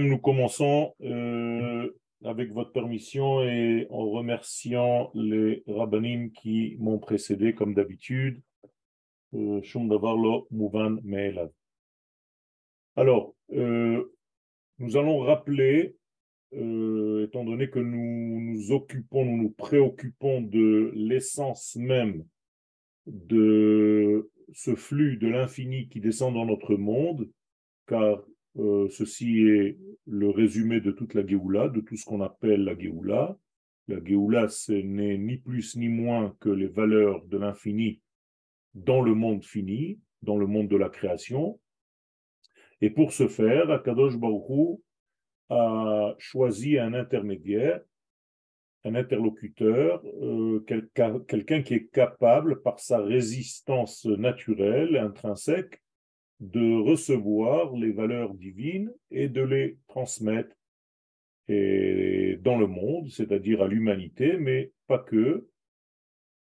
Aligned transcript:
Nous 0.00 0.18
commençons 0.18 0.94
euh, 1.02 1.90
avec 2.24 2.52
votre 2.52 2.72
permission 2.72 3.42
et 3.42 3.86
en 3.90 4.10
remerciant 4.10 5.10
les 5.14 5.62
rabbinim 5.66 6.30
qui 6.32 6.76
m'ont 6.78 6.98
précédé 6.98 7.54
comme 7.54 7.74
d'habitude. 7.74 8.40
Euh. 9.34 9.60
Alors, 12.96 13.34
euh, 13.52 14.04
nous 14.78 14.96
allons 14.96 15.18
rappeler, 15.20 15.96
étant 16.52 17.44
donné 17.44 17.70
que 17.70 17.78
nous 17.78 18.40
nous 18.40 18.72
occupons, 18.72 19.24
nous 19.24 19.42
nous 19.44 19.50
préoccupons 19.50 20.42
de 20.42 20.92
l'essence 20.94 21.76
même 21.76 22.24
de 23.06 24.30
ce 24.52 24.74
flux 24.74 25.16
de 25.16 25.28
l'infini 25.28 25.88
qui 25.88 26.00
descend 26.00 26.34
dans 26.34 26.44
notre 26.44 26.74
monde, 26.76 27.30
car 27.86 28.22
euh, 28.58 28.88
ceci 28.90 29.40
est 29.40 29.78
le 30.06 30.30
résumé 30.30 30.80
de 30.80 30.90
toute 30.90 31.14
la 31.14 31.26
Géoula, 31.26 31.68
de 31.68 31.80
tout 31.80 31.96
ce 31.96 32.04
qu'on 32.04 32.20
appelle 32.20 32.64
la 32.64 32.78
Géoula. 32.78 33.38
La 33.88 34.02
Géoula, 34.04 34.48
ce 34.48 34.72
n'est 34.72 35.18
ni 35.18 35.38
plus 35.38 35.76
ni 35.76 35.88
moins 35.88 36.36
que 36.40 36.50
les 36.50 36.68
valeurs 36.68 37.24
de 37.26 37.38
l'infini 37.38 38.00
dans 38.74 39.02
le 39.02 39.14
monde 39.14 39.44
fini, 39.44 39.98
dans 40.22 40.36
le 40.36 40.46
monde 40.46 40.68
de 40.68 40.76
la 40.76 40.88
création. 40.88 41.60
Et 42.80 42.90
pour 42.90 43.12
ce 43.12 43.28
faire, 43.28 43.70
Akadosh 43.70 44.16
Baruch 44.16 44.80
a 45.48 46.14
choisi 46.18 46.78
un 46.78 46.94
intermédiaire, 46.94 47.80
un 48.84 48.94
interlocuteur, 48.94 50.02
euh, 50.22 50.60
quelqu'un 51.26 51.62
qui 51.62 51.74
est 51.74 51.86
capable, 51.92 52.62
par 52.62 52.80
sa 52.80 52.98
résistance 52.98 54.04
naturelle, 54.06 54.96
intrinsèque, 54.96 55.81
de 56.42 56.82
recevoir 56.82 57.72
les 57.76 57.92
valeurs 57.92 58.34
divines 58.34 58.92
et 59.12 59.28
de 59.28 59.42
les 59.42 59.78
transmettre 59.86 60.56
et 61.48 62.36
dans 62.42 62.58
le 62.58 62.66
monde, 62.66 63.08
c'est-à-dire 63.10 63.62
à, 63.62 63.68
l'humanité, 63.68 64.36
mais 64.38 64.72
pas 64.88 64.98
que, 64.98 65.46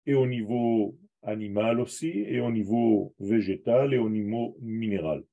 et 0.05 0.13
au 0.13 0.27
niveau 0.27 0.97
animal 1.23 1.79
aussi, 1.79 2.09
et 2.09 2.41
au 2.41 2.51
niveau 2.51 3.13
végétal 3.19 3.93
et 3.93 3.97
au 3.97 4.09
niveau 4.09 4.57
minéral. 4.61 5.23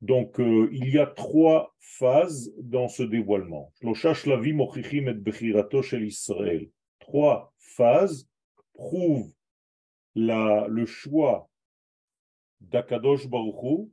Donc, 0.00 0.38
euh, 0.38 0.68
il 0.72 0.88
y 0.90 0.98
a 0.98 1.06
trois 1.06 1.74
phases 1.80 2.54
dans 2.58 2.86
ce 2.86 3.02
dévoilement. 3.02 3.72
Trois 7.00 7.54
phases 7.58 8.28
prouvent 8.74 9.32
la, 10.14 10.66
le 10.68 10.86
choix 10.86 11.47
d'Akadosh 12.60 13.28
Baruchou, 13.28 13.92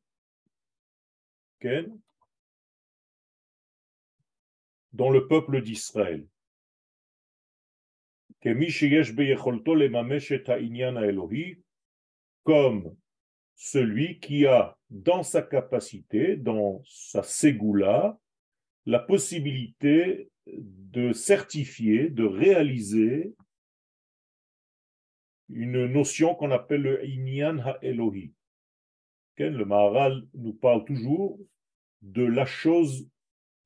dans 4.93 5.09
le 5.09 5.27
peuple 5.27 5.61
d'Israël. 5.61 6.27
Comme 12.43 12.95
celui 13.55 14.19
qui 14.19 14.45
a 14.45 14.77
dans 14.89 15.23
sa 15.23 15.41
capacité, 15.41 16.35
dans 16.35 16.83
sa 16.85 17.23
ségoula, 17.23 18.19
la 18.85 18.99
possibilité 18.99 20.29
de 20.45 21.11
certifier, 21.11 22.09
de 22.09 22.23
réaliser 22.23 23.33
une 25.49 25.87
notion 25.87 26.35
qu'on 26.35 26.51
appelle 26.51 26.81
le 26.81 27.05
Inyan 27.05 27.57
Ha-Elohi 27.59 28.31
le 29.43 29.65
Maharal 29.65 30.25
nous 30.33 30.53
parle 30.53 30.85
toujours 30.85 31.39
de 32.01 32.23
la 32.23 32.45
chose 32.45 33.07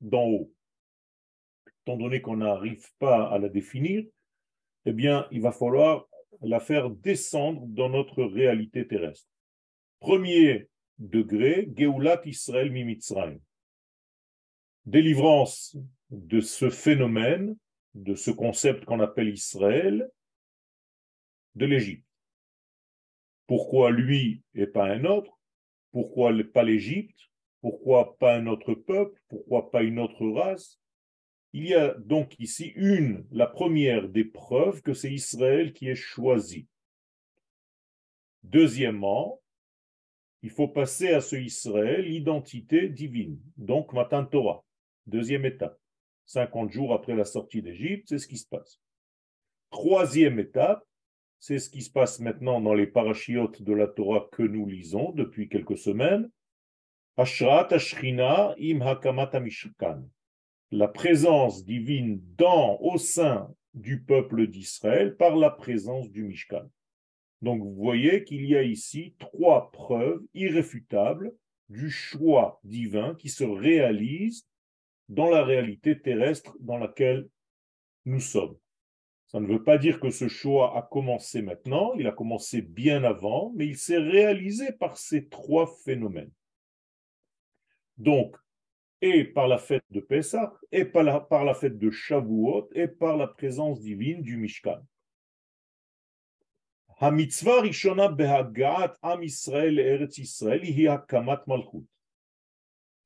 d'en 0.01 0.25
haut. 0.25 0.53
Étant 1.83 1.97
donné 1.97 2.21
qu'on 2.21 2.37
n'arrive 2.37 2.85
pas 2.99 3.29
à 3.29 3.37
la 3.37 3.49
définir, 3.49 4.05
eh 4.85 4.93
bien, 4.93 5.27
il 5.31 5.41
va 5.41 5.51
falloir 5.51 6.07
la 6.41 6.59
faire 6.59 6.89
descendre 6.89 7.65
dans 7.67 7.89
notre 7.89 8.23
réalité 8.23 8.87
terrestre. 8.87 9.27
Premier 9.99 10.69
degré, 10.97 11.67
Geulat 11.75 12.21
Israël 12.25 12.71
Mimitzrayim. 12.71 13.39
Délivrance 14.85 15.77
de 16.09 16.39
ce 16.39 16.69
phénomène, 16.69 17.55
de 17.93 18.15
ce 18.15 18.31
concept 18.31 18.85
qu'on 18.85 18.99
appelle 18.99 19.29
Israël, 19.29 20.09
de 21.55 21.65
l'Égypte. 21.65 22.05
Pourquoi 23.47 23.91
lui 23.91 24.43
et 24.53 24.67
pas 24.67 24.85
un 24.85 25.05
autre? 25.05 25.38
Pourquoi 25.91 26.31
pas 26.53 26.63
l'Égypte? 26.63 27.19
Pourquoi 27.61 28.17
pas 28.17 28.35
un 28.35 28.47
autre 28.47 28.73
peuple? 28.73 29.19
Pourquoi 29.27 29.71
pas 29.71 29.83
une 29.83 29.99
autre 29.99 30.25
race? 30.27 30.79
Il 31.51 31.65
y 31.65 31.73
a 31.73 31.95
donc 31.95 32.39
ici 32.39 32.71
une, 32.75 33.25
la 33.31 33.47
première 33.47 34.07
des 34.07 34.23
preuves 34.23 34.81
que 34.81 34.93
c'est 34.93 35.11
Israël 35.11 35.73
qui 35.73 35.89
est 35.89 35.95
choisi. 35.95 36.67
Deuxièmement, 38.43 39.41
il 40.41 40.51
faut 40.51 40.67
passer 40.67 41.09
à 41.09 41.21
ce 41.21 41.35
Israël 41.35 42.05
l'identité 42.05 42.87
divine, 42.87 43.39
donc 43.57 43.91
Matan 43.93 44.25
Torah, 44.25 44.63
deuxième 45.07 45.45
étape. 45.45 45.77
50 46.27 46.71
jours 46.71 46.93
après 46.93 47.15
la 47.15 47.25
sortie 47.25 47.61
d'Égypte, 47.61 48.05
c'est 48.09 48.19
ce 48.19 48.27
qui 48.27 48.37
se 48.37 48.47
passe. 48.47 48.79
Troisième 49.71 50.39
étape, 50.39 50.85
c'est 51.39 51.59
ce 51.59 51.69
qui 51.69 51.81
se 51.81 51.89
passe 51.89 52.19
maintenant 52.19 52.59
dans 52.59 52.73
les 52.73 52.87
parachiotes 52.87 53.61
de 53.61 53.73
la 53.73 53.87
Torah 53.87 54.27
que 54.31 54.43
nous 54.43 54.67
lisons 54.67 55.11
depuis 55.13 55.47
quelques 55.47 55.77
semaines. 55.77 56.29
Ashrat 57.17 57.67
Ashrina 57.71 58.55
im 58.59 58.81
Hakamat 58.81 59.39
Mishkan. 59.39 60.03
La 60.71 60.87
présence 60.87 61.65
divine 61.65 62.21
dans, 62.37 62.77
au 62.81 62.97
sein 62.97 63.53
du 63.73 64.01
peuple 64.01 64.47
d'Israël 64.47 65.15
par 65.15 65.35
la 65.35 65.49
présence 65.49 66.09
du 66.11 66.23
Mishkan. 66.23 66.69
Donc 67.41 67.61
vous 67.61 67.73
voyez 67.73 68.23
qu'il 68.23 68.45
y 68.45 68.55
a 68.55 68.63
ici 68.63 69.15
trois 69.17 69.71
preuves 69.71 70.21
irréfutables 70.33 71.33
du 71.69 71.89
choix 71.89 72.59
divin 72.63 73.15
qui 73.15 73.29
se 73.29 73.45
réalise 73.45 74.45
dans 75.07 75.29
la 75.29 75.43
réalité 75.43 75.99
terrestre 75.99 76.57
dans 76.59 76.77
laquelle 76.77 77.29
nous 78.05 78.19
sommes. 78.19 78.57
Ça 79.29 79.39
ne 79.39 79.45
veut 79.45 79.63
pas 79.63 79.77
dire 79.77 79.99
que 79.99 80.09
ce 80.09 80.27
choix 80.27 80.75
a 80.75 80.81
commencé 80.81 81.43
maintenant, 81.43 81.93
il 81.93 82.07
a 82.07 82.11
commencé 82.11 82.63
bien 82.63 83.03
avant, 83.03 83.53
mais 83.55 83.67
il 83.67 83.77
s'est 83.77 83.99
réalisé 83.99 84.71
par 84.71 84.97
ces 84.97 85.27
trois 85.27 85.67
phénomènes. 85.85 86.31
Donc, 87.97 88.35
et 89.01 89.23
par 89.23 89.47
la 89.47 89.59
fête 89.59 89.85
de 89.91 89.99
Pessah, 89.99 90.51
et 90.71 90.83
par 90.83 91.03
la, 91.03 91.53
fête 91.53 91.77
de 91.77 91.91
Shavuot, 91.91 92.69
et 92.73 92.87
par 92.87 93.17
la 93.17 93.27
présence 93.27 93.79
divine 93.81 94.23
du 94.23 94.35
Mishkan. 94.35 94.81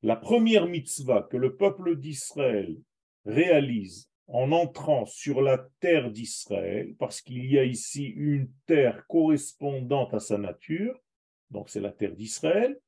La 0.02 0.16
première 0.16 0.66
mitzvah 0.66 1.22
que 1.30 1.36
le 1.36 1.54
peuple 1.54 1.96
d'Israël 1.96 2.78
réalise 3.26 4.08
en 4.26 4.52
entrant 4.52 5.04
sur 5.04 5.42
la 5.42 5.58
terre 5.80 6.10
d'Israël, 6.10 6.94
parce 6.98 7.20
qu'il 7.20 7.44
y 7.46 7.58
a 7.58 7.64
ici 7.64 8.06
une 8.06 8.50
terre 8.66 9.06
correspondante 9.06 10.14
à 10.14 10.20
sa 10.20 10.38
nature, 10.38 10.98
donc 11.50 11.68
c'est 11.68 11.80
la 11.80 11.92
terre 11.92 12.16
d'Israël, 12.16 12.80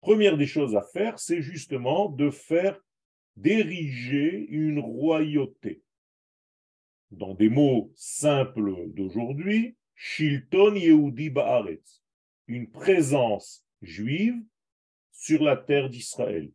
première 0.00 0.36
des 0.36 0.46
choses 0.46 0.76
à 0.76 0.82
faire, 0.82 1.18
c'est 1.18 1.40
justement 1.40 2.08
de 2.08 2.30
faire 2.30 2.78
d'ériger 3.36 4.46
une 4.48 4.78
royauté. 4.78 5.82
Dans 7.10 7.34
des 7.34 7.48
mots 7.48 7.92
simples 7.94 8.88
d'aujourd'hui, 8.88 9.76
Shilton 9.94 10.74
Yehudi 10.74 11.30
Baaretz, 11.30 12.02
une 12.48 12.70
présence 12.70 13.64
juive 13.80 14.42
sur 15.12 15.42
la 15.42 15.56
terre 15.56 15.88
d'Israël. 15.88 16.50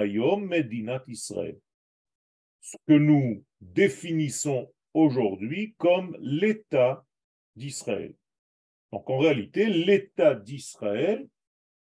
Hayom 0.00 0.46
Medinat 0.46 1.02
Israël 1.08 1.58
ce 2.64 2.78
que 2.88 2.94
nous 2.94 3.44
définissons 3.60 4.72
aujourd'hui 4.94 5.74
comme 5.76 6.16
l'État 6.20 7.04
d'Israël. 7.56 8.14
Donc 8.90 9.08
en 9.10 9.18
réalité, 9.18 9.66
l'État 9.66 10.34
d'Israël, 10.34 11.28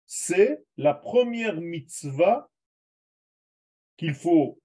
c'est 0.04 0.64
la 0.76 0.92
première 0.92 1.60
mitzvah 1.60 2.50
qu'il 3.96 4.14
faut 4.14 4.60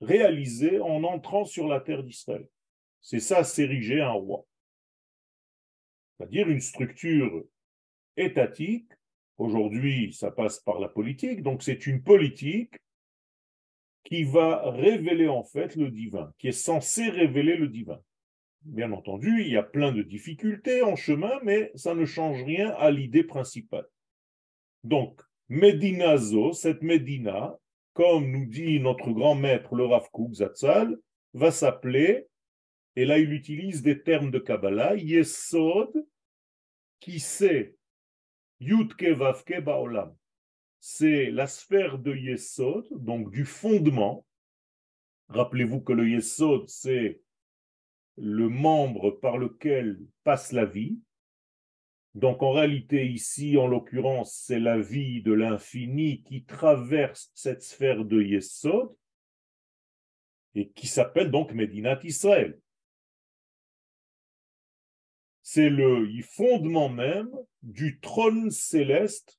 réaliser 0.00 0.80
en 0.80 1.04
entrant 1.04 1.44
sur 1.44 1.68
la 1.68 1.80
terre 1.80 2.04
d'Israël. 2.04 2.48
C'est 3.02 3.20
ça, 3.20 3.44
s'ériger 3.44 4.00
un 4.00 4.12
roi. 4.12 4.46
C'est-à-dire 6.16 6.48
une 6.48 6.60
structure 6.60 7.44
étatique. 8.16 8.90
Aujourd'hui, 9.36 10.12
ça 10.14 10.30
passe 10.30 10.58
par 10.60 10.80
la 10.80 10.88
politique. 10.88 11.42
Donc 11.42 11.62
c'est 11.62 11.86
une 11.86 12.02
politique 12.02 12.74
qui 14.08 14.24
va 14.24 14.70
révéler 14.70 15.28
en 15.28 15.42
fait 15.44 15.76
le 15.76 15.90
divin, 15.90 16.32
qui 16.38 16.48
est 16.48 16.52
censé 16.52 17.10
révéler 17.10 17.56
le 17.56 17.68
divin. 17.68 18.00
Bien 18.62 18.90
entendu, 18.92 19.42
il 19.42 19.52
y 19.52 19.56
a 19.58 19.62
plein 19.62 19.92
de 19.92 20.00
difficultés 20.00 20.82
en 20.82 20.96
chemin, 20.96 21.38
mais 21.42 21.70
ça 21.74 21.94
ne 21.94 22.06
change 22.06 22.42
rien 22.42 22.70
à 22.78 22.90
l'idée 22.90 23.22
principale. 23.22 23.84
Donc, 24.82 25.20
Medinazo, 25.50 26.54
cette 26.54 26.80
Médina, 26.80 27.58
comme 27.92 28.30
nous 28.30 28.46
dit 28.46 28.80
notre 28.80 29.10
grand 29.10 29.34
maître 29.34 29.74
le 29.74 29.84
Rav 29.84 30.08
Zatzal, 30.32 30.96
va 31.34 31.50
s'appeler, 31.50 32.28
et 32.96 33.04
là 33.04 33.18
il 33.18 33.34
utilise 33.34 33.82
des 33.82 34.02
termes 34.02 34.30
de 34.30 34.38
Kabbalah, 34.38 34.96
Yesod, 34.96 35.92
qui 36.98 37.20
c'est 37.20 37.76
Yudke 38.60 39.10
Vavke 39.10 39.60
Baolam. 39.60 40.16
C'est 40.80 41.30
la 41.30 41.46
sphère 41.46 41.98
de 41.98 42.14
Yesod, 42.14 42.86
donc 42.92 43.30
du 43.30 43.44
fondement. 43.44 44.24
Rappelez-vous 45.28 45.80
que 45.80 45.92
le 45.92 46.08
Yesod, 46.08 46.68
c'est 46.68 47.20
le 48.16 48.48
membre 48.48 49.10
par 49.10 49.38
lequel 49.38 49.98
passe 50.24 50.52
la 50.52 50.64
vie. 50.64 50.98
Donc 52.14 52.42
en 52.42 52.52
réalité 52.52 53.06
ici, 53.06 53.56
en 53.56 53.66
l'occurrence, 53.66 54.34
c'est 54.34 54.58
la 54.58 54.78
vie 54.78 55.22
de 55.22 55.32
l'infini 55.32 56.22
qui 56.22 56.44
traverse 56.44 57.30
cette 57.34 57.62
sphère 57.62 58.04
de 58.04 58.22
Yesod 58.22 58.94
et 60.54 60.70
qui 60.70 60.86
s'appelle 60.86 61.30
donc 61.30 61.52
Medinat 61.52 62.00
Israël. 62.02 62.58
C'est 65.42 65.70
le 65.70 66.08
fondement 66.22 66.88
même 66.88 67.30
du 67.62 68.00
trône 68.00 68.50
céleste 68.50 69.38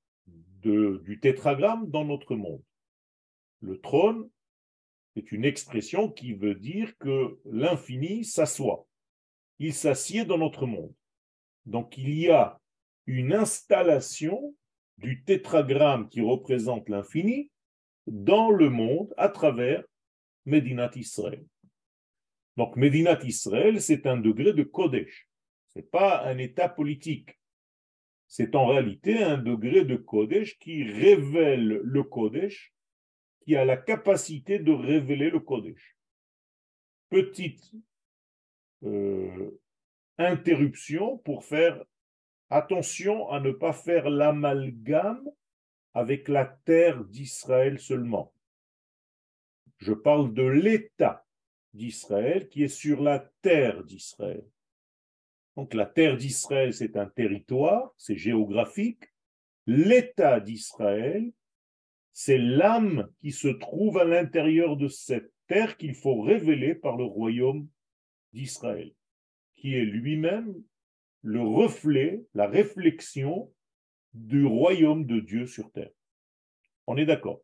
du 0.62 1.20
tétragramme 1.22 1.90
dans 1.90 2.06
notre 2.06 2.36
monde. 2.36 2.64
Le 3.62 3.80
trône 3.80 4.30
est 5.16 5.32
une 5.32 5.46
expression 5.46 6.10
qui 6.10 6.34
veut 6.34 6.56
dire 6.56 6.98
que 6.98 7.40
l'infini 7.46 8.24
s'assoit. 8.24 8.88
Il 9.60 9.74
s'assied 9.74 10.26
dans 10.26 10.38
notre 10.38 10.66
monde. 10.66 10.94
Donc 11.66 11.98
il 11.98 12.14
y 12.14 12.30
a 12.30 12.60
une 13.06 13.34
installation 13.34 14.56
du 14.98 15.24
tétragramme 15.24 16.10
qui 16.10 16.22
représente 16.22 16.90
l'infini 16.90 17.52
dans 18.08 18.50
le 18.52 18.70
monde 18.70 19.14
à 19.18 19.30
travers 19.30 19.84
Medinat 20.46 20.92
Israël. 20.96 21.46
Donc 22.58 22.76
Medinat 22.76 23.20
Israël, 23.24 23.82
c'est 23.82 24.06
un 24.06 24.18
degré 24.18 24.54
de 24.54 24.64
Kodesh. 24.64 25.30
Ce 25.68 25.80
n'est 25.80 25.86
pas 25.86 26.26
un 26.26 26.38
état 26.38 26.68
politique. 26.68 27.39
C'est 28.30 28.56
en 28.56 28.68
réalité 28.68 29.24
un 29.24 29.38
degré 29.38 29.84
de 29.84 29.96
Kodesh 29.98 30.58
qui 30.60 30.84
révèle 30.84 31.82
le 31.84 32.04
Kodesh, 32.04 32.74
qui 33.42 33.56
a 33.56 33.66
la 33.66 33.76
capacité 33.76 34.60
de 34.60 34.72
révéler 34.72 35.30
le 35.30 35.40
Kodesh. 35.40 35.98
Petite 37.10 37.74
euh, 38.84 39.60
interruption 40.18 41.18
pour 41.18 41.44
faire 41.44 41.84
Attention 42.52 43.30
à 43.30 43.40
ne 43.40 43.52
pas 43.52 43.74
faire 43.74 44.10
l'amalgame 44.10 45.30
avec 45.94 46.28
la 46.28 46.46
terre 46.46 47.04
d'Israël 47.06 47.78
seulement. 47.80 48.34
Je 49.78 49.94
parle 49.94 50.34
de 50.34 50.44
l'État 50.44 51.28
d'Israël 51.74 52.50
qui 52.50 52.64
est 52.64 52.68
sur 52.68 53.04
la 53.04 53.20
terre 53.42 53.84
d'Israël. 53.84 54.44
Donc 55.60 55.74
la 55.74 55.86
terre 55.86 56.16
d'Israël, 56.16 56.74
c'est 56.74 56.96
un 56.96 57.08
territoire, 57.08 57.94
c'est 57.98 58.16
géographique. 58.16 59.04
L'État 59.68 60.40
d'Israël, 60.40 61.34
c'est 62.14 62.38
l'âme 62.38 63.12
qui 63.20 63.34
se 63.34 63.50
trouve 63.50 63.98
à 63.98 64.06
l'intérieur 64.06 64.78
de 64.78 64.88
cette 64.88 65.34
terre 65.48 65.76
qu'il 65.76 65.96
faut 65.96 66.22
révéler 66.22 66.76
par 66.76 66.96
le 66.96 67.04
royaume 67.04 67.68
d'Israël, 68.32 68.94
qui 69.58 69.76
est 69.76 69.84
lui-même 69.84 70.64
le 71.24 71.42
reflet, 71.42 72.24
la 72.34 72.48
réflexion 72.48 73.54
du 74.14 74.46
royaume 74.46 75.06
de 75.06 75.20
Dieu 75.20 75.46
sur 75.46 75.70
terre. 75.74 75.92
On 76.88 76.96
est 76.96 77.06
d'accord. 77.06 77.42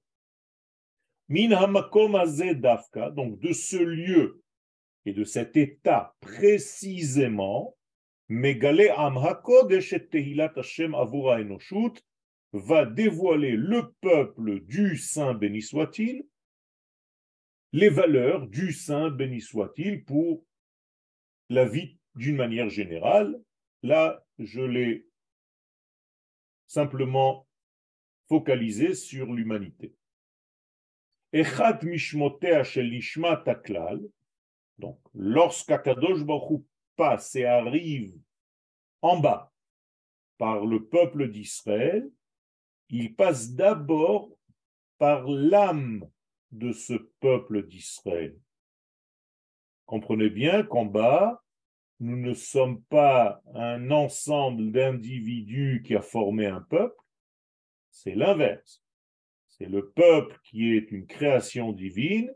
Min 1.27 1.51
hamakom 1.51 2.13
dafka, 2.62 3.09
donc 3.09 3.41
de 3.41 3.51
ce 3.51 3.75
lieu 3.75 4.41
et 5.06 5.12
de 5.12 5.25
cet 5.25 5.57
état 5.57 6.15
précisément, 6.21 7.75
Megale 8.27 8.89
am 8.89 9.16
tehilat 10.12 10.57
Hashem 10.57 10.95
avura 10.95 11.39
enoshut 11.42 12.04
va 12.54 12.86
dévoiler 12.86 13.51
le 13.51 13.92
peuple 14.01 14.62
du 14.62 14.98
Saint 14.98 15.33
béni 15.33 15.62
soit-il, 15.62 16.25
les 17.74 17.89
valeurs 17.89 18.48
du 18.48 18.72
Saint 18.72 19.12
béni 19.12 19.42
soit-il 19.42 20.04
pour 20.06 20.44
la 21.50 21.66
vie 21.66 22.00
d'une 22.16 22.38
manière 22.38 22.69
générale 22.69 23.39
Là, 23.83 24.25
je 24.39 24.62
l'ai 24.62 25.06
simplement 26.66 27.48
focalisé 28.27 28.95
sur 28.95 29.31
l'humanité. 29.31 29.94
Echad 31.31 31.83
mishmotea 31.83 32.63
shel 32.63 32.89
taklal, 33.45 34.01
donc 34.80 35.00
lorsqu'Akadosh 35.13 36.24
Baruch 36.24 36.66
passe 36.95 37.36
et 37.36 37.45
arrive 37.45 38.13
en 39.01 39.19
bas 39.19 39.53
par 40.38 40.65
le 40.65 40.86
peuple 40.86 41.30
d'Israël, 41.30 42.09
il 42.89 43.15
passe 43.15 43.51
d'abord 43.51 44.30
par 44.97 45.27
l'âme 45.27 46.07
de 46.51 46.71
ce 46.71 46.94
peuple 47.19 47.68
d'Israël. 47.68 48.38
Comprenez 49.86 50.30
bien 50.30 50.63
qu'en 50.63 50.86
bas, 50.86 51.44
nous 52.00 52.18
ne 52.18 52.33
sommes 52.33 52.81
pas 52.83 53.41
un 53.53 53.91
ensemble 53.91 54.71
d'individus 54.71 55.83
qui 55.86 55.95
a 55.95 56.01
formé 56.01 56.45
un 56.48 56.62
peuple, 56.62 57.01
c'est 57.89 58.15
l'inverse. 58.15 58.83
C'est 59.48 59.68
le 59.68 59.89
peuple 59.91 60.38
qui 60.44 60.75
est 60.75 60.91
une 60.91 61.07
création 61.07 61.71
divine 61.71 62.33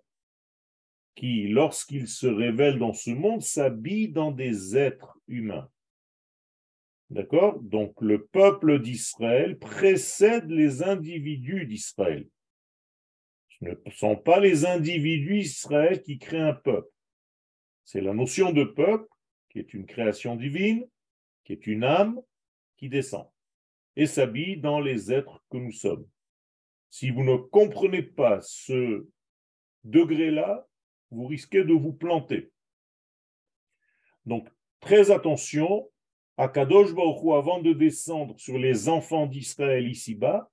qui, 1.15 1.47
lorsqu'il 1.47 2.07
se 2.07 2.27
révèle 2.27 2.79
dans 2.79 2.93
ce 2.93 3.11
monde, 3.11 3.41
s'habille 3.41 4.09
dans 4.09 4.31
des 4.31 4.77
êtres 4.77 5.17
humains. 5.27 5.69
D'accord? 7.09 7.59
Donc 7.61 7.99
le 8.01 8.25
peuple 8.25 8.79
d'Israël 8.79 9.57
précède 9.57 10.49
les 10.49 10.83
individus 10.83 11.65
d'Israël. 11.65 12.27
Ce 13.49 13.65
ne 13.65 13.91
sont 13.91 14.15
pas 14.15 14.39
les 14.39 14.65
individus 14.65 15.39
d'Israël 15.39 16.01
qui 16.03 16.19
créent 16.19 16.39
un 16.39 16.53
peuple. 16.53 16.89
C'est 17.83 18.01
la 18.01 18.13
notion 18.13 18.53
de 18.53 18.63
peuple 18.63 19.07
qui 19.49 19.59
est 19.59 19.73
une 19.73 19.87
création 19.87 20.35
divine, 20.35 20.87
qui 21.43 21.53
est 21.53 21.65
une 21.65 21.83
âme 21.83 22.21
qui 22.77 22.87
descend 22.87 23.25
et 23.99 24.05
s'habille 24.05 24.55
dans 24.55 24.79
les 24.79 25.11
êtres 25.11 25.43
que 25.49 25.57
nous 25.57 25.73
sommes. 25.73 26.07
Si 26.89 27.09
vous 27.09 27.23
ne 27.23 27.35
comprenez 27.35 28.01
pas 28.01 28.39
ce 28.41 29.05
degré-là, 29.83 30.68
vous 31.11 31.25
risquez 31.25 31.63
de 31.63 31.73
vous 31.73 31.93
planter. 31.93 32.51
Donc, 34.25 34.47
très 34.79 35.11
attention, 35.11 35.89
à 36.37 36.47
Kadosh 36.47 36.93
Baruch 36.93 37.37
avant 37.37 37.61
de 37.61 37.73
descendre 37.73 38.39
sur 38.39 38.57
les 38.57 38.87
enfants 38.87 39.25
d'Israël 39.25 39.87
ici-bas, 39.87 40.49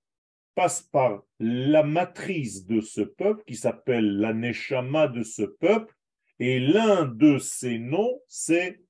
passe 0.55 0.83
par 0.83 1.23
la 1.39 1.83
matrice 1.83 2.67
de 2.67 2.81
ce 2.81 3.03
peuple 3.03 3.45
qui 3.47 3.55
s'appelle 3.55 4.19
la 4.19 4.33
Neshama 4.33 5.07
de 5.07 5.23
ce 5.23 5.43
peuple, 5.43 5.95
et 6.39 6.59
l'un 6.59 7.07
de 7.07 7.39
ses 7.39 7.79
noms, 7.79 8.21
c'est 8.27 8.81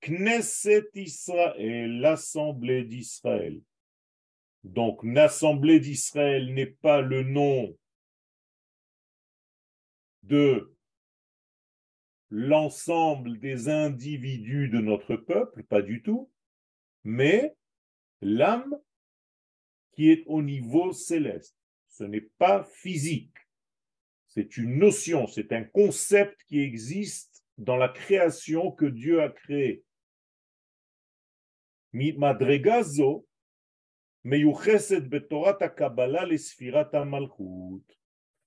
Knesset 0.00 0.88
Israël, 0.94 2.00
l'Assemblée 2.00 2.84
d'Israël. 2.84 3.60
Donc, 4.64 5.00
l'Assemblée 5.04 5.80
d'Israël 5.80 6.52
n'est 6.54 6.66
pas 6.66 7.00
le 7.00 7.22
nom 7.22 7.76
de 10.22 10.74
l'ensemble 12.34 13.38
des 13.38 13.68
individus 13.68 14.70
de 14.70 14.78
notre 14.78 15.16
peuple, 15.16 15.64
pas 15.64 15.82
du 15.82 16.02
tout, 16.02 16.30
mais 17.04 17.54
l'âme 18.22 18.74
qui 19.92 20.10
est 20.10 20.24
au 20.26 20.40
niveau 20.40 20.92
céleste. 20.92 21.54
Ce 21.88 22.04
n'est 22.04 22.30
pas 22.38 22.64
physique. 22.64 23.36
C'est 24.28 24.56
une 24.56 24.78
notion, 24.78 25.26
c'est 25.26 25.52
un 25.52 25.62
concept 25.62 26.42
qui 26.44 26.60
existe 26.60 27.44
dans 27.58 27.76
la 27.76 27.90
création 27.90 28.72
que 28.72 28.86
Dieu 28.86 29.20
a 29.20 29.28
créée. 29.28 29.84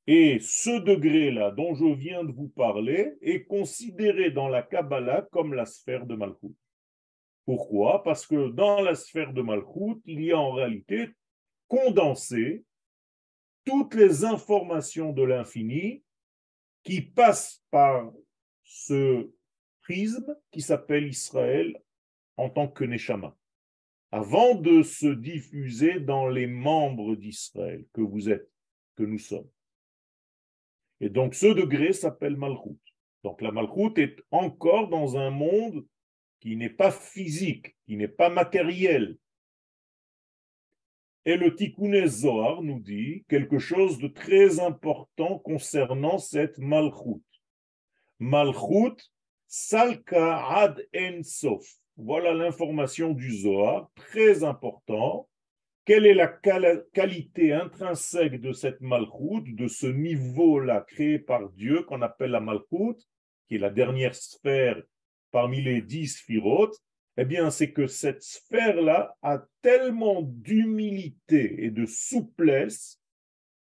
Et 0.08 0.40
ce 0.40 0.80
degré-là 0.80 1.52
dont 1.52 1.74
je 1.74 1.86
viens 1.86 2.24
de 2.24 2.32
vous 2.32 2.50
parler 2.50 3.18
est 3.22 3.46
considéré 3.46 4.30
dans 4.30 4.48
la 4.48 4.62
Kabbalah 4.62 5.28
comme 5.32 5.54
la 5.54 5.66
sphère 5.66 6.06
de 6.06 6.16
Malchut. 6.16 6.54
Pourquoi? 7.46 8.04
Parce 8.04 8.28
que 8.28 8.50
dans 8.50 8.82
la 8.82 8.96
sphère 8.96 9.34
de 9.34 9.42
Malchut, 9.42 10.02
il 10.06 10.22
y 10.22 10.32
a 10.32 10.40
en 10.40 10.52
réalité 10.52 11.10
condensé 11.68 12.64
toutes 13.66 13.96
les 13.96 14.24
informations 14.24 15.12
de 15.12 15.24
l'infini 15.24 16.04
qui 16.84 17.02
passent 17.02 17.64
par 17.72 18.12
ce 18.64 19.32
prisme 19.82 20.36
qui 20.52 20.62
s'appelle 20.62 21.08
Israël 21.08 21.76
en 22.38 22.50
tant 22.50 22.68
que 22.68 22.84
Neshama. 22.84 23.36
avant 24.12 24.56
de 24.56 24.82
se 24.82 25.08
diffuser 25.08 26.00
dans 26.00 26.28
les 26.28 26.48
membres 26.48 27.16
d'Israël 27.16 27.86
que 27.92 28.02
vous 28.02 28.30
êtes, 28.30 28.50
que 28.96 29.04
nous 29.04 29.20
sommes. 29.20 29.50
Et 31.06 31.10
donc 31.10 31.36
ce 31.36 31.46
degré 31.46 31.94
s'appelle 31.94 32.36
Malchut. 32.36 32.80
Donc 33.24 33.40
la 33.44 33.52
Malchut 33.52 33.94
est 33.98 34.16
encore 34.32 34.90
dans 34.90 35.18
un 35.18 35.30
monde 35.30 35.86
qui 36.40 36.56
n'est 36.56 36.68
pas 36.68 36.90
physique, 36.90 37.76
qui 37.86 37.96
n'est 37.96 38.08
pas 38.08 38.32
matériel. 38.32 39.16
Et 41.24 41.38
le 41.38 41.56
Tikkun 41.56 42.08
Zohar 42.08 42.64
nous 42.64 42.80
dit 42.80 43.24
quelque 43.30 43.60
chose 43.60 44.00
de 44.00 44.08
très 44.08 44.60
important 44.60 45.38
concernant 45.38 46.18
cette 46.18 46.58
Malchut. 46.58 47.22
Malchut, 48.18 48.98
Salka 49.46 50.44
Ad 50.56 50.88
En 50.96 51.22
Sof. 51.22 51.68
Voilà 51.98 52.34
l'information 52.34 53.14
du 53.14 53.32
Zohar, 53.32 53.92
très 53.94 54.44
important. 54.44 55.30
Quelle 55.86 56.08
est 56.08 56.15
la 56.15 56.27
qualité 56.27 57.54
intrinsèque 57.54 58.42
de 58.42 58.54
cette 58.54 58.82
malchoute, 58.82 59.56
de 59.56 59.68
ce 59.68 59.86
niveau-là 59.86 60.82
créé 60.82 61.20
par 61.20 61.50
Dieu 61.51 61.84
qu'on 61.84 62.01
appelle 62.01 62.32
la 62.32 62.39
malchoute, 62.39 63.08
qui 63.48 63.56
est 63.56 63.60
la 63.60 63.70
dernière 63.70 64.15
sphère 64.15 64.82
parmi 65.32 65.62
les 65.62 65.84
dix 65.84 66.08
sphirotes? 66.08 66.75
Eh 67.18 67.25
bien, 67.25 67.51
c'est 67.51 67.72
que 67.72 67.86
cette 67.86 68.24
sphère-là 68.24 69.15
a 69.22 69.46
tellement 69.62 70.24
d'humilité 70.24 71.63
et 71.63 71.70
de 71.70 71.86
souplesse, 71.86 73.00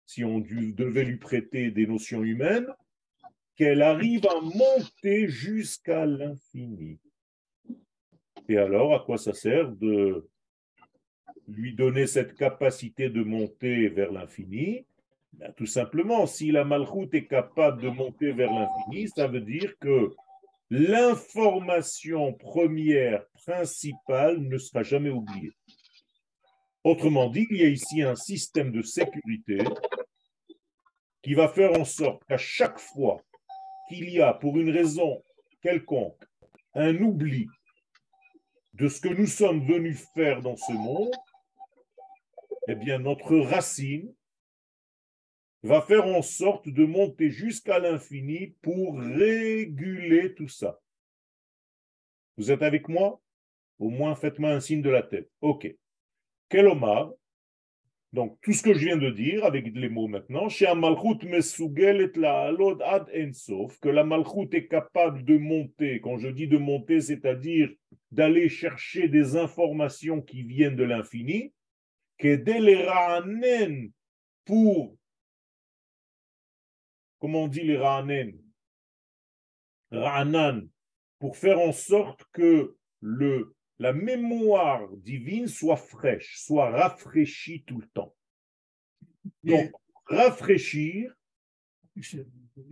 si 0.06 0.24
on 0.24 0.40
devait 0.40 1.04
lui 1.04 1.18
prêter 1.18 1.70
des 1.70 1.86
notions 1.86 2.24
humaines, 2.24 2.68
qu'elle 3.54 3.82
arrive 3.82 4.26
à 4.26 4.40
monter 4.40 5.28
jusqu'à 5.28 6.06
l'infini. 6.06 6.98
Et 8.48 8.56
alors, 8.56 8.94
à 8.94 9.04
quoi 9.04 9.18
ça 9.18 9.34
sert 9.34 9.70
de 9.72 10.26
lui 11.48 11.74
donner 11.74 12.06
cette 12.06 12.34
capacité 12.34 13.08
de 13.08 13.22
monter 13.22 13.88
vers 13.88 14.12
l'infini 14.12 14.86
ben, 15.32 15.52
Tout 15.56 15.66
simplement, 15.66 16.26
si 16.26 16.50
la 16.50 16.64
malchoute 16.64 17.14
est 17.14 17.26
capable 17.26 17.82
de 17.82 17.88
monter 17.88 18.32
vers 18.32 18.52
l'infini, 18.52 19.08
ça 19.08 19.26
veut 19.26 19.40
dire 19.40 19.74
que 19.80 20.10
l'information 20.70 22.34
première, 22.34 23.26
principale, 23.46 24.38
ne 24.38 24.58
sera 24.58 24.82
jamais 24.82 25.10
oubliée. 25.10 25.52
Autrement 26.84 27.28
dit, 27.28 27.46
il 27.50 27.56
y 27.56 27.64
a 27.64 27.68
ici 27.68 28.02
un 28.02 28.14
système 28.14 28.70
de 28.70 28.82
sécurité 28.82 29.58
qui 31.22 31.34
va 31.34 31.48
faire 31.48 31.72
en 31.78 31.84
sorte 31.84 32.22
qu'à 32.28 32.38
chaque 32.38 32.78
fois 32.78 33.20
qu'il 33.88 34.10
y 34.10 34.20
a, 34.20 34.34
pour 34.34 34.58
une 34.58 34.70
raison 34.70 35.22
quelconque, 35.62 36.22
un 36.74 36.94
oubli 36.98 37.48
de 38.74 38.88
ce 38.88 39.00
que 39.00 39.08
nous 39.08 39.26
sommes 39.26 39.66
venus 39.66 40.06
faire 40.14 40.40
dans 40.40 40.56
ce 40.56 40.72
monde, 40.72 41.14
eh 42.68 42.75
bien, 42.75 42.98
notre 42.98 43.37
racine 43.38 44.14
va 45.62 45.80
faire 45.80 46.06
en 46.06 46.22
sorte 46.22 46.68
de 46.68 46.84
monter 46.84 47.30
jusqu'à 47.30 47.78
l'infini 47.78 48.54
pour 48.62 48.98
réguler 49.00 50.34
tout 50.34 50.48
ça. 50.48 50.78
Vous 52.37 52.50
êtes 52.50 52.62
avec 52.62 52.88
moi? 52.88 53.20
Au 53.78 53.88
moins, 53.88 54.14
faites-moi 54.14 54.50
un 54.50 54.60
signe 54.60 54.82
de 54.82 54.90
la 54.90 55.02
tête. 55.02 55.30
OK. 55.40 55.75
Quel 56.48 56.68
Omar 56.68 57.12
donc, 58.14 58.38
tout 58.40 58.54
ce 58.54 58.62
que 58.62 58.72
je 58.72 58.78
viens 58.78 58.96
de 58.96 59.10
dire, 59.10 59.44
avec 59.44 59.66
les 59.75 59.90
mots 59.90 60.08
maintenant, 60.08 60.48
chez 60.48 60.72
Malchut 60.75 61.26
mesugelet 61.26 62.10
la 62.16 62.44
alod 62.44 62.80
ad 62.80 63.06
ensof, 63.14 63.78
que 63.80 63.90
la 63.90 64.02
Malchut 64.02 64.48
est 64.52 64.66
capable 64.66 65.26
de 65.26 65.37
monter. 65.37 66.00
Quand 66.00 66.16
je 66.16 66.28
dis 66.28 66.48
de 66.48 66.56
monter, 66.56 67.02
c'est-à-dire 67.02 67.68
d'aller 68.10 68.48
chercher 68.48 69.08
des 69.08 69.37
informations 69.37 70.22
qui 70.22 70.42
viennent 70.42 70.76
de 70.76 70.84
l'infini, 70.84 71.52
les 72.20 73.90
pour, 74.44 74.96
comment 77.18 77.44
on 77.44 77.48
dit 77.48 77.62
les 77.62 77.76
ra'anen 77.76 78.32
Ra'anan, 79.90 80.68
pour 81.18 81.37
faire 81.37 81.58
en 81.58 81.72
sorte 81.72 82.25
que 82.32 82.76
le 83.00 83.54
la 83.78 83.92
mémoire 83.92 84.88
divine 84.96 85.46
soit 85.46 85.76
fraîche, 85.76 86.37
soit 86.38 86.70
rafraîchie 86.70 87.62
tout 87.64 87.78
le 87.80 87.87
temps. 87.94 88.14
Donc, 89.44 89.70
rafraîchir 90.06 91.14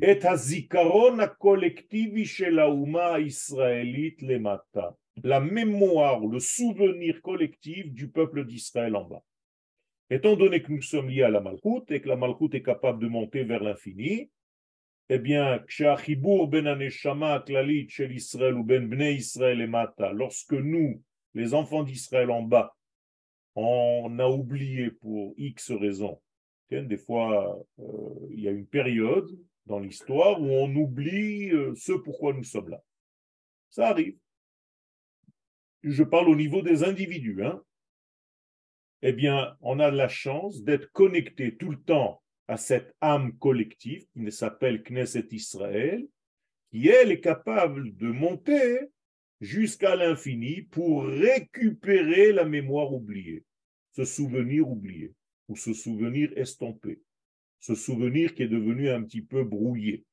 est 0.01 0.25
à 0.25 0.37
zikaron 0.37 1.19
collective 1.39 2.25
chez 2.25 2.51
la 2.51 2.71
Ouma 2.71 3.21
israélite 3.21 4.21
les 4.23 4.39
mata. 4.39 4.97
La 5.23 5.41
mémoire, 5.41 6.27
le 6.27 6.41
souvenir 6.41 7.23
collectif 7.23 7.93
du 7.93 8.11
peuple 8.11 8.45
d'Israël 8.45 8.97
en 8.97 9.05
bas. 9.05 9.23
Étant 10.09 10.37
donné 10.37 10.63
que 10.63 10.71
nous 10.73 10.83
sommes 10.83 11.09
liés 11.09 11.23
à 11.23 11.31
la 11.31 11.41
Malchoute 11.41 11.91
et 11.91 12.01
que 12.01 12.09
la 12.09 12.17
Malchoute 12.17 12.55
est 12.55 12.63
capable 12.63 13.03
de 13.03 13.09
monter 13.09 13.45
vers 13.45 13.63
l'infini, 13.63 14.31
eh 15.09 15.19
bien, 15.19 15.63
lorsque 20.13 20.53
nous, 20.53 21.03
les 21.35 21.55
enfants 21.55 21.83
d'Israël 21.85 22.31
en 22.31 22.43
bas, 22.43 22.77
on 23.55 24.19
a 24.19 24.29
oublié 24.29 24.91
pour 24.91 25.35
X 25.37 25.73
raisons, 25.73 26.21
des 26.71 26.99
fois, 26.99 27.65
euh, 27.79 27.85
il 28.31 28.41
y 28.41 28.49
a 28.49 28.51
une 28.51 28.67
période 28.67 29.31
dans 29.67 29.79
l'histoire 29.79 30.41
où 30.41 30.47
on 30.47 30.75
oublie 30.75 31.51
euh, 31.51 31.75
ce 31.77 31.93
pourquoi 31.93 32.33
nous 32.33 32.45
sommes 32.45 32.71
là. 32.71 32.83
Ça 33.71 33.89
arrive. 33.89 34.17
Je 35.83 36.03
parle 36.03 36.29
au 36.29 36.37
niveau 36.37 36.63
des 36.63 36.83
individus. 36.83 37.45
Hein. 37.45 37.63
Eh 39.03 39.13
bien, 39.13 39.57
on 39.61 39.79
a 39.79 39.91
la 39.91 40.09
chance 40.09 40.63
d'être 40.63 40.91
connecté 40.93 41.57
tout 41.57 41.71
le 41.71 41.81
temps 41.81 42.23
à 42.49 42.57
cette 42.57 42.95
âme 43.01 43.37
collective 43.39 44.07
qui 44.15 44.33
s'appelle 44.33 44.83
Knesset 44.83 45.29
Israël, 45.33 46.07
qui 46.71 46.89
elle 46.89 47.13
est 47.13 47.21
capable 47.21 47.95
de 47.97 48.09
monter 48.09 48.79
jusqu'à 49.41 49.97
l'infini 49.97 50.63
pour 50.63 51.05
récupérer 51.05 52.33
la 52.33 52.45
mémoire 52.45 52.93
oubliée, 52.93 53.45
ce 53.93 54.05
souvenir 54.05 54.69
oublié 54.69 55.13
ou 55.49 55.57
ce 55.57 55.75
souvenir 55.75 56.33
estompé, 56.37 57.01
ce 57.61 57.75
souvenir 57.75 58.35
qui 58.35 58.45
est 58.45 58.49
devenu 58.49 58.89
un 58.89 59.03
petit 59.03 59.23
peu 59.23 59.45
brouillé. 59.45 60.05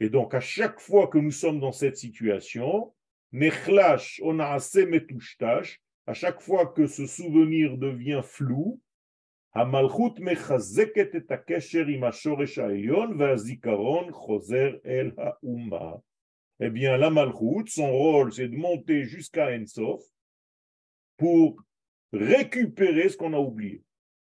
Et 0.00 0.08
donc 0.08 0.34
à 0.34 0.40
chaque 0.40 0.80
fois 0.80 1.08
que 1.08 1.18
nous 1.18 1.30
sommes 1.30 1.60
dans 1.60 1.72
cette 1.72 1.96
situation, 1.96 2.94
à 6.07 6.13
chaque 6.13 6.41
fois 6.41 6.67
que 6.67 6.87
ce 6.87 7.05
souvenir 7.05 7.77
devient 7.77 8.21
flou, 8.23 8.79
המלכות 9.55 10.19
מחזקת 10.19 11.15
את 11.15 11.31
הקשר 11.31 11.85
עם 11.85 12.03
השורש 12.03 12.59
העליון 12.59 13.21
והזיכרון 13.21 14.11
חוזר 14.11 14.69
אל 14.85 15.11
האומה. 15.17 15.91
Eh 16.63 16.69
bien, 16.69 16.95
la 16.95 17.09
malchoute, 17.09 17.69
son 17.69 17.91
rôle, 17.91 18.31
c'est 18.31 18.47
de 18.47 18.55
monter 18.55 19.03
jusqu'à 19.05 19.49
Ensof 19.49 20.03
pour 21.17 21.59
récupérer 22.13 23.09
ce 23.09 23.17
qu'on 23.17 23.33
a 23.33 23.39
oublié. 23.39 23.81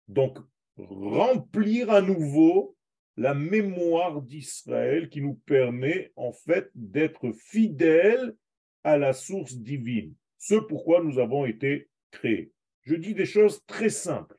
Donc, 0.07 0.39
remplir 0.77 1.91
à 1.91 2.01
nouveau 2.01 2.77
la 3.17 3.35
mémoire 3.35 4.23
d'Israël 4.23 5.09
qui 5.09 5.21
nous 5.21 5.35
permet 5.35 6.13
en 6.15 6.33
fait 6.33 6.71
d'être 6.77 7.33
fidèles 7.33 8.37
à 8.85 8.97
la 8.99 9.13
source 9.13 9.57
divine, 9.57 10.15
ce 10.38 10.56
pourquoi 10.56 11.04
nous 11.04 11.20
avons 11.20 11.46
été 11.46 11.90
créés. 12.12 12.52
Je 12.84 12.96
dis 12.96 13.14
des 13.14 13.26
choses 13.26 13.64
très 13.66 13.90
simples. 13.90 14.38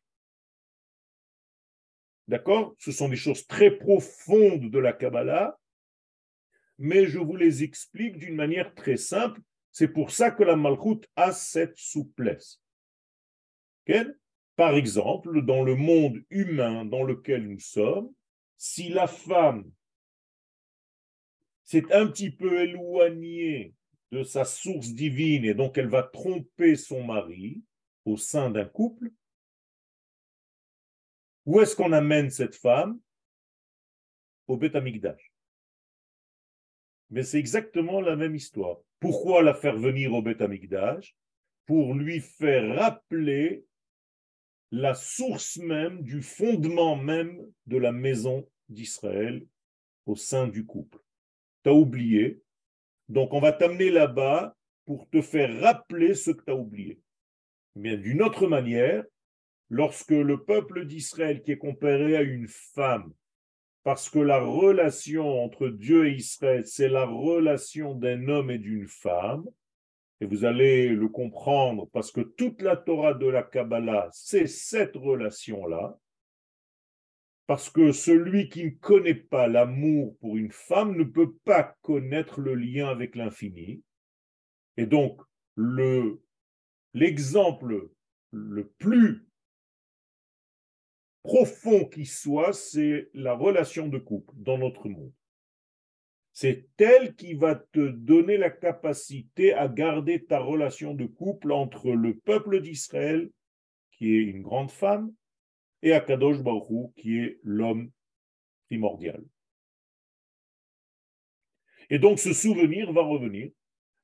D'accord? 2.28 2.75
Ce 2.78 2.93
sont 2.93 3.09
des 3.09 3.17
choses 3.17 3.47
très 3.47 3.71
profondes 3.71 4.71
de 4.71 4.78
la 4.78 4.93
Kabbalah, 4.93 5.59
mais 6.78 7.07
je 7.07 7.19
vous 7.19 7.37
les 7.37 7.62
explique 7.62 8.19
d'une 8.19 8.37
manière 8.37 8.75
très 8.75 8.97
simple. 8.97 9.40
C'est 9.73 9.88
pour 9.88 10.11
ça 10.11 10.31
que 10.31 10.43
la 10.43 10.57
Malchut 10.57 11.07
a 11.17 11.33
cette 11.33 11.76
souplesse. 11.76 12.62
Par 14.57 14.75
exemple, 14.75 15.43
dans 15.43 15.62
le 15.62 15.76
monde 15.76 16.23
humain 16.31 16.85
dans 16.85 17.05
lequel 17.05 17.49
nous 17.49 17.61
sommes, 17.61 18.12
si 18.57 18.88
la 18.88 19.07
femme 19.07 19.71
s'est 21.64 21.90
un 21.93 22.07
petit 22.07 22.31
peu 22.31 22.61
éloignée 22.61 23.75
de 24.11 24.23
sa 24.23 24.45
source 24.45 24.88
divine 24.88 25.45
et 25.45 25.55
donc 25.55 25.79
elle 25.79 25.88
va 25.88 26.03
tromper 26.03 26.77
son 26.77 27.05
mari 27.05 27.62
au 28.05 28.17
sein 28.17 28.50
d'un 28.50 28.65
couple, 28.65 29.11
où 31.45 31.61
est-ce 31.61 31.75
qu'on 31.75 31.93
amène 31.93 32.31
cette 32.31 32.57
femme? 32.57 33.00
Au 34.47 34.57
Beth 34.57 34.77
Mais 37.11 37.23
c'est 37.23 37.38
exactement 37.38 38.00
la 38.00 38.17
même 38.17 38.35
histoire. 38.35 38.79
Pourquoi 39.00 39.43
la 39.43 39.55
faire 39.55 39.77
venir 39.77 40.12
au 40.12 40.23
Beth 40.23 40.43
Pour 41.67 41.95
lui 41.95 42.21
faire 42.21 42.77
rappeler 42.77 43.65
la 44.71 44.95
source 44.95 45.57
même 45.57 46.03
du 46.03 46.21
fondement 46.21 46.97
même 46.97 47.41
de 47.67 47.79
la 47.79 47.93
maison 47.93 48.47
d'Israël 48.69 49.47
au 50.05 50.17
sein 50.17 50.49
du 50.49 50.67
couple. 50.67 50.99
Tu 51.65 51.71
as 51.71 51.75
oublié, 51.75 52.43
donc 53.09 53.33
on 53.33 53.41
va 53.41 53.53
t'amener 53.53 53.91
là-bas 53.91 54.55
pour 54.85 55.09
te 55.11 55.21
faire 55.21 55.61
rappeler 55.61 56.15
ce 56.15 56.31
que 56.31 56.45
tu 56.45 56.50
as 56.50 56.57
oublié. 56.57 57.00
Eh 57.77 57.81
bien, 57.81 57.97
d'une 57.97 58.23
autre 58.23 58.47
manière, 58.47 59.05
lorsque 59.71 60.11
le 60.11 60.45
peuple 60.45 60.87
d'Israël 60.87 61.43
qui 61.43 61.53
est 61.53 61.59
comparé 61.59 62.17
à 62.17 62.23
une 62.23 62.49
femme, 62.49 63.12
parce 63.85 64.11
que 64.11 64.19
la 64.19 64.41
relation 64.41 65.43
entre 65.43 65.69
Dieu 65.69 66.09
et 66.09 66.15
Israël, 66.15 66.67
c'est 66.67 66.88
la 66.88 67.07
relation 67.07 67.95
d'un 67.95 68.29
homme 68.29 68.50
et 68.50 68.59
d'une 68.59 68.88
femme, 68.88 69.45
et 70.21 70.27
vous 70.27 70.45
allez 70.45 70.88
le 70.88 71.09
comprendre 71.09 71.88
parce 71.93 72.11
que 72.11 72.21
toute 72.21 72.61
la 72.61 72.77
Torah 72.77 73.15
de 73.15 73.27
la 73.27 73.43
Kabbalah, 73.43 74.09
c'est 74.12 74.49
cette 74.49 74.97
relation-là, 74.97 75.97
parce 77.49 77.71
que 77.71 77.93
celui 77.93 78.50
qui 78.50 78.67
ne 78.67 78.71
connaît 78.71 79.14
pas 79.14 79.49
l'amour 79.49 80.19
pour 80.19 80.37
une 80.37 80.52
femme 80.52 80.95
ne 80.99 81.02
peut 81.02 81.33
pas 81.47 81.75
connaître 81.81 82.43
le 82.43 82.55
lien 82.55 82.88
avec 82.88 83.17
l'infini. 83.17 83.83
Et 84.76 84.85
donc, 84.85 85.23
le, 85.55 86.21
l'exemple 86.93 87.88
le 88.33 88.69
plus 88.69 89.26
profond 91.23 91.87
qui 91.87 92.05
soit, 92.05 92.52
c'est 92.52 93.09
la 93.14 93.33
relation 93.33 93.88
de 93.88 93.97
couple 93.97 94.35
dans 94.37 94.59
notre 94.59 94.90
monde. 94.90 95.14
C'est 96.35 96.69
elle 96.76 97.17
qui 97.17 97.33
va 97.33 97.55
te 97.55 97.88
donner 97.88 98.37
la 98.37 98.50
capacité 98.50 99.55
à 99.55 99.69
garder 99.69 100.23
ta 100.23 100.38
relation 100.38 100.93
de 100.93 101.07
couple 101.07 101.52
entre 101.52 101.93
le 101.93 102.14
peuple 102.14 102.61
d'Israël, 102.61 103.31
qui 103.93 104.14
est 104.17 104.23
une 104.23 104.43
grande 104.43 104.71
femme, 104.71 105.14
et 105.82 105.92
Akadosh 105.92 106.42
Baruch 106.42 106.92
qui 106.97 107.18
est 107.18 107.38
l'homme 107.42 107.90
primordial. 108.66 109.23
Et 111.90 111.99
donc 111.99 112.18
ce 112.18 112.32
souvenir 112.32 112.92
va 112.92 113.02
revenir. 113.02 113.50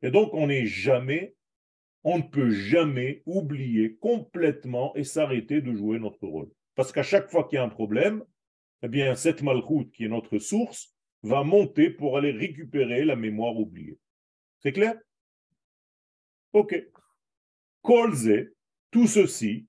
Et 0.02 0.10
donc 0.10 0.32
on 0.34 0.46
n'est 0.46 0.66
jamais, 0.66 1.34
on 2.02 2.18
ne 2.18 2.22
peut 2.22 2.50
jamais 2.50 3.22
oublier 3.26 3.96
complètement 3.96 4.94
et 4.96 5.04
s'arrêter 5.04 5.60
de 5.60 5.74
jouer 5.74 5.98
notre 5.98 6.26
rôle. 6.26 6.50
Parce 6.74 6.92
qu'à 6.92 7.02
chaque 7.02 7.30
fois 7.30 7.44
qu'il 7.44 7.56
y 7.56 7.58
a 7.58 7.64
un 7.64 7.68
problème, 7.68 8.24
eh 8.82 8.88
bien 8.88 9.14
cette 9.14 9.42
malchoute 9.42 9.90
qui 9.92 10.04
est 10.04 10.08
notre 10.08 10.38
source 10.38 10.94
va 11.22 11.42
monter 11.42 11.90
pour 11.90 12.18
aller 12.18 12.32
récupérer 12.32 13.04
la 13.04 13.16
mémoire 13.16 13.56
oubliée. 13.56 13.98
C'est 14.60 14.72
clair? 14.72 14.94
Ok. 16.52 16.74
Kolze, 17.82 18.50
tout 18.90 19.06
ceci, 19.06 19.66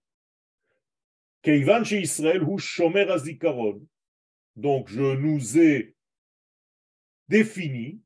Donc 4.55 4.89
je 4.89 5.15
nous 5.15 5.59
ai 5.59 5.95
définis 7.27 8.01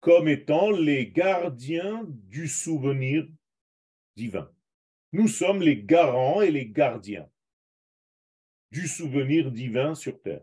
comme 0.00 0.28
étant 0.28 0.70
les 0.70 1.10
gardiens 1.10 2.04
du 2.06 2.46
souvenir 2.46 3.26
divin. 4.16 4.50
Nous 5.12 5.28
sommes 5.28 5.62
les 5.62 5.82
garants 5.82 6.42
et 6.42 6.50
les 6.50 6.66
gardiens 6.66 7.26
du 8.70 8.86
souvenir 8.86 9.50
divin 9.50 9.94
sur 9.94 10.20
terre. 10.20 10.42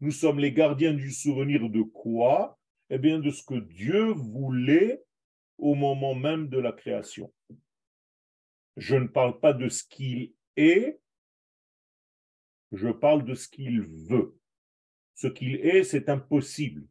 Nous 0.00 0.10
sommes 0.12 0.38
les 0.38 0.52
gardiens 0.52 0.94
du 0.94 1.10
souvenir 1.10 1.68
de 1.68 1.82
quoi? 1.82 2.56
Eh 2.88 2.98
bien, 2.98 3.18
de 3.18 3.30
ce 3.30 3.42
que 3.42 3.58
Dieu 3.58 4.12
voulait 4.12 5.02
au 5.58 5.74
moment 5.74 6.14
même 6.14 6.48
de 6.48 6.58
la 6.58 6.70
création. 6.70 7.32
Je 8.76 8.96
ne 8.96 9.06
parle 9.06 9.38
pas 9.40 9.52
de 9.52 9.68
ce 9.68 9.84
qu'il 9.84 10.32
est, 10.56 10.98
je 12.72 12.88
parle 12.88 13.24
de 13.24 13.34
ce 13.34 13.48
qu'il 13.48 13.82
veut. 13.82 14.36
Ce 15.14 15.26
qu'il 15.26 15.56
est, 15.56 15.84
c'est 15.84 16.08
impossible. 16.08 16.86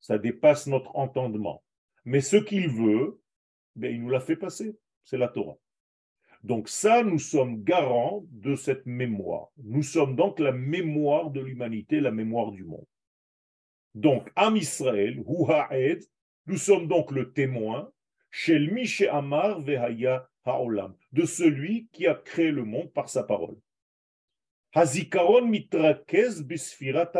Ça 0.00 0.18
dépasse 0.18 0.66
notre 0.66 0.96
entendement. 0.96 1.62
Mais 2.04 2.20
ce 2.20 2.36
qu'il 2.36 2.68
veut, 2.68 3.20
ben, 3.76 3.94
il 3.94 4.02
nous 4.02 4.08
l'a 4.08 4.20
fait 4.20 4.36
passer. 4.36 4.76
C'est 5.04 5.18
la 5.18 5.28
Torah. 5.28 5.58
Donc 6.42 6.68
ça, 6.68 7.02
nous 7.02 7.18
sommes 7.18 7.62
garants 7.62 8.24
de 8.30 8.54
cette 8.54 8.86
mémoire. 8.86 9.48
Nous 9.58 9.82
sommes 9.82 10.16
donc 10.16 10.38
la 10.38 10.52
mémoire 10.52 11.30
de 11.30 11.40
l'humanité, 11.40 12.00
la 12.00 12.10
mémoire 12.10 12.52
du 12.52 12.64
monde. 12.64 12.86
Donc, 13.94 14.30
Am 14.36 14.56
Israël, 14.56 15.22
nous 16.46 16.56
sommes 16.56 16.86
donc 16.86 17.10
le 17.10 17.32
témoin, 17.32 17.90
Amar 19.10 19.60
Vehaya 19.62 20.28
Haolam, 20.44 20.94
de 21.12 21.24
celui 21.24 21.88
qui 21.92 22.06
a 22.06 22.14
créé 22.14 22.50
le 22.50 22.64
monde 22.64 22.92
par 22.92 23.08
sa 23.08 23.22
parole. 23.22 23.56
Hazikaron 24.74 25.46
mitrakez 25.46 26.42
bisfirat. 26.42 27.12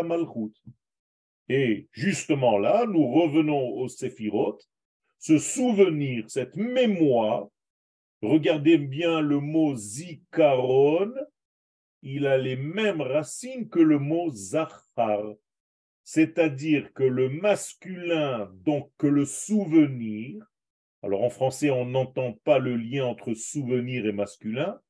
Et 1.49 1.89
justement 1.93 2.59
là, 2.59 2.87
nous 2.87 3.11
revenons 3.11 3.71
au 3.79 3.89
Séphirot, 3.89 4.59
ce 5.19 5.39
souvenir, 5.39 6.25
cette 6.29 6.57
mémoire 6.57 7.49
Regardez 8.23 8.79
bien 8.79 9.21
le 9.21 9.39
mot 9.39 9.77
zikaron, 9.77 11.15
il 12.03 12.27
a 12.27 12.37
les 12.37 12.57
mêmes 12.57 13.01
racines 13.01 13.69
que 13.69 13.79
le 13.79 14.01
mot 14.01 14.31
zachar, 14.33 15.35
c'est-à-dire 16.03 16.93
que 16.95 17.05
le 17.05 17.29
masculin, 17.29 18.51
donc 18.65 18.91
que 18.99 19.07
le 19.07 19.25
souvenir, 19.25 20.45
alors 21.03 21.23
en 21.23 21.31
français 21.31 21.71
on 21.71 21.87
n'entend 21.87 22.33
pas 22.45 22.59
le 22.59 22.77
lien 22.77 23.05
entre 23.05 23.35
souvenir 23.35 24.07
et 24.07 24.13
masculin, 24.13 24.81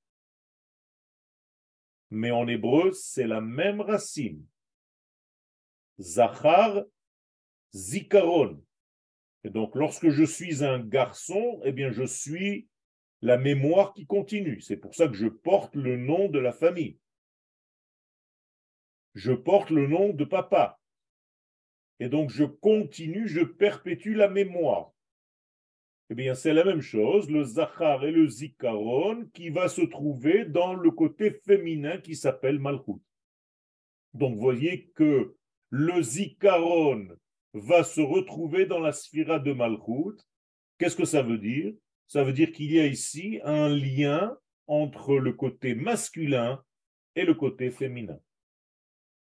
mais 2.10 2.30
en 2.30 2.48
hébreu 2.48 2.92
c'est 2.92 3.26
la 3.26 3.40
même 3.40 3.80
racine. 3.80 4.44
Zachar, 6.00 6.84
zikaron. 7.74 8.62
Et 9.44 9.50
donc 9.50 9.74
lorsque 9.74 10.08
je 10.08 10.24
suis 10.24 10.64
un 10.64 10.78
garçon, 10.78 11.60
eh 11.64 11.72
bien 11.72 11.90
je 11.90 12.04
suis 12.04 12.68
la 13.20 13.36
mémoire 13.36 13.92
qui 13.94 14.06
continue. 14.06 14.60
C'est 14.60 14.76
pour 14.76 14.94
ça 14.94 15.08
que 15.08 15.14
je 15.14 15.26
porte 15.26 15.74
le 15.74 15.96
nom 15.96 16.28
de 16.28 16.38
la 16.38 16.52
famille. 16.52 16.98
Je 19.14 19.32
porte 19.32 19.70
le 19.70 19.86
nom 19.86 20.12
de 20.12 20.24
papa. 20.24 20.78
Et 22.00 22.08
donc 22.08 22.30
je 22.30 22.44
continue, 22.44 23.26
je 23.26 23.42
perpétue 23.42 24.14
la 24.14 24.28
mémoire. 24.28 24.92
Eh 26.10 26.14
bien, 26.14 26.34
c'est 26.34 26.54
la 26.54 26.64
même 26.64 26.80
chose, 26.80 27.30
le 27.30 27.44
Zachar 27.44 28.04
et 28.04 28.10
le 28.10 28.26
Zikaron, 28.26 29.26
qui 29.34 29.50
va 29.50 29.68
se 29.68 29.82
trouver 29.82 30.46
dans 30.46 30.74
le 30.74 30.90
côté 30.90 31.30
féminin 31.30 31.98
qui 31.98 32.16
s'appelle 32.16 32.58
Malchut. 32.58 33.02
Donc, 34.14 34.38
voyez 34.38 34.90
que 34.94 35.36
le 35.70 36.02
Zikaron 36.02 37.08
va 37.52 37.84
se 37.84 38.00
retrouver 38.00 38.64
dans 38.64 38.80
la 38.80 38.92
sphira 38.92 39.38
de 39.38 39.52
Malchut. 39.52 40.16
Qu'est-ce 40.78 40.96
que 40.96 41.04
ça 41.04 41.22
veut 41.22 41.38
dire? 41.38 41.74
Ça 42.06 42.24
veut 42.24 42.32
dire 42.32 42.52
qu'il 42.52 42.72
y 42.72 42.80
a 42.80 42.86
ici 42.86 43.40
un 43.44 43.68
lien 43.68 44.34
entre 44.66 45.16
le 45.16 45.32
côté 45.34 45.74
masculin 45.74 46.62
et 47.14 47.24
le 47.24 47.34
côté 47.34 47.70
féminin. 47.70 48.18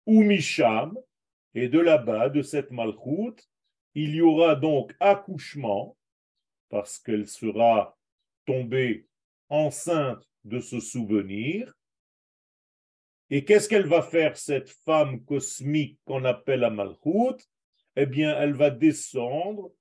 Ou 0.05 0.23
Misham, 0.23 0.97
et 1.55 1.69
de 1.69 1.79
là-bas, 1.79 2.29
de 2.29 2.41
cette 2.41 2.71
malchoute, 2.71 3.47
il 3.93 4.15
y 4.15 4.21
aura 4.21 4.55
donc 4.55 4.95
accouchement, 4.99 5.95
parce 6.73 6.97
qu'elle 6.97 7.27
sera 7.27 7.95
tombée 8.47 9.05
enceinte 9.47 10.27
de 10.43 10.59
ce 10.59 10.79
souvenir. 10.79 11.71
Et 13.29 13.45
qu'est-ce 13.45 13.69
qu'elle 13.69 13.85
va 13.85 14.01
faire, 14.01 14.35
cette 14.35 14.71
femme 14.83 15.23
cosmique 15.23 15.99
qu'on 16.03 16.25
appelle 16.25 16.61
la 16.61 16.71
malchoute 16.71 17.47
Eh 17.95 18.07
bien, 18.07 18.35
elle 18.39 18.55
va 18.55 18.71
descendre 18.71 19.71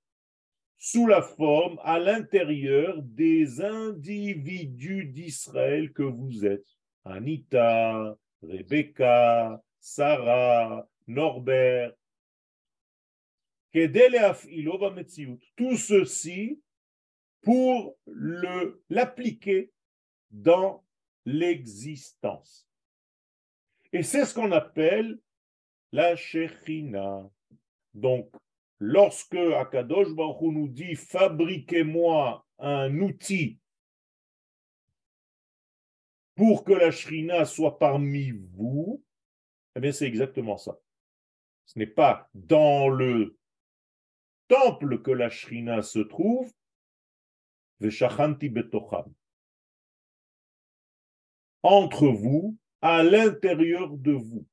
sous 0.76 1.06
la 1.06 1.22
forme 1.22 1.80
à 1.82 1.98
l'intérieur 1.98 3.00
des 3.00 3.62
individus 3.62 5.06
d'Israël 5.06 5.94
que 5.94 6.02
vous 6.02 6.44
êtes. 6.44 6.76
Anita, 7.06 8.18
Rebecca, 8.42 9.62
Sarah, 9.80 10.86
Norbert. 11.06 11.94
Tout 15.56 15.76
ceci 15.78 16.60
pour 17.42 17.98
l'appliquer 18.88 19.72
dans 20.30 20.84
l'existence. 21.24 22.68
Et 23.92 24.02
c'est 24.02 24.24
ce 24.24 24.34
qu'on 24.34 24.52
appelle 24.52 25.20
la 25.92 26.16
Shechina. 26.16 27.28
Donc, 27.94 28.32
lorsque 28.78 29.34
Akadosh 29.34 30.14
Baruch 30.14 30.40
nous 30.40 30.68
dit 30.68 30.94
fabriquez-moi 30.94 32.46
un 32.58 32.98
outil 33.00 33.58
pour 36.34 36.64
que 36.64 36.72
la 36.72 36.90
Shrina 36.90 37.44
soit 37.44 37.78
parmi 37.78 38.30
vous, 38.30 39.04
eh 39.76 39.80
bien 39.80 39.92
c'est 39.92 40.06
exactement 40.06 40.56
ça. 40.56 40.78
Ce 41.66 41.78
n'est 41.78 41.86
pas 41.86 42.28
dans 42.34 42.88
le 42.88 43.36
temple 44.48 45.02
que 45.02 45.10
la 45.10 45.28
Shrina 45.28 45.82
se 45.82 45.98
trouve, 45.98 46.52
entre 51.62 52.08
vous, 52.08 52.58
à 52.80 53.02
l'intérieur 53.02 53.96
de 53.96 54.12
vous. 54.12 54.46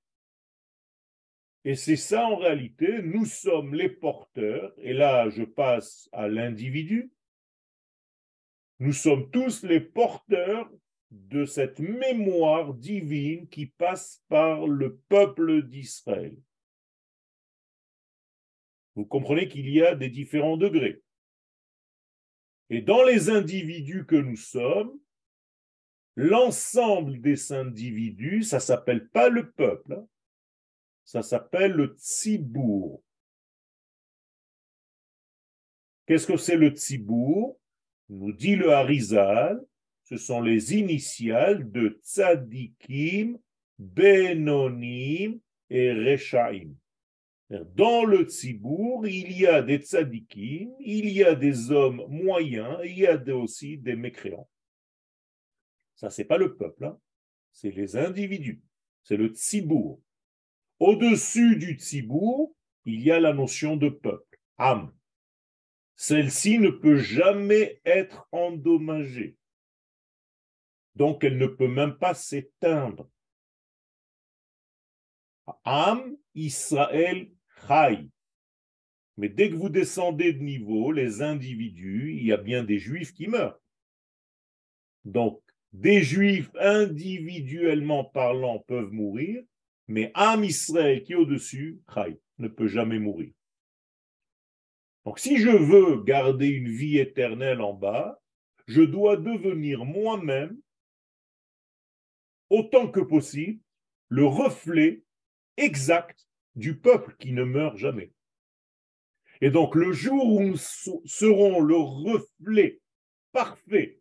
Et 1.66 1.76
c'est 1.76 1.98
ça 1.98 2.26
en 2.26 2.38
réalité, 2.38 3.02
nous 3.02 3.26
sommes 3.26 3.76
les 3.76 3.90
porteurs, 3.90 4.74
et 4.78 4.94
là 4.94 5.30
je 5.30 5.44
passe 5.44 6.10
à 6.12 6.28
l'individu, 6.28 7.12
nous 8.80 8.94
sommes 8.94 9.30
tous 9.30 9.64
les 9.64 9.82
porteurs 9.82 10.72
de 11.12 11.46
cette 11.46 11.80
mémoire 11.80 12.74
divine 12.74 13.48
qui 13.50 13.66
passe 13.66 14.24
par 14.30 14.68
le 14.68 14.98
peuple 15.10 15.64
d'Israël. 15.64 16.38
Vous 18.96 19.06
comprenez 19.06 19.48
qu'il 19.48 19.70
y 19.70 19.82
a 19.82 19.96
des 19.96 20.10
différents 20.10 20.58
degrés. 20.58 21.02
Et 22.70 22.82
dans 22.82 23.04
les 23.04 23.30
individus 23.30 24.06
que 24.06 24.16
nous 24.16 24.36
sommes, 24.36 25.00
l'ensemble 26.16 27.20
des 27.22 27.52
individus, 27.52 28.44
ça 28.44 28.60
s'appelle 28.60 29.08
pas 29.10 29.30
le 29.30 29.52
peuple, 29.52 29.94
hein. 29.94 30.08
ça 31.04 31.22
s'appelle 31.22 31.72
le 31.72 31.96
tzibour. 31.98 33.02
Qu'est-ce 36.06 36.28
que 36.28 36.38
c'est 36.38 36.58
le 36.58 36.70
tzibour 36.70 37.60
Nous 38.10 38.34
dit 38.34 38.56
le 38.56 38.72
Harizal, 38.72 39.64
ce 40.04 40.18
sont 40.18 40.42
les 40.42 40.76
initiales 40.76 41.72
de 41.72 42.00
tzadikim, 42.04 43.38
benonim 43.78 45.40
et 45.70 45.94
rechaim. 45.94 46.74
Dans 47.50 48.06
le 48.06 48.26
tzibour, 48.26 49.08
il 49.08 49.32
y 49.32 49.48
a 49.48 49.64
des 49.64 49.80
tzadikim, 49.80 50.72
il 50.80 51.10
y 51.10 51.24
a 51.24 51.34
des 51.34 51.72
hommes 51.72 52.06
moyens, 52.08 52.78
il 52.84 53.00
y 53.00 53.08
a 53.08 53.20
aussi 53.36 53.80
des 53.80 53.96
mécréants. 53.96 54.48
Ça, 55.96 56.12
c'est 56.12 56.26
pas 56.26 56.38
le 56.38 56.56
peuple, 56.56 56.86
hein. 56.86 57.00
c'est 57.52 57.72
les 57.72 57.98
individus, 57.98 58.62
c'est 59.04 59.18
le 59.18 59.30
tzibour. 59.30 60.00
Au-dessus 60.78 61.56
du 61.56 61.74
tzibour, 61.74 62.56
il 62.86 63.02
y 63.02 63.12
a 63.12 63.20
la 63.20 63.34
notion 63.34 63.78
de 63.78 63.90
peuple, 63.90 64.40
âme. 64.58 64.94
Celle-ci 65.96 66.60
ne 66.60 66.70
peut 66.70 66.98
jamais 66.98 67.82
être 67.84 68.28
endommagée. 68.32 69.38
Donc, 70.96 71.24
elle 71.24 71.38
ne 71.38 71.48
peut 71.48 71.68
même 71.68 71.98
pas 71.98 72.14
s'éteindre. 72.14 73.10
Am 75.64 76.16
Israël 76.36 77.32
Mais 79.18 79.30
dès 79.30 79.50
que 79.50 79.56
vous 79.56 79.70
descendez 79.70 80.34
de 80.34 80.42
niveau, 80.42 80.92
les 80.92 81.22
individus, 81.22 82.16
il 82.18 82.26
y 82.26 82.32
a 82.32 82.38
bien 82.38 82.64
des 82.64 82.80
juifs 82.80 83.14
qui 83.14 83.28
meurent. 83.28 83.60
Donc, 85.06 85.42
des 85.74 86.02
juifs 86.02 86.50
individuellement 86.60 88.04
parlant 88.04 88.60
peuvent 88.60 88.92
mourir, 88.92 89.44
mais 89.88 90.12
Am 90.14 90.44
Israël 90.44 91.04
qui 91.04 91.14
est 91.14 91.16
au-dessus, 91.16 91.82
Chai, 91.94 92.20
ne 92.38 92.48
peut 92.48 92.68
jamais 92.68 93.00
mourir. 93.00 93.32
Donc, 95.06 95.20
si 95.20 95.38
je 95.38 95.50
veux 95.50 96.04
garder 96.04 96.48
une 96.48 96.70
vie 96.70 96.98
éternelle 96.98 97.62
en 97.62 97.74
bas, 97.74 98.22
je 98.68 98.82
dois 98.82 99.18
devenir 99.18 99.86
moi-même 99.86 100.58
autant 102.50 102.90
que 102.90 103.00
possible 103.00 103.60
le 104.10 104.26
reflet 104.26 105.04
exact 105.58 106.29
du 106.60 106.78
peuple 106.78 107.16
qui 107.18 107.32
ne 107.32 107.44
meurt 107.44 107.78
jamais. 107.78 108.12
Et 109.42 109.50
donc 109.50 109.76
le 109.76 109.94
jour 109.94 110.34
où 110.34 110.42
nous 110.42 110.58
serons 110.58 111.62
le 111.62 111.78
reflet 111.78 112.82
parfait 113.32 114.00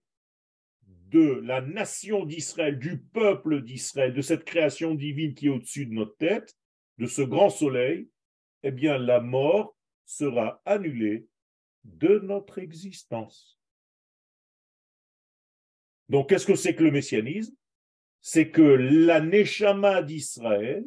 de 0.82 1.40
la 1.44 1.60
nation 1.60 2.26
d'Israël, 2.26 2.78
du 2.78 2.98
peuple 2.98 3.62
d'Israël, 3.62 4.12
de 4.12 4.20
cette 4.20 4.44
création 4.44 4.94
divine 4.94 5.34
qui 5.34 5.46
est 5.46 5.50
au-dessus 5.50 5.86
de 5.86 5.94
notre 5.94 6.16
tête, 6.16 6.54
de 6.98 7.06
ce 7.06 7.22
grand 7.22 7.50
soleil, 7.50 8.10
eh 8.62 8.72
bien 8.72 8.98
la 8.98 9.20
mort 9.20 9.76
sera 10.04 10.60
annulée 10.66 11.26
de 11.84 12.18
notre 12.18 12.58
existence. 12.58 13.58
Donc 16.08 16.28
qu'est-ce 16.28 16.46
que 16.46 16.56
c'est 16.56 16.74
que 16.74 16.84
le 16.84 16.90
messianisme? 16.90 17.54
C'est 18.20 18.50
que 18.50 18.62
la 18.62 19.20
Neshama 19.20 20.02
d'Israël, 20.02 20.84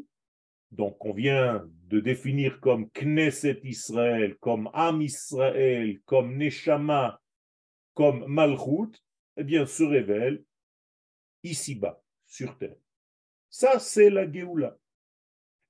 donc 0.72 1.04
on 1.06 1.14
vient 1.14 1.68
de 1.88 2.00
définir 2.00 2.60
comme 2.62 2.90
Knesset 2.92 3.60
Israël, 3.64 4.38
comme 4.40 4.70
Am 4.74 5.02
Israël, 5.02 6.00
comme 6.06 6.38
Neshama, 6.38 7.22
comme 7.94 8.26
Malchut, 8.28 8.98
eh 9.36 9.44
bien 9.44 9.66
se 9.66 9.84
révèle 9.84 10.44
ici-bas, 11.44 12.02
sur 12.26 12.58
terre. 12.58 12.78
Ça, 13.50 13.80
c'est 13.80 14.10
la 14.10 14.32
Géoula. 14.32 14.78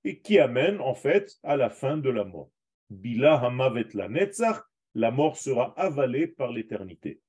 Et 0.04 0.20
qui 0.20 0.38
amène 0.40 0.80
en 0.82 0.94
fait 0.94 1.38
à 1.44 1.56
la 1.56 1.70
fin 1.70 1.98
de 1.98 2.10
la 2.10 2.24
mort. 2.24 2.52
Bila 2.90 3.40
Hamavet 3.40 3.88
la 3.94 4.10
Netzach, 4.10 4.62
la 4.94 5.12
mort 5.12 5.38
sera 5.38 5.74
avalée 5.80 6.28
par 6.28 6.52
l'éternité. 6.52 7.22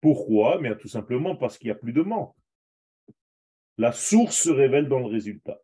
Pourquoi? 0.00 0.60
Mais 0.60 0.76
tout 0.76 0.88
simplement 0.88 1.34
parce 1.34 1.58
qu'il 1.58 1.68
n'y 1.68 1.72
a 1.72 1.76
plus 1.76 1.92
de 1.92 2.02
mort. 2.02 2.36
La 3.78 3.92
source 3.92 4.36
se 4.36 4.50
révèle 4.50 4.88
dans 4.88 5.00
le 5.00 5.06
résultat. 5.06 5.60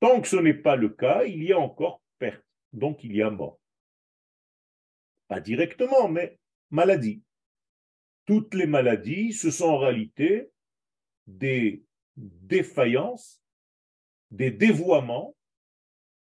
Tant 0.00 0.20
que 0.20 0.28
ce 0.28 0.36
n'est 0.36 0.54
pas 0.54 0.76
le 0.76 0.88
cas, 0.88 1.24
il 1.24 1.44
y 1.44 1.52
a 1.52 1.58
encore 1.58 2.02
perte, 2.18 2.44
donc 2.72 3.04
il 3.04 3.14
y 3.14 3.22
a 3.22 3.30
mort. 3.30 3.60
Pas 5.28 5.40
directement, 5.40 6.08
mais 6.08 6.38
maladie. 6.70 7.22
Toutes 8.24 8.54
les 8.54 8.66
maladies, 8.66 9.32
ce 9.32 9.50
sont 9.50 9.68
en 9.68 9.78
réalité 9.78 10.50
des 11.26 11.84
défaillances, 12.16 13.42
des 14.30 14.50
dévoiements 14.50 15.36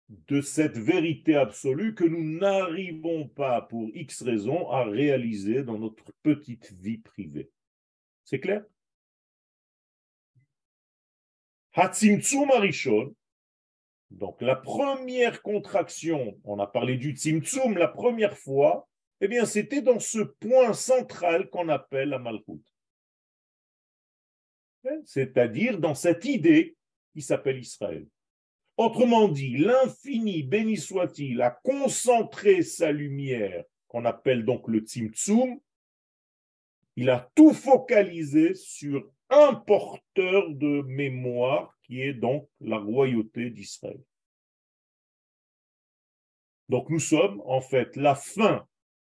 de 0.10 0.42
cette 0.42 0.78
vérité 0.78 1.36
absolue 1.36 1.96
que 1.96 2.04
nous 2.04 2.38
n'arrivons 2.40 3.30
pas, 3.30 3.62
pour 3.62 3.90
X 3.96 4.24
raisons, 4.24 4.70
à 4.70 4.84
réaliser 4.84 5.64
dans 5.64 5.78
notre 5.78 6.12
petite 6.22 6.74
vie 6.74 6.98
privée. 6.98 7.50
C'est 8.26 8.42
clair? 8.42 8.66
Donc 14.12 14.42
la 14.42 14.56
première 14.56 15.42
contraction, 15.42 16.38
on 16.44 16.60
a 16.60 16.68
parlé 16.68 16.98
du 16.98 17.12
Tzimtzum 17.16 17.78
la 17.78 17.88
première 17.88 18.38
fois, 18.38 18.88
eh 19.22 19.28
bien 19.28 19.46
c'était 19.46 19.82
dans 19.82 20.00
ce 20.00 20.20
point 20.20 20.74
central 20.74 21.50
qu'on 21.50 21.70
appelle 21.70 22.10
la 22.10 22.20
Malchut. 22.20 22.62
C'est-à-dire 25.06 25.80
dans 25.80 25.96
cette 25.96 26.26
idée 26.26 26.76
qui 27.14 27.22
s'appelle 27.22 27.60
Israël. 27.60 28.06
Autrement 28.78 29.28
dit, 29.28 29.58
l'infini, 29.58 30.44
béni 30.44 30.76
soit-il, 30.76 31.42
a 31.42 31.52
concentré 31.52 32.64
sa 32.64 32.92
lumière, 32.92 33.64
qu'on 33.88 34.06
appelle 34.06 34.44
donc 34.44 34.68
le 34.68 34.80
Tzimtzum, 34.80 35.60
il 36.96 37.10
a 37.10 37.30
tout 37.36 37.54
focalisé 37.54 38.56
sur 38.56 39.10
un 39.32 39.56
porteur 39.56 40.50
de 40.50 40.82
mémoire 40.84 41.76
qui 41.84 42.02
est 42.02 42.14
donc 42.14 42.50
la 42.60 42.78
royauté 42.78 43.50
d'Israël. 43.50 44.00
Donc 46.70 46.90
nous 46.90 47.00
sommes 47.00 47.42
en 47.46 47.62
fait 47.62 47.96
la 47.96 48.16
fin, 48.16 48.68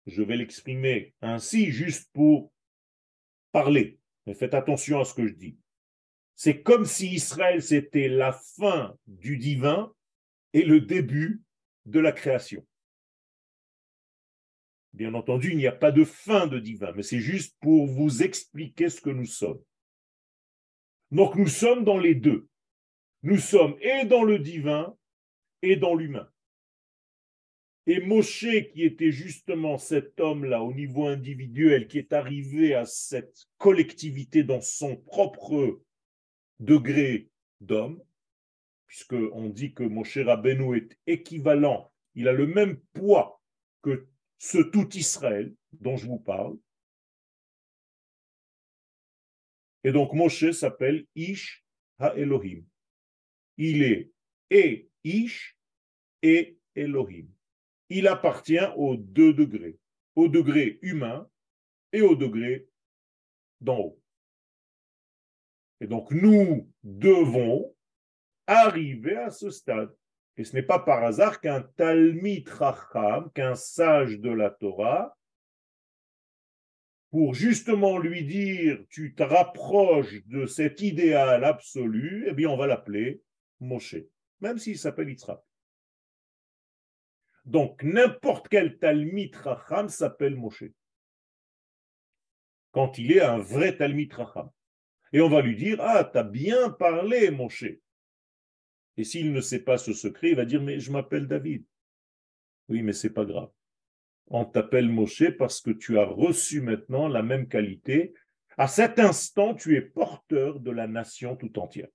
je 0.07 0.22
vais 0.22 0.37
l'exprimer 0.37 1.14
ainsi 1.22 1.70
juste 1.70 2.11
pour 2.12 2.53
parler, 3.53 3.98
mais 4.27 4.35
faites 4.35 4.55
attention 4.55 5.01
à 5.01 5.05
ce 5.05 5.14
que 5.14 5.27
je 5.27 5.35
dis. 5.35 5.59
C'est 6.35 6.62
comme 6.62 6.85
si 6.85 7.12
Israël 7.12 7.62
c'était 7.62 8.09
la 8.09 8.33
fin 8.33 8.96
du 9.07 9.38
divin 9.38 9.92
et 10.53 10.62
le 10.62 10.81
début 10.81 11.42
de 11.87 12.01
la 12.01 12.12
création. 12.12 12.66
Bien 14.92 15.14
entendu, 15.14 15.53
il 15.53 15.57
n'y 15.57 15.66
a 15.66 15.72
pas 15.72 15.90
de 15.90 16.05
fin 16.05 16.46
de 16.46 16.59
divin, 16.59 16.92
mais 16.94 17.03
c'est 17.03 17.20
juste 17.20 17.57
pour 17.61 17.87
vous 17.87 18.22
expliquer 18.22 18.90
ce 18.90 19.01
que 19.01 19.09
nous 19.09 19.27
sommes. 19.27 19.62
Donc 21.12 21.37
nous 21.37 21.46
sommes 21.46 21.85
dans 21.85 21.98
les 21.98 22.14
deux. 22.14 22.48
Nous 23.22 23.38
sommes 23.38 23.77
et 23.83 24.07
dans 24.07 24.25
le 24.25 24.38
divin 24.38 24.96
et 25.61 25.77
dans 25.77 25.94
l'humain. 25.94 26.29
Et 27.87 28.01
Moshe, 28.01 28.46
qui 28.72 28.83
était 28.83 29.12
justement 29.12 29.77
cet 29.77 30.18
homme-là 30.20 30.62
au 30.62 30.72
niveau 30.72 31.07
individuel, 31.07 31.87
qui 31.87 31.98
est 31.98 32.14
arrivé 32.14 32.75
à 32.75 32.87
cette 32.87 33.46
collectivité 33.59 34.42
dans 34.42 34.62
son 34.62 34.96
propre 34.96 35.83
degré 36.61 37.29
d'homme, 37.61 38.03
puisqu'on 38.87 39.51
dit 39.51 39.75
que 39.75 39.83
Moshe 39.83 40.18
Rabbeinu 40.18 40.77
est 40.77 40.96
équivalent, 41.07 41.92
il 42.14 42.27
a 42.27 42.33
le 42.33 42.46
même 42.46 42.79
poids 42.94 43.42
que 43.83 44.07
ce 44.38 44.59
tout 44.59 44.96
Israël 44.96 45.55
dont 45.72 45.96
je 45.96 46.07
vous 46.07 46.20
parle, 46.20 46.57
Et 49.85 49.92
donc 49.92 50.12
Moshe 50.12 50.51
s'appelle 50.53 51.07
Ish 51.14 51.64
ha-Elohim. 51.99 52.64
Il 53.57 53.83
est 53.83 54.11
et 54.51 54.88
Ish 55.05 55.57
et 56.23 56.59
Elohim. 56.75 57.27
Il 57.88 58.07
appartient 58.07 58.66
aux 58.77 58.97
deux 58.97 59.35
degrés, 59.35 59.79
au 60.14 60.29
degré 60.29 60.79
humain 60.83 61.29
et 61.92 62.03
au 62.03 62.14
degré 62.14 62.68
d'en 63.61 63.79
haut. 63.79 64.01
Et 65.81 65.87
donc 65.87 66.11
nous 66.12 66.71
devons 66.83 67.75
arriver 68.47 69.16
à 69.16 69.31
ce 69.31 69.51
stade. 69.51 69.95
Et 70.37 70.45
ce 70.45 70.57
n'est 70.57 70.62
pas 70.62 70.79
par 70.79 71.05
hasard 71.05 71.40
qu'un 71.40 71.61
Talmid 71.61 72.49
Racham, 72.49 73.31
qu'un 73.33 73.55
sage 73.55 74.18
de 74.18 74.31
la 74.31 74.51
Torah, 74.51 75.16
pour 77.12 77.35
justement 77.35 77.98
lui 77.98 78.25
dire 78.25 78.83
tu 78.88 79.14
te 79.14 79.22
rapproches 79.22 80.25
de 80.29 80.46
cet 80.46 80.81
idéal 80.81 81.44
absolu, 81.44 82.25
eh 82.27 82.33
bien 82.33 82.48
on 82.48 82.57
va 82.57 82.66
l'appeler 82.66 83.22
Moshe, 83.61 83.96
même 84.40 84.57
s'il 84.57 84.79
s'appelle 84.79 85.11
Yitzhak. 85.11 85.38
Donc 87.44 87.83
n'importe 87.83 88.48
quel 88.48 88.79
Talmid 88.79 89.37
Racham 89.37 89.90
s'appelle 89.90 90.37
Moshe. 90.37 90.64
Quand 92.70 92.96
il 92.96 93.12
est 93.12 93.20
un 93.20 93.38
vrai 93.38 93.77
Talmid 93.77 94.11
Racham. 94.14 94.51
Et 95.12 95.20
on 95.20 95.29
va 95.29 95.42
lui 95.42 95.55
dire 95.55 95.77
Ah, 95.83 96.09
tu 96.11 96.16
as 96.16 96.25
bien 96.25 96.70
parlé, 96.70 97.31
Moshe. 97.31 97.66
Et 98.96 99.05
s'il 99.05 99.35
ne 99.35 99.42
sait 99.42 99.62
pas 99.62 99.77
ce 99.77 99.92
secret, 99.92 100.31
il 100.31 100.37
va 100.37 100.46
dire 100.46 100.62
Mais 100.62 100.81
je 100.81 100.90
m'appelle 100.90 101.29
David. 101.29 101.66
Oui, 102.70 102.83
mais 102.83 102.94
c'est 102.94 103.12
pas 103.12 103.27
grave. 103.27 103.51
On 104.29 104.45
t'appelle 104.45 104.89
Moshe 104.89 105.31
parce 105.39 105.61
que 105.61 105.71
tu 105.71 105.99
as 105.99 106.05
reçu 106.05 106.61
maintenant 106.61 107.09
la 107.09 107.23
même 107.23 107.49
qualité. 107.49 108.15
À 108.57 108.69
cet 108.69 108.99
instant, 108.99 109.55
tu 109.55 109.77
es 109.77 109.83
porteur 109.83 110.61
de 110.61 110.71
la 110.71 110.87
nation 110.87 111.37
tout 111.37 111.59
entière. 111.59 111.89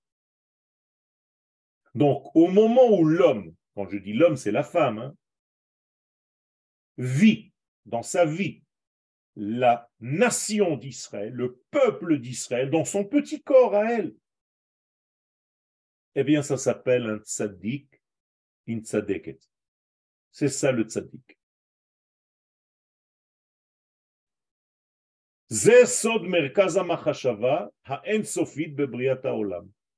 Donc, 1.94 2.30
au 2.34 2.48
moment 2.48 2.90
où 2.90 3.04
l'homme, 3.04 3.54
quand 3.74 3.88
je 3.88 3.98
dis 3.98 4.12
l'homme, 4.12 4.36
c'est 4.36 4.52
la 4.52 4.62
femme, 4.62 4.98
hein, 4.98 5.14
vit 6.96 7.52
dans 7.86 8.02
sa 8.02 8.24
vie 8.24 8.62
la 9.36 9.88
nation 10.00 10.76
d'Israël, 10.76 11.32
le 11.32 11.60
peuple 11.70 12.18
d'Israël, 12.18 12.70
dans 12.70 12.84
son 12.84 13.04
petit 13.04 13.40
corps 13.40 13.74
à 13.74 13.92
elle, 13.92 14.14
eh 16.16 16.24
bien, 16.24 16.42
ça 16.42 16.56
s'appelle 16.56 17.06
un 17.06 17.18
tzaddik, 17.18 18.02
une 18.66 18.80
tzaddeket. 18.80 19.38
C'est 20.32 20.48
ça 20.48 20.72
le 20.72 20.82
tzaddik. 20.82 21.37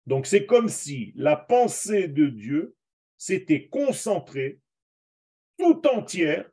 Donc 0.06 0.26
c'est 0.26 0.46
comme 0.46 0.68
si 0.68 1.12
la 1.16 1.36
pensée 1.36 2.06
de 2.06 2.28
Dieu 2.28 2.76
s'était 3.16 3.66
concentrée 3.66 4.60
tout 5.58 5.86
entière 5.88 6.48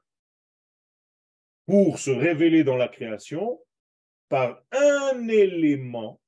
pour 1.68 2.00
se 2.00 2.10
révéler 2.10 2.64
dans 2.64 2.76
la 2.76 2.88
création 2.88 3.62
par 4.30 4.64
un 4.72 5.28
élément 5.28 6.20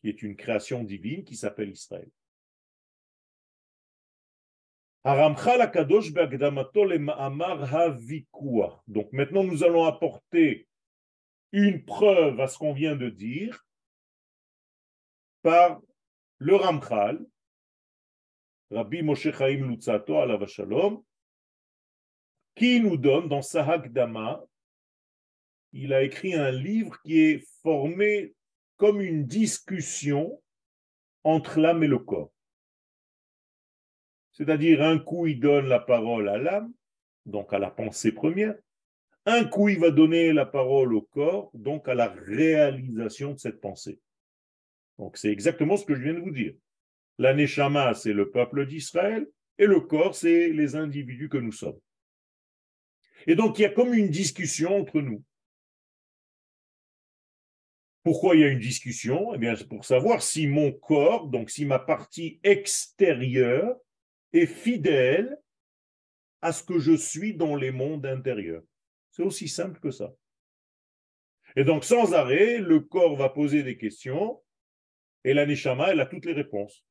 qui 0.00 0.08
est 0.08 0.22
une 0.22 0.36
création 0.36 0.82
divine 0.82 1.24
qui 1.24 1.36
s'appelle 1.36 1.70
Israël. 1.70 2.08
Donc 8.88 9.12
maintenant 9.12 9.44
nous 9.44 9.64
allons 9.64 9.84
apporter 9.84 10.66
une 11.52 11.84
preuve 11.84 12.40
à 12.40 12.48
ce 12.48 12.58
qu'on 12.58 12.72
vient 12.72 12.96
de 12.96 13.08
dire 13.08 13.66
par 15.42 15.80
le 16.38 16.56
Ramchal, 16.56 17.24
Rabbi 18.70 19.02
Moshe 19.02 19.30
Chaim 19.30 19.68
Lutzato, 19.68 20.16
alav 20.18 20.46
shalom, 20.46 21.02
qui 22.54 22.80
nous 22.80 22.96
donne 22.96 23.28
dans 23.28 23.42
sa 23.42 23.78
Dama, 23.78 24.42
il 25.72 25.92
a 25.92 26.02
écrit 26.02 26.34
un 26.34 26.50
livre 26.50 27.00
qui 27.02 27.20
est 27.20 27.46
formé 27.62 28.34
comme 28.76 29.00
une 29.00 29.26
discussion 29.26 30.42
entre 31.24 31.60
l'âme 31.60 31.82
et 31.82 31.88
le 31.88 31.98
corps. 31.98 32.32
C'est-à-dire, 34.32 34.82
un 34.82 34.98
coup, 34.98 35.26
il 35.26 35.40
donne 35.40 35.66
la 35.66 35.78
parole 35.78 36.28
à 36.28 36.38
l'âme, 36.38 36.72
donc 37.26 37.52
à 37.52 37.58
la 37.58 37.70
pensée 37.70 38.12
première. 38.12 38.56
Un 39.24 39.44
coup, 39.44 39.68
il 39.68 39.78
va 39.78 39.90
donner 39.90 40.32
la 40.32 40.46
parole 40.46 40.94
au 40.94 41.02
corps, 41.02 41.50
donc 41.54 41.88
à 41.88 41.94
la 41.94 42.08
réalisation 42.08 43.34
de 43.34 43.38
cette 43.38 43.60
pensée. 43.60 44.00
Donc, 44.98 45.16
c'est 45.16 45.30
exactement 45.30 45.76
ce 45.76 45.84
que 45.84 45.94
je 45.94 46.02
viens 46.02 46.14
de 46.14 46.20
vous 46.20 46.32
dire. 46.32 46.54
La 47.18 47.34
c'est 47.94 48.12
le 48.12 48.30
peuple 48.30 48.66
d'Israël, 48.66 49.28
et 49.58 49.66
le 49.66 49.80
corps, 49.80 50.16
c'est 50.16 50.48
les 50.48 50.74
individus 50.74 51.28
que 51.28 51.38
nous 51.38 51.52
sommes. 51.52 51.78
Et 53.26 53.36
donc, 53.36 53.58
il 53.58 53.62
y 53.62 53.66
a 53.66 53.70
comme 53.70 53.94
une 53.94 54.10
discussion 54.10 54.76
entre 54.76 55.00
nous. 55.00 55.22
Pourquoi 58.02 58.34
il 58.34 58.40
y 58.40 58.44
a 58.44 58.48
une 58.48 58.58
discussion? 58.58 59.32
Eh 59.34 59.38
bien, 59.38 59.54
c'est 59.54 59.68
pour 59.68 59.84
savoir 59.84 60.22
si 60.22 60.48
mon 60.48 60.72
corps, 60.72 61.28
donc 61.28 61.50
si 61.50 61.64
ma 61.64 61.78
partie 61.78 62.40
extérieure, 62.42 63.76
est 64.32 64.46
fidèle 64.46 65.38
à 66.40 66.52
ce 66.52 66.64
que 66.64 66.80
je 66.80 66.96
suis 66.96 67.34
dans 67.34 67.54
les 67.54 67.70
mondes 67.70 68.06
intérieurs. 68.06 68.64
C'est 69.12 69.22
aussi 69.22 69.46
simple 69.46 69.78
que 69.78 69.90
ça. 69.90 70.12
Et 71.54 71.64
donc, 71.64 71.84
sans 71.84 72.14
arrêt, 72.14 72.58
le 72.58 72.80
corps 72.80 73.14
va 73.14 73.28
poser 73.28 73.62
des 73.62 73.76
questions 73.76 74.42
et 75.24 75.34
la 75.34 75.44
elle 75.44 76.00
a 76.00 76.06
toutes 76.06 76.24
les 76.24 76.32
réponses. 76.32 76.84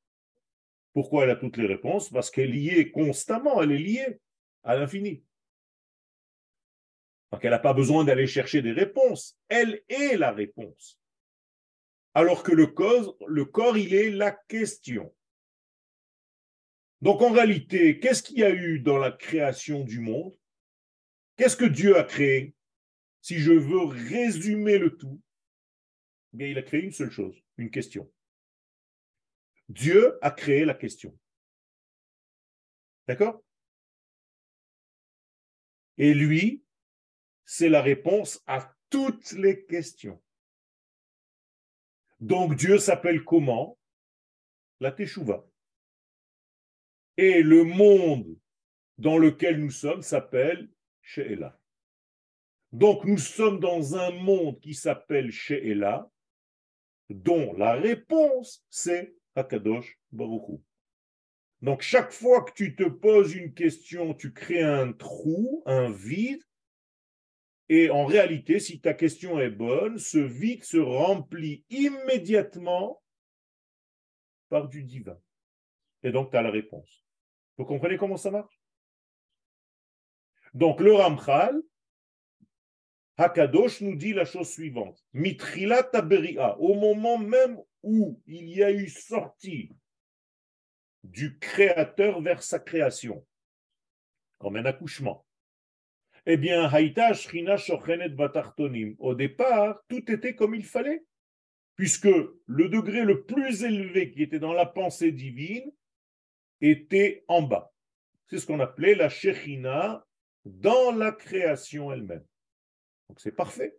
Pourquoi 0.94 1.24
elle 1.24 1.32
a 1.32 1.36
toutes 1.36 1.58
les 1.58 1.68
réponses? 1.68 2.10
Parce 2.10 2.32
qu'elle 2.32 2.56
y 2.56 2.70
est 2.70 2.92
constamment, 2.92 3.62
elle 3.62 3.74
est 3.74 3.78
liée 3.78 4.20
à 4.64 4.78
l'infini. 4.78 5.24
Donc, 7.32 7.44
elle 7.44 7.52
n'a 7.52 7.60
pas 7.60 7.74
besoin 7.74 8.04
d'aller 8.04 8.28
chercher 8.28 8.62
des 8.62 8.72
réponses. 8.72 9.38
Elle 9.50 9.84
est 9.90 10.16
la 10.16 10.32
réponse. 10.32 11.00
Alors 12.14 12.44
que 12.44 12.52
le 12.52 12.68
corps, 12.68 13.18
le 13.28 13.46
corps, 13.46 13.78
il 13.78 13.94
est 13.94 14.12
la 14.12 14.32
question. 14.32 15.14
Donc 17.02 17.22
en 17.22 17.32
réalité, 17.32 18.00
qu'est-ce 18.00 18.22
qu'il 18.22 18.40
y 18.40 18.44
a 18.44 18.52
eu 18.52 18.80
dans 18.80 18.98
la 18.98 19.12
création 19.12 19.84
du 19.84 20.00
monde? 20.00 20.36
Qu'est-ce 21.42 21.58
que 21.58 21.66
Dieu 21.66 21.98
a 21.98 22.04
créé? 22.04 22.54
Si 23.20 23.40
je 23.40 23.52
veux 23.52 23.86
résumer 23.86 24.78
le 24.78 24.96
tout, 24.96 25.20
eh 26.34 26.38
bien, 26.38 26.46
il 26.46 26.58
a 26.60 26.62
créé 26.62 26.82
une 26.82 26.92
seule 26.92 27.10
chose, 27.10 27.36
une 27.58 27.72
question. 27.72 28.14
Dieu 29.68 30.20
a 30.22 30.30
créé 30.30 30.66
la 30.66 30.76
question. 30.76 31.18
D'accord? 33.08 33.44
Et 35.98 36.14
lui, 36.14 36.64
c'est 37.44 37.70
la 37.70 37.82
réponse 37.82 38.44
à 38.46 38.76
toutes 38.92 39.32
les 39.32 39.66
questions. 39.66 40.22
Donc 42.20 42.54
Dieu 42.54 42.78
s'appelle 42.78 43.24
comment? 43.24 43.80
La 44.80 44.92
Teshuvah. 44.92 45.44
Et 47.18 47.42
le 47.42 47.64
monde 47.64 48.38
dans 49.00 49.18
lequel 49.18 49.60
nous 49.60 49.72
sommes 49.72 50.04
s'appelle 50.04 50.70
She'ela. 51.12 51.60
Donc 52.72 53.04
nous 53.04 53.18
sommes 53.18 53.60
dans 53.60 53.96
un 53.96 54.12
monde 54.12 54.62
qui 54.62 54.74
s'appelle 54.74 55.30
She'ela, 55.30 56.10
dont 57.10 57.52
la 57.54 57.74
réponse 57.74 58.66
c'est 58.70 59.14
Hakadosh 59.36 60.00
Baruch 60.14 60.62
Donc 61.62 61.82
chaque 61.82 62.14
fois 62.14 62.46
que 62.46 62.54
tu 62.54 62.78
te 62.78 62.88
poses 62.88 63.36
une 63.36 63.54
question, 63.54 64.14
tu 64.14 64.32
crées 64.32 64.64
un 64.64 64.94
trou, 64.94 65.64
un 65.66 65.92
vide, 65.92 66.42
et 67.68 67.90
en 67.90 68.06
réalité, 68.06 68.60
si 68.60 68.80
ta 68.80 68.94
question 68.94 69.40
est 69.40 69.50
bonne, 69.50 69.98
ce 69.98 70.18
vide 70.18 70.64
se 70.64 70.78
remplit 70.78 71.66
immédiatement 71.70 73.02
par 74.50 74.70
du 74.70 74.84
divin. 74.84 75.18
Et 76.04 76.12
donc, 76.12 76.32
tu 76.32 76.38
as 76.38 76.42
la 76.42 76.52
réponse. 76.52 77.06
Vous 77.58 77.66
comprenez 77.66 77.98
comment 77.98 78.18
ça 78.18 78.32
marche? 78.32 78.61
Donc, 80.54 80.80
le 80.80 80.94
Ramchal, 80.94 81.62
Hakadosh 83.18 83.82
nous 83.82 83.96
dit 83.96 84.14
la 84.14 84.26
chose 84.26 84.50
suivante. 84.50 85.04
Mitrila 85.14 85.84
taberia, 85.84 86.58
au 86.60 86.74
moment 86.74 87.18
même 87.18 87.58
où 87.84 88.22
il 88.26 88.50
y 88.50 88.64
a 88.64 88.72
eu 88.72 88.90
sortie 88.90 89.72
du 91.04 91.38
créateur 91.40 92.22
vers 92.22 92.44
sa 92.44 92.60
création, 92.60 93.26
comme 94.38 94.56
un 94.56 94.66
accouchement. 94.66 95.26
Eh 96.26 96.38
bien, 96.38 96.68
Haïta 96.68 97.14
Shrina 97.14 97.58
Shochenet 97.58 98.10
Batartonim. 98.10 98.96
Au 99.00 99.16
départ, 99.16 99.80
tout 99.88 100.12
était 100.12 100.36
comme 100.36 100.54
il 100.54 100.66
fallait, 100.66 101.04
puisque 101.76 102.10
le 102.46 102.70
degré 102.70 103.04
le 103.04 103.24
plus 103.24 103.64
élevé 103.64 104.12
qui 104.12 104.22
était 104.22 104.40
dans 104.40 104.54
la 104.54 104.68
pensée 104.68 105.12
divine 105.12 105.72
était 106.60 107.24
en 107.28 107.42
bas. 107.42 107.74
C'est 108.28 108.38
ce 108.38 108.46
qu'on 108.46 108.60
appelait 108.60 108.94
la 108.94 109.10
Shechina 109.10 110.06
dans 110.46 110.92
la 110.92 111.12
création 111.12 111.92
elle-même. 111.92 112.26
Donc 113.10 113.20
c'est 113.20 113.32
parfait. 113.32 113.78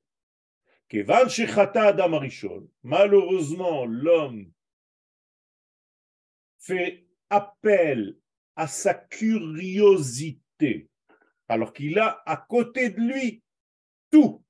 Kevan 0.88 1.28
Shechata 1.28 1.88
Adam 1.88 2.12
Arishon, 2.14 2.68
malheureusement, 2.82 3.86
l'homme 3.86 4.52
fait 6.58 7.06
appel 7.30 8.18
à 8.56 8.66
sa 8.66 8.94
curiosité, 8.94 10.90
alors 11.48 11.72
qu'il 11.72 11.98
a 11.98 12.22
à 12.26 12.36
côté 12.36 12.90
de 12.90 13.00
lui 13.00 13.42
tout 14.10 14.44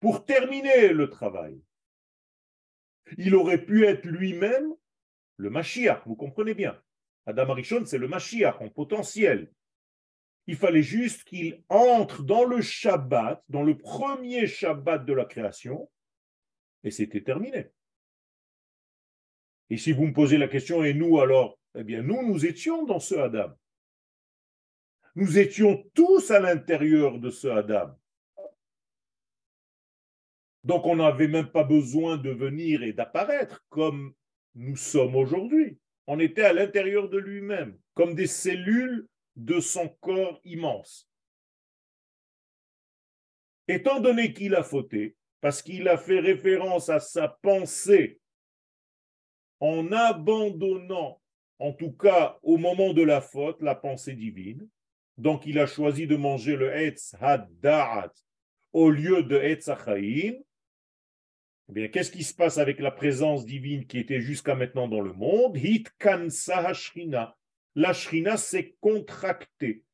pour 0.00 0.24
terminer 0.24 0.92
le 0.92 1.10
travail. 1.10 1.60
Il 3.18 3.34
aurait 3.34 3.64
pu 3.64 3.84
être 3.84 4.06
lui-même 4.06 4.74
le 5.36 5.50
Mashiach, 5.50 6.02
vous 6.06 6.14
comprenez 6.14 6.54
bien. 6.54 6.80
Adam 7.26 7.50
Arishon, 7.50 7.84
c'est 7.84 7.98
le 7.98 8.06
Mashiach 8.06 8.60
en 8.60 8.68
potentiel. 8.68 9.52
Il 10.46 10.56
fallait 10.56 10.82
juste 10.82 11.24
qu'il 11.24 11.62
entre 11.68 12.22
dans 12.22 12.44
le 12.44 12.60
Shabbat, 12.60 13.42
dans 13.48 13.62
le 13.62 13.76
premier 13.76 14.46
Shabbat 14.46 15.04
de 15.04 15.12
la 15.12 15.24
création, 15.24 15.88
et 16.84 16.90
c'était 16.90 17.22
terminé. 17.22 17.68
Et 19.70 19.76
si 19.76 19.92
vous 19.92 20.06
me 20.06 20.12
posez 20.12 20.38
la 20.38 20.48
question, 20.48 20.82
et 20.84 20.94
nous 20.94 21.20
alors 21.20 21.58
Eh 21.76 21.84
bien, 21.84 22.02
nous, 22.02 22.26
nous 22.26 22.44
étions 22.44 22.84
dans 22.84 23.00
ce 23.00 23.14
Adam. 23.14 23.52
Nous 25.14 25.38
étions 25.38 25.84
tous 25.94 26.30
à 26.30 26.40
l'intérieur 26.40 27.18
de 27.18 27.30
ce 27.30 27.48
Adam. 27.48 27.96
Donc 30.64 30.86
on 30.86 30.96
n'avait 30.96 31.28
même 31.28 31.50
pas 31.50 31.64
besoin 31.64 32.16
de 32.16 32.30
venir 32.30 32.82
et 32.82 32.92
d'apparaître 32.92 33.64
comme 33.68 34.14
nous 34.54 34.76
sommes 34.76 35.16
aujourd'hui. 35.16 35.78
On 36.06 36.18
était 36.18 36.44
à 36.44 36.52
l'intérieur 36.52 37.08
de 37.08 37.18
lui-même, 37.18 37.78
comme 37.94 38.14
des 38.14 38.26
cellules 38.26 39.06
de 39.36 39.60
son 39.60 39.88
corps 39.88 40.40
immense. 40.44 41.08
Étant 43.68 44.00
donné 44.00 44.32
qu'il 44.32 44.54
a 44.54 44.62
fauté, 44.62 45.16
parce 45.40 45.62
qu'il 45.62 45.88
a 45.88 45.96
fait 45.96 46.20
référence 46.20 46.88
à 46.88 47.00
sa 47.00 47.28
pensée 47.28 48.20
en 49.60 49.90
abandonnant, 49.92 51.20
en 51.58 51.72
tout 51.72 51.92
cas 51.92 52.38
au 52.42 52.56
moment 52.56 52.92
de 52.92 53.02
la 53.02 53.20
faute, 53.20 53.62
la 53.62 53.74
pensée 53.74 54.14
divine, 54.14 54.68
donc 55.18 55.46
il 55.46 55.58
a 55.58 55.66
choisi 55.66 56.06
de 56.06 56.16
manger 56.16 56.56
le 56.56 56.74
Etz 56.74 57.14
Hadda'at 57.20 58.12
au 58.72 58.90
lieu 58.90 59.22
de 59.22 59.36
Etz 59.36 59.68
Achaim, 59.68 60.42
eh 61.68 61.72
bien, 61.72 61.88
qu'est-ce 61.88 62.10
qui 62.10 62.24
se 62.24 62.34
passe 62.34 62.58
avec 62.58 62.80
la 62.80 62.90
présence 62.90 63.46
divine 63.46 63.86
qui 63.86 63.98
était 63.98 64.20
jusqu'à 64.20 64.54
maintenant 64.54 64.88
dans 64.88 65.00
le 65.00 65.12
monde? 65.12 65.56
Hit 65.56 65.90
kansa 65.98 66.72
La 67.74 67.92
shrina 67.92 68.36
s'est 68.36 68.76
contractée. 68.80 69.84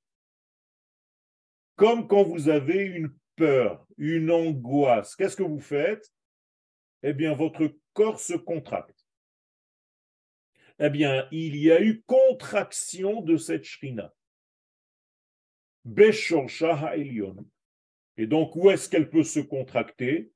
Comme 1.76 2.08
quand 2.08 2.24
vous 2.24 2.48
avez 2.48 2.84
une 2.84 3.14
peur, 3.36 3.86
une 3.96 4.30
angoisse. 4.30 5.14
Qu'est-ce 5.14 5.36
que 5.36 5.44
vous 5.44 5.60
faites? 5.60 6.12
Eh 7.02 7.12
bien, 7.12 7.34
votre 7.34 7.72
corps 7.92 8.18
se 8.18 8.34
contracte. 8.34 9.06
Eh 10.80 10.90
bien, 10.90 11.28
il 11.30 11.56
y 11.56 11.70
a 11.70 11.80
eu 11.80 12.02
contraction 12.02 13.20
de 13.20 13.36
cette 13.36 13.64
shrina. 13.64 14.12
Et 18.16 18.26
donc, 18.26 18.56
où 18.56 18.70
est-ce 18.70 18.88
qu'elle 18.88 19.08
peut 19.08 19.22
se 19.22 19.40
contracter? 19.40 20.32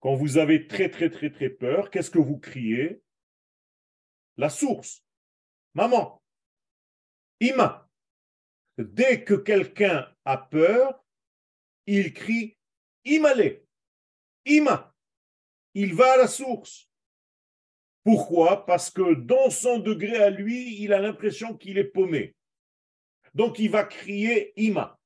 Quand 0.00 0.14
vous 0.14 0.38
avez 0.38 0.66
très, 0.66 0.90
très, 0.90 1.10
très, 1.10 1.30
très 1.30 1.50
peur, 1.50 1.90
qu'est-ce 1.90 2.10
que 2.10 2.18
vous 2.18 2.38
criez? 2.38 3.02
La 4.38 4.48
source. 4.48 5.04
Maman. 5.74 6.21
Ima. 7.42 7.90
Dès 8.78 9.24
que 9.24 9.34
quelqu'un 9.34 10.08
a 10.24 10.38
peur, 10.38 11.04
il 11.86 12.14
crie 12.14 12.56
Imale. 13.04 13.62
Ima. 14.46 14.94
Il 15.74 15.92
va 15.92 16.12
à 16.12 16.16
la 16.18 16.28
source. 16.28 16.88
Pourquoi? 18.04 18.64
Parce 18.64 18.90
que 18.90 19.14
dans 19.14 19.50
son 19.50 19.80
degré 19.80 20.22
à 20.22 20.30
lui, 20.30 20.80
il 20.82 20.92
a 20.92 21.00
l'impression 21.00 21.56
qu'il 21.56 21.78
est 21.78 21.84
paumé. 21.84 22.36
Donc 23.34 23.58
il 23.58 23.70
va 23.70 23.82
crier 23.82 24.52
Ima. 24.56 25.00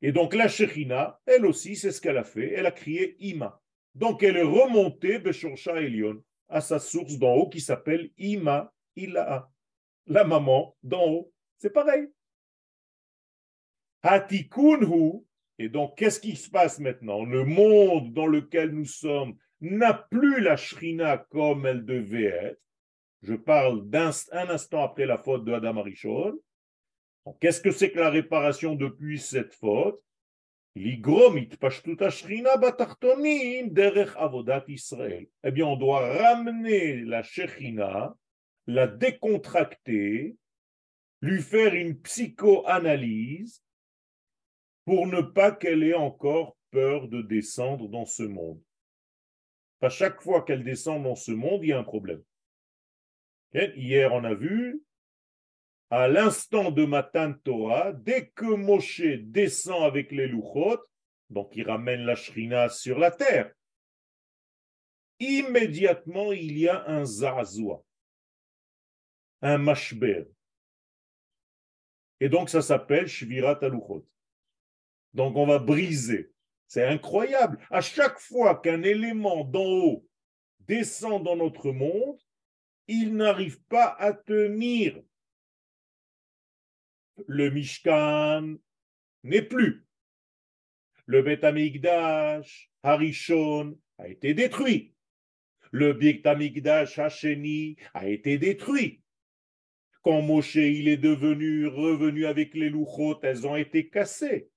Et 0.00 0.10
donc 0.10 0.34
la 0.34 0.48
Shechina, 0.48 1.20
elle 1.24 1.46
aussi, 1.46 1.76
c'est 1.76 1.92
ce 1.92 2.00
qu'elle 2.00 2.18
a 2.18 2.24
fait. 2.24 2.52
Elle 2.52 2.66
a 2.66 2.72
crié 2.72 3.16
Ima. 3.20 3.62
Donc 3.94 4.24
elle 4.24 4.38
est 4.38 4.42
remontée, 4.42 5.20
Beshorcha 5.20 5.80
Elion, 5.80 6.20
à 6.48 6.60
sa 6.60 6.80
source 6.80 7.16
d'en 7.16 7.34
haut 7.34 7.48
qui 7.48 7.60
s'appelle 7.60 8.10
Ima 8.18 8.74
Ila'a. 8.96 9.51
La 10.06 10.24
maman 10.24 10.76
d'en 10.82 11.08
haut. 11.08 11.32
C'est 11.58 11.72
pareil. 11.72 12.08
Hatikunhu. 14.02 15.24
Et 15.58 15.68
donc, 15.68 15.96
qu'est-ce 15.96 16.20
qui 16.20 16.34
se 16.34 16.50
passe 16.50 16.80
maintenant? 16.80 17.24
Le 17.24 17.44
monde 17.44 18.12
dans 18.12 18.26
lequel 18.26 18.70
nous 18.70 18.84
sommes 18.84 19.36
n'a 19.60 19.94
plus 19.94 20.40
la 20.40 20.56
Shrina 20.56 21.18
comme 21.18 21.66
elle 21.66 21.84
devait 21.84 22.24
être. 22.24 22.60
Je 23.22 23.34
parle 23.34 23.88
d'un 23.88 24.10
instant 24.32 24.82
après 24.82 25.06
la 25.06 25.18
faute 25.18 25.44
de 25.44 25.52
Adam 25.52 25.76
Arishon. 25.76 26.36
Qu'est-ce 27.40 27.60
que 27.60 27.70
c'est 27.70 27.92
que 27.92 28.00
la 28.00 28.10
réparation 28.10 28.74
depuis 28.74 29.20
cette 29.20 29.54
faute? 29.54 30.02
Eh 30.74 30.96
bien, 30.96 31.20
on 35.66 35.76
doit 35.76 36.00
ramener 36.00 37.02
la 37.02 37.22
Shechina, 37.22 38.16
la 38.66 38.86
décontracter, 38.86 40.36
lui 41.20 41.42
faire 41.42 41.74
une 41.74 42.00
psychoanalyse 42.00 43.62
pour 44.84 45.06
ne 45.06 45.20
pas 45.20 45.52
qu'elle 45.52 45.82
ait 45.82 45.94
encore 45.94 46.56
peur 46.70 47.08
de 47.08 47.22
descendre 47.22 47.88
dans 47.88 48.06
ce 48.06 48.22
monde. 48.22 48.60
À 49.80 49.88
chaque 49.88 50.20
fois 50.20 50.42
qu'elle 50.42 50.64
descend 50.64 51.02
dans 51.02 51.16
ce 51.16 51.32
monde, 51.32 51.62
il 51.62 51.68
y 51.68 51.72
a 51.72 51.78
un 51.78 51.84
problème. 51.84 52.22
Hier, 53.54 54.12
on 54.12 54.24
a 54.24 54.34
vu 54.34 54.82
à 55.90 56.08
l'instant 56.08 56.70
de 56.70 56.86
Matan 56.86 57.34
Torah, 57.44 57.92
dès 57.92 58.28
que 58.28 58.46
Moshe 58.46 59.02
descend 59.24 59.82
avec 59.82 60.10
les 60.10 60.26
Luchot, 60.26 60.78
donc 61.28 61.50
il 61.54 61.68
ramène 61.68 62.06
la 62.06 62.14
Shrina 62.14 62.70
sur 62.70 62.98
la 62.98 63.10
terre, 63.10 63.52
immédiatement 65.18 66.32
il 66.32 66.58
y 66.58 66.68
a 66.68 66.88
un 66.88 67.04
Zazua, 67.04 67.82
un 69.42 69.58
Mashber. 69.58 70.24
Et 72.20 72.28
donc 72.28 72.48
ça 72.48 72.62
s'appelle 72.62 73.06
Shvirat 73.06 73.58
Aluchot. 73.62 74.06
Donc 75.12 75.36
on 75.36 75.46
va 75.46 75.58
briser. 75.58 76.32
C'est 76.68 76.86
incroyable. 76.86 77.58
À 77.70 77.80
chaque 77.80 78.18
fois 78.18 78.60
qu'un 78.60 78.82
élément 78.82 79.44
d'en 79.44 79.64
haut 79.64 80.06
descend 80.60 81.22
dans 81.22 81.36
notre 81.36 81.72
monde, 81.72 82.18
il 82.88 83.14
n'arrive 83.14 83.60
pas 83.64 83.94
à 83.98 84.12
tenir 84.12 85.02
le 87.26 87.50
Mishkan 87.50 88.56
n'est 89.24 89.42
plus. 89.42 89.86
Le 91.06 91.22
Bet 91.22 91.40
Harishon, 92.82 93.78
a 93.98 94.08
été 94.08 94.34
détruit. 94.34 94.94
Le 95.70 95.92
Bet 95.92 96.22
Hacheni 96.26 97.76
a 97.94 98.08
été 98.08 98.38
détruit. 98.38 99.01
Quand 100.02 100.20
Moshe 100.20 100.56
il 100.56 100.88
est 100.88 100.96
devenu 100.96 101.66
revenu 101.66 102.26
avec 102.26 102.54
les 102.54 102.68
louchot, 102.68 103.20
elles 103.22 103.46
ont 103.46 103.56
été 103.56 103.88
cassées. 103.88 104.50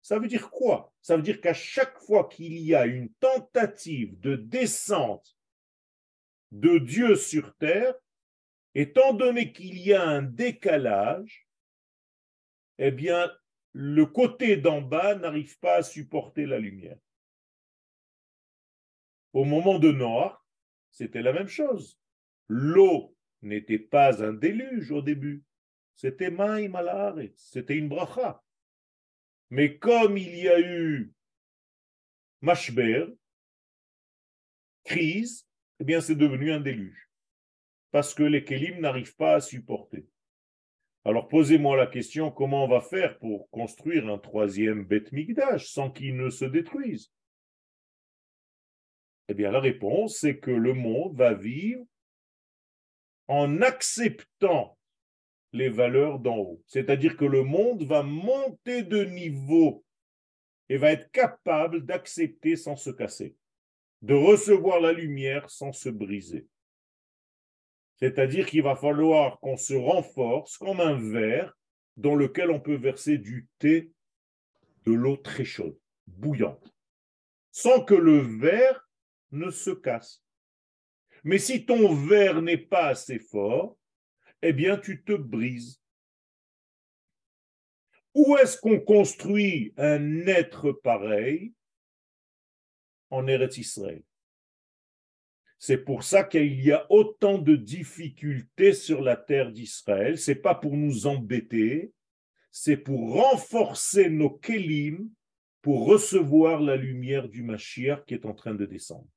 Ça 0.00 0.18
veut 0.18 0.28
dire 0.28 0.50
quoi? 0.50 0.92
Ça 1.02 1.16
veut 1.16 1.22
dire 1.22 1.40
qu'à 1.40 1.52
chaque 1.52 1.98
fois 1.98 2.28
qu'il 2.28 2.58
y 2.58 2.74
a 2.74 2.86
une 2.86 3.12
tentative 3.14 4.18
de 4.20 4.36
descente 4.36 5.36
de 6.52 6.78
Dieu 6.78 7.14
sur 7.16 7.54
terre, 7.56 7.94
étant 8.74 9.12
donné 9.12 9.52
qu'il 9.52 9.78
y 9.78 9.92
a 9.92 10.02
un 10.02 10.22
décalage, 10.22 11.46
eh 12.78 12.90
bien, 12.90 13.30
le 13.72 14.06
côté 14.06 14.56
d'en 14.56 14.80
bas 14.80 15.14
n'arrive 15.14 15.58
pas 15.58 15.76
à 15.76 15.82
supporter 15.82 16.46
la 16.46 16.58
lumière. 16.58 16.98
Au 19.34 19.44
moment 19.44 19.78
de 19.78 19.92
Noir, 19.92 20.46
c'était 20.90 21.22
la 21.22 21.32
même 21.32 21.48
chose. 21.48 21.98
L'eau 22.48 23.14
n'était 23.42 23.78
pas 23.78 24.22
un 24.22 24.32
déluge 24.32 24.90
au 24.90 25.02
début. 25.02 25.44
C'était 25.94 26.30
Maïm 26.30 26.76
c'était 27.34 27.76
une 27.76 27.88
bracha. 27.88 28.42
Mais 29.50 29.78
comme 29.78 30.16
il 30.16 30.36
y 30.36 30.48
a 30.48 30.60
eu 30.60 31.12
Mashber, 32.40 33.06
crise, 34.84 35.46
eh 35.80 35.84
bien 35.84 36.00
c'est 36.00 36.14
devenu 36.14 36.52
un 36.52 36.60
déluge. 36.60 37.10
Parce 37.90 38.14
que 38.14 38.22
les 38.22 38.44
Kélim 38.44 38.80
n'arrivent 38.80 39.16
pas 39.16 39.34
à 39.34 39.40
supporter. 39.40 40.06
Alors 41.04 41.28
posez-moi 41.28 41.76
la 41.76 41.86
question, 41.86 42.30
comment 42.30 42.64
on 42.64 42.68
va 42.68 42.80
faire 42.80 43.18
pour 43.18 43.48
construire 43.50 44.08
un 44.08 44.18
troisième 44.18 44.84
Beth 44.84 45.10
Migdash 45.10 45.68
sans 45.68 45.90
qu'il 45.90 46.16
ne 46.16 46.28
se 46.28 46.44
détruise? 46.44 47.12
Eh 49.28 49.34
bien 49.34 49.50
la 49.50 49.60
réponse, 49.60 50.18
c'est 50.18 50.38
que 50.38 50.50
le 50.50 50.74
monde 50.74 51.16
va 51.16 51.34
vivre 51.34 51.84
en 53.28 53.62
acceptant 53.62 54.78
les 55.52 55.68
valeurs 55.68 56.18
d'en 56.18 56.36
haut. 56.36 56.62
C'est-à-dire 56.66 57.16
que 57.16 57.24
le 57.24 57.44
monde 57.44 57.84
va 57.84 58.02
monter 58.02 58.82
de 58.82 59.04
niveau 59.04 59.84
et 60.68 60.76
va 60.76 60.92
être 60.92 61.10
capable 61.12 61.84
d'accepter 61.86 62.56
sans 62.56 62.76
se 62.76 62.90
casser, 62.90 63.36
de 64.02 64.14
recevoir 64.14 64.80
la 64.80 64.92
lumière 64.92 65.48
sans 65.48 65.72
se 65.72 65.88
briser. 65.88 66.46
C'est-à-dire 67.96 68.46
qu'il 68.46 68.62
va 68.62 68.76
falloir 68.76 69.40
qu'on 69.40 69.56
se 69.56 69.74
renforce 69.74 70.56
comme 70.56 70.80
un 70.80 70.94
verre 71.10 71.56
dans 71.96 72.14
lequel 72.14 72.50
on 72.50 72.60
peut 72.60 72.76
verser 72.76 73.18
du 73.18 73.48
thé, 73.58 73.90
de 74.84 74.92
l'eau 74.92 75.16
très 75.16 75.44
chaude, 75.44 75.76
bouillante, 76.06 76.72
sans 77.50 77.84
que 77.84 77.94
le 77.94 78.18
verre 78.18 78.88
ne 79.32 79.50
se 79.50 79.70
casse. 79.70 80.22
Mais 81.28 81.36
si 81.36 81.66
ton 81.66 81.92
verre 81.92 82.40
n'est 82.40 82.56
pas 82.56 82.86
assez 82.86 83.18
fort, 83.18 83.76
eh 84.40 84.54
bien, 84.54 84.78
tu 84.78 85.04
te 85.04 85.12
brises. 85.12 85.78
Où 88.14 88.38
est-ce 88.38 88.58
qu'on 88.58 88.80
construit 88.80 89.74
un 89.76 90.26
être 90.26 90.72
pareil 90.72 91.52
en 93.10 93.26
Eretz 93.26 93.58
Israël? 93.58 94.02
C'est 95.58 95.84
pour 95.84 96.02
ça 96.02 96.24
qu'il 96.24 96.64
y 96.64 96.72
a 96.72 96.90
autant 96.90 97.36
de 97.36 97.56
difficultés 97.56 98.72
sur 98.72 99.02
la 99.02 99.16
terre 99.16 99.52
d'Israël. 99.52 100.16
C'est 100.16 100.34
pas 100.34 100.54
pour 100.54 100.78
nous 100.78 101.06
embêter, 101.06 101.92
c'est 102.50 102.78
pour 102.78 103.12
renforcer 103.12 104.08
nos 104.08 104.30
kelim 104.30 105.10
pour 105.60 105.84
recevoir 105.84 106.62
la 106.62 106.76
lumière 106.76 107.28
du 107.28 107.42
Mashiach 107.42 108.06
qui 108.06 108.14
est 108.14 108.24
en 108.24 108.32
train 108.32 108.54
de 108.54 108.64
descendre. 108.64 109.10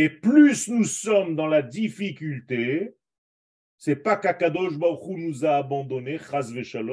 Et 0.00 0.08
plus 0.08 0.68
nous 0.68 0.84
sommes 0.84 1.34
dans 1.34 1.48
la 1.48 1.60
difficulté, 1.60 2.94
c'est 3.78 3.96
pas 3.96 4.16
qu'Akadosh 4.16 4.78
Baruch 4.78 5.18
nous 5.18 5.44
a 5.44 5.56
abandonnés, 5.56 6.20
chas. 6.20 6.84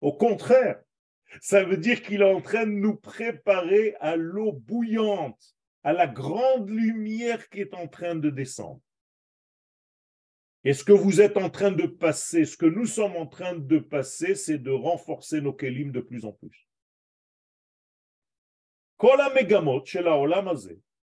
Au 0.00 0.12
contraire, 0.12 0.80
ça 1.40 1.64
veut 1.64 1.76
dire 1.76 2.00
qu'il 2.00 2.22
est 2.22 2.32
en 2.32 2.40
train 2.40 2.64
de 2.64 2.70
nous 2.70 2.94
préparer 2.94 3.96
à 3.98 4.14
l'eau 4.14 4.52
bouillante, 4.52 5.56
à 5.82 5.92
la 5.92 6.06
grande 6.06 6.70
lumière 6.70 7.48
qui 7.48 7.58
est 7.62 7.74
en 7.74 7.88
train 7.88 8.14
de 8.14 8.30
descendre. 8.30 8.80
Et 10.62 10.74
ce 10.74 10.84
que 10.84 10.92
vous 10.92 11.20
êtes 11.20 11.36
en 11.36 11.50
train 11.50 11.72
de 11.72 11.88
passer, 11.88 12.44
ce 12.44 12.56
que 12.56 12.66
nous 12.66 12.86
sommes 12.86 13.16
en 13.16 13.26
train 13.26 13.56
de 13.56 13.80
passer, 13.80 14.36
c'est 14.36 14.58
de 14.58 14.70
renforcer 14.70 15.40
nos 15.40 15.54
kelim 15.54 15.90
de 15.90 16.00
plus 16.00 16.24
en 16.24 16.30
plus. 16.30 16.68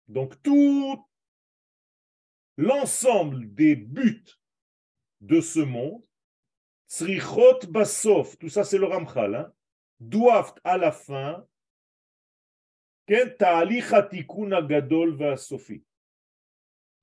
Donc 0.09 0.43
tout 0.43 1.07
l'ensemble 2.57 3.53
des 3.55 3.77
buts 3.77 4.25
de 5.21 5.41
ce 5.41 5.61
monde, 5.61 6.05
Srichot 6.87 7.61
Basof, 7.69 8.39
tout 8.39 8.49
ça 8.49 8.65
c'est 8.65 8.79
le 8.79 8.87
Ramchal, 8.87 9.35
hein, 9.35 9.53
doivent 10.01 10.55
à 10.65 10.77
la 10.79 10.93
fin 10.93 11.47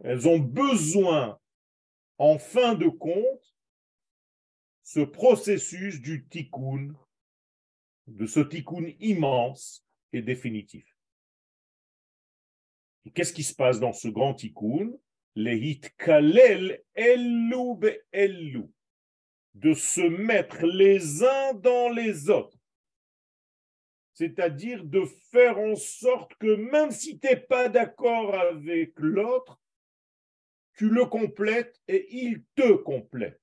elles 0.03 0.27
ont 0.27 0.39
besoin, 0.39 1.39
en 2.17 2.39
fin 2.39 2.73
de 2.73 2.87
compte, 2.87 3.55
ce 4.81 5.01
processus 5.01 6.01
du 6.01 6.27
tikkun, 6.27 6.93
de 8.07 8.25
ce 8.25 8.39
tikkun 8.39 8.91
immense 8.99 9.85
et 10.11 10.23
définitif. 10.23 10.85
Qu'est-ce 13.13 13.33
qui 13.33 13.43
se 13.43 13.53
passe 13.53 13.79
dans 13.79 13.93
ce 13.93 14.07
grand 14.07 14.33
tikkun? 14.33 14.91
De 19.53 19.73
se 19.73 20.01
mettre 20.01 20.65
les 20.65 21.23
uns 21.23 21.53
dans 21.53 21.89
les 21.89 22.29
autres. 22.29 22.57
C'est-à-dire 24.13 24.84
de 24.84 25.03
faire 25.32 25.57
en 25.57 25.75
sorte 25.75 26.36
que 26.36 26.55
même 26.55 26.91
si 26.91 27.17
tu 27.19 27.27
n'es 27.27 27.38
pas 27.38 27.69
d'accord 27.69 28.36
avec 28.36 28.93
l'autre, 28.97 29.59
tu 30.73 30.89
le 30.89 31.05
complètes 31.05 31.79
et 31.88 32.07
il 32.11 32.43
te 32.55 32.73
complète. 32.73 33.39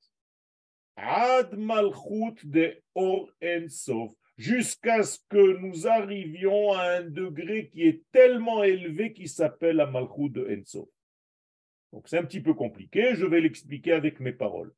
Ad 0.96 1.56
malchut 1.56 2.44
de 2.44 2.82
or 2.94 3.30
ensof, 3.42 4.12
jusqu'à 4.36 5.02
ce 5.02 5.18
que 5.28 5.58
nous 5.58 5.86
arrivions 5.86 6.72
à 6.72 6.98
un 6.98 7.02
degré 7.02 7.68
qui 7.68 7.82
est 7.82 8.02
tellement 8.12 8.62
élevé 8.62 9.12
qui 9.12 9.28
s'appelle 9.28 9.76
la 9.76 9.86
malchut 9.86 10.30
de 10.30 10.58
ensof. 10.58 10.88
Donc 11.92 12.08
c'est 12.08 12.18
un 12.18 12.24
petit 12.24 12.42
peu 12.42 12.54
compliqué, 12.54 13.14
je 13.14 13.24
vais 13.24 13.40
l'expliquer 13.40 13.92
avec 13.92 14.20
mes 14.20 14.32
paroles. 14.32 14.74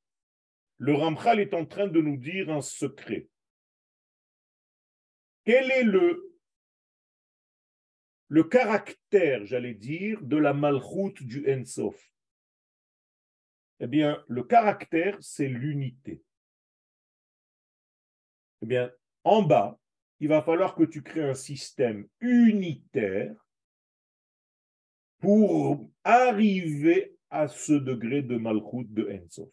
Le 0.79 0.95
Ramchal 0.95 1.41
est 1.41 1.55
en 1.55 1.67
train 1.67 1.89
de 1.89 2.01
nous 2.01 2.17
dire 2.17 2.51
un 2.51 2.63
secret. 2.63 3.29
Quel 5.45 5.71
est 5.71 5.83
le, 5.83 6.37
le 8.29 8.45
caractère, 8.45 9.45
j'allais 9.45 9.75
dire, 9.75 10.23
de 10.23 10.37
la 10.37 10.53
malchoute 10.53 11.23
du 11.23 11.51
Ensof? 11.53 12.01
Eh 13.81 13.87
bien, 13.87 14.23
le 14.29 14.45
caractère, 14.45 15.17
c'est 15.21 15.49
l'unité. 15.49 16.23
Eh 18.63 18.67
bien, 18.67 18.93
en 19.25 19.43
bas, 19.43 19.79
il 20.21 20.29
va 20.29 20.43
falloir 20.43 20.75
que 20.75 20.85
tu 20.85 21.03
crées 21.03 21.29
un 21.29 21.35
système 21.35 22.07
unitaire 22.21 23.35
pour 25.21 25.89
arriver 26.03 27.15
à 27.31 27.47
ce 27.47 27.73
degré 27.73 28.23
de 28.23 28.37
malchut 28.37 28.87
de 28.89 29.09
Ensof. 29.11 29.49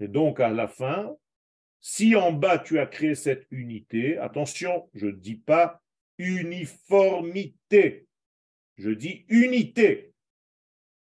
Et 0.00 0.08
donc, 0.08 0.40
à 0.40 0.48
la 0.48 0.66
fin, 0.66 1.16
si 1.80 2.16
en 2.16 2.32
bas 2.32 2.58
tu 2.58 2.78
as 2.78 2.86
créé 2.86 3.14
cette 3.14 3.46
unité, 3.50 4.18
attention, 4.18 4.90
je 4.94 5.06
ne 5.06 5.12
dis 5.12 5.36
pas 5.36 5.82
uniformité, 6.18 8.06
je 8.76 8.90
dis 8.90 9.24
unité. 9.28 10.12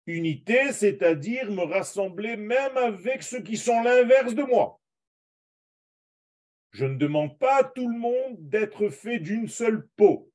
Unité, 0.09 0.72
c'est-à-dire 0.72 1.50
me 1.50 1.62
rassembler 1.62 2.36
même 2.36 2.76
avec 2.76 3.24
ceux 3.24 3.42
qui 3.42 3.57
sont 3.57 3.82
l'inverse 3.82 4.34
de 4.34 4.42
moi. 4.42 4.80
Je 6.70 6.84
ne 6.84 6.96
demande 6.96 7.36
pas 7.38 7.61
à 7.61 7.64
tout 7.64 7.88
le 7.88 7.98
monde 7.98 8.36
d'être 8.38 8.88
fait 8.88 9.18
d'une 9.18 9.48
seule 9.48 9.88
peau. 9.96 10.30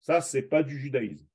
Ça, 0.00 0.20
c'est 0.20 0.42
pas 0.42 0.62
du 0.62 0.78
judaïsme 0.78 1.26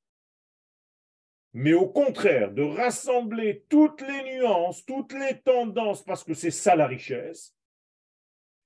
mais 1.53 1.73
au 1.73 1.87
contraire, 1.87 2.51
de 2.51 2.61
rassembler 2.61 3.65
toutes 3.69 4.01
les 4.01 4.23
nuances, 4.23 4.85
toutes 4.85 5.13
les 5.13 5.41
tendances, 5.41 6.03
parce 6.03 6.23
que 6.23 6.33
c'est 6.33 6.51
ça 6.51 6.75
la 6.75 6.87
richesse, 6.87 7.55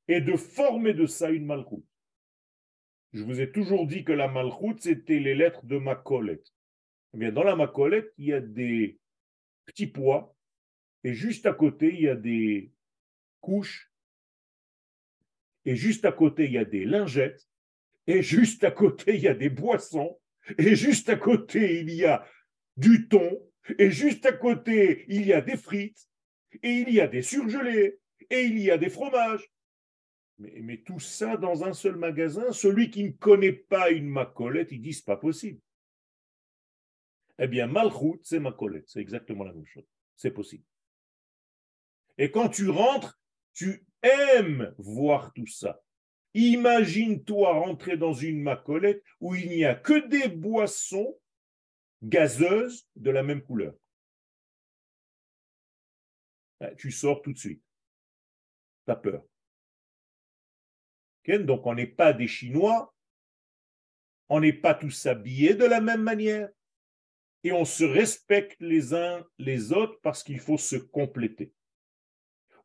et 0.08 0.22
de 0.22 0.36
former 0.36 0.94
de 0.94 1.08
ça 1.08 1.32
une 1.32 1.46
malchoute. 1.46 1.86
Je 3.14 3.24
vous 3.24 3.42
ai 3.42 3.52
toujours 3.52 3.88
dit 3.88 4.04
que 4.04 4.12
la 4.12 4.28
malchoute, 4.28 4.82
c'était 4.82 5.20
les 5.20 5.36
lettres 5.36 5.66
de 5.66 5.78
ma 5.78 5.96
colette. 5.96 6.48
Eh 7.14 7.18
bien, 7.18 7.32
dans 7.32 7.44
la 7.44 7.56
macolette, 7.56 8.14
il 8.18 8.26
y 8.26 8.34
a 8.34 8.42
des 8.42 9.00
petits 9.66 9.88
pois, 9.88 10.36
et 11.04 11.14
juste 11.14 11.46
à 11.46 11.54
côté, 11.54 11.94
il 11.94 12.02
y 12.02 12.10
a 12.10 12.16
des 12.16 12.72
couches, 13.42 13.92
et 15.64 15.76
juste 15.76 16.06
à 16.06 16.12
côté, 16.12 16.46
il 16.46 16.52
y 16.52 16.58
a 16.60 16.66
des 16.66 16.86
lingettes, 16.86 17.48
et 18.06 18.22
juste 18.22 18.64
à 18.64 18.70
côté, 18.70 19.16
il 19.16 19.22
y 19.22 19.28
a 19.28 19.34
des 19.34 19.50
boissons, 19.50 20.20
et 20.60 20.76
juste 20.76 21.10
à 21.10 21.16
côté, 21.16 21.80
il 21.80 21.90
y 21.92 22.06
a 22.06 22.28
du 22.78 23.08
thon, 23.08 23.42
et 23.80 23.92
juste 23.92 24.26
à 24.26 24.34
côté, 24.34 25.06
il 25.08 25.26
y 25.26 25.34
a 25.34 25.42
des 25.42 25.58
frites, 25.58 26.08
et 26.62 26.72
il 26.72 26.94
y 26.94 27.00
a 27.00 27.08
des 27.08 27.22
surgelés, 27.22 28.00
et 28.30 28.44
il 28.44 28.60
y 28.60 28.72
a 28.72 28.78
des 28.78 28.90
fromages. 28.90 29.52
Mais, 30.38 30.78
tout 30.78 31.00
ça 31.00 31.38
dans 31.38 31.64
un 31.64 31.74
seul 31.74 31.96
magasin, 31.96 32.52
celui 32.52 32.90
qui 32.90 33.06
ne 33.06 33.12
connaît 33.12 33.54
pas 33.54 33.90
une 33.90 34.08
macolette, 34.08 34.72
il 34.72 34.82
dit 34.82 34.94
c'est 34.94 35.06
pas 35.06 35.16
possible. 35.16 35.62
Eh 37.40 37.48
bien, 37.48 37.68
Malchut, 37.68 38.20
c'est 38.24 38.40
macolette, 38.40 38.88
c'est 38.88 39.00
exactement 39.00 39.44
la 39.44 39.54
même 39.54 39.66
chose. 39.66 39.86
C'est 40.16 40.32
possible. 40.32 40.64
Et 42.18 42.32
quand 42.32 42.50
tu 42.50 42.70
rentres, 42.70 43.20
tu 43.54 43.86
aimes 44.02 44.74
voir 44.78 45.34
tout 45.34 45.48
ça. 45.48 45.82
Imagine-toi 46.34 47.54
rentrer 47.54 47.96
dans 47.96 48.14
une 48.14 48.42
macolette 48.42 49.02
où 49.22 49.36
il 49.36 49.50
n'y 49.50 49.64
a 49.64 49.76
que 49.76 50.06
des 50.08 50.28
boissons 50.28 51.18
gazeuse 52.04 52.88
de 52.96 53.12
la 53.12 53.24
même 53.24 53.42
couleur. 53.42 53.74
Tu 56.78 56.92
sors 56.92 57.22
tout 57.22 57.34
de 57.34 57.38
suite. 57.38 57.64
Tu 58.86 58.92
as 58.92 58.96
peur. 58.96 59.24
Donc 61.28 61.66
on 61.66 61.74
n'est 61.74 61.88
pas 61.88 62.14
des 62.14 62.28
Chinois, 62.28 62.94
on 64.30 64.40
n'est 64.40 64.54
pas 64.54 64.76
tous 64.76 65.06
habillés 65.06 65.56
de 65.56 65.66
la 65.66 65.82
même 65.82 66.04
manière 66.04 66.50
et 67.44 67.52
on 67.52 67.66
se 67.66 67.84
respecte 67.84 68.56
les 68.60 68.94
uns 68.94 69.26
les 69.38 69.72
autres 69.72 70.00
parce 70.02 70.24
qu'il 70.24 70.40
faut 70.40 70.58
se 70.58 70.76
compléter. 70.76 71.54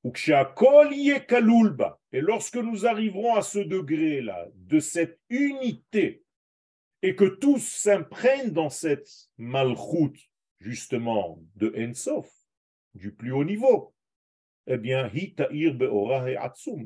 Et 0.02 0.12
lorsque 2.20 2.56
nous 2.56 2.86
arriverons 2.86 3.34
à 3.34 3.42
ce 3.42 3.58
degré-là, 3.58 4.48
de 4.54 4.80
cette 4.80 5.20
unité 5.28 6.24
et 7.02 7.16
que 7.16 7.24
tous 7.24 7.58
s'imprègnent 7.58 8.52
dans 8.52 8.70
cette 8.70 9.10
malchoute, 9.38 10.18
justement, 10.58 11.42
de 11.56 11.72
Ensof, 11.76 12.30
du 12.94 13.12
plus 13.12 13.32
haut 13.32 13.44
niveau, 13.44 13.94
eh 14.66 14.76
bien, 14.76 15.10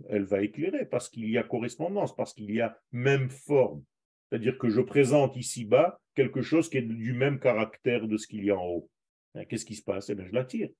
elle 0.09 0.25
va 0.25 0.43
éclairer 0.43 0.87
parce 0.87 1.09
qu'il 1.09 1.29
y 1.29 1.37
a 1.37 1.43
correspondance, 1.43 2.15
parce 2.15 2.33
qu'il 2.33 2.51
y 2.53 2.61
a 2.61 2.79
même 2.93 3.29
forme. 3.31 3.83
C'est-à-dire 4.29 4.59
que 4.59 4.69
je 4.69 4.81
présente 4.81 5.37
ici-bas 5.37 6.01
quelque 6.15 6.43
chose 6.43 6.71
qui 6.71 6.79
est 6.79 6.83
du 6.83 7.13
même 7.13 7.39
caractère 7.39 8.07
de 8.07 8.17
ce 8.17 8.27
qu'il 8.27 8.45
y 8.45 8.51
a 8.51 8.57
en 8.57 8.67
haut. 8.67 8.91
Eh, 9.35 9.47
qu'est-ce 9.47 9.67
qui 9.67 9.75
se 9.75 9.83
passe? 9.83 10.09
Eh 10.11 10.15
bien, 10.15 10.27
je 10.27 10.33
l'attire. 10.33 10.71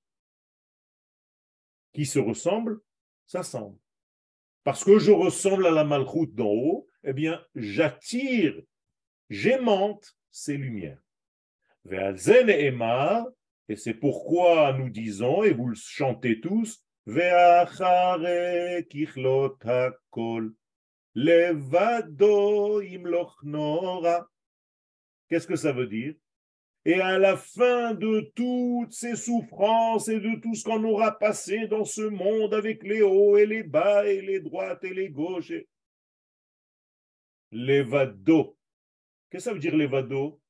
Qui 1.93 2.05
se 2.05 2.19
ressemble 2.19 2.79
Ça 3.27 3.43
semble. 3.43 3.77
Parce 4.63 4.83
que 4.83 4.97
je 4.97 5.11
ressemble 5.11 5.67
à 5.67 5.71
la 5.71 5.83
malchoute 5.83 6.33
d'en 6.33 6.51
haut, 6.51 6.89
eh 7.03 7.13
bien, 7.13 7.43
j'attire 7.53 8.59
j'aimante 9.29 10.17
ces 10.31 10.57
lumières. 10.57 10.99
Et 13.67 13.75
c'est 13.75 13.93
pourquoi 13.93 14.73
nous 14.73 14.89
disons, 14.89 15.43
et 15.43 15.53
vous 15.53 15.67
le 15.67 15.75
chantez 15.75 16.39
tous, 16.39 16.83
Qu'est-ce 25.29 25.47
que 25.47 25.55
ça 25.55 25.71
veut 25.71 25.87
dire? 25.87 26.15
Et 26.87 27.01
à 27.01 27.17
la 27.17 27.35
fin 27.37 27.93
de 27.93 28.31
toutes 28.35 28.93
ces 28.93 29.15
souffrances 29.15 30.07
et 30.07 30.19
de 30.19 30.39
tout 30.39 30.53
ce 30.53 30.63
qu'on 30.63 30.83
aura 30.83 31.17
passé 31.17 31.67
dans 31.67 31.85
ce 31.85 32.01
monde 32.01 32.53
avec 32.53 32.83
les 32.83 33.01
hauts 33.01 33.37
et 33.37 33.45
les 33.45 33.63
bas 33.63 34.07
et 34.07 34.21
les 34.21 34.39
droites 34.39 34.83
et 34.83 34.93
les 34.93 35.09
gauches, 35.09 35.53
Levado. 37.51 38.54
Qu'est-ce 39.35 39.49
que 39.49 39.49
ça 39.49 39.53
veut 39.53 39.59
dire 39.59 39.75
levado 39.75 40.41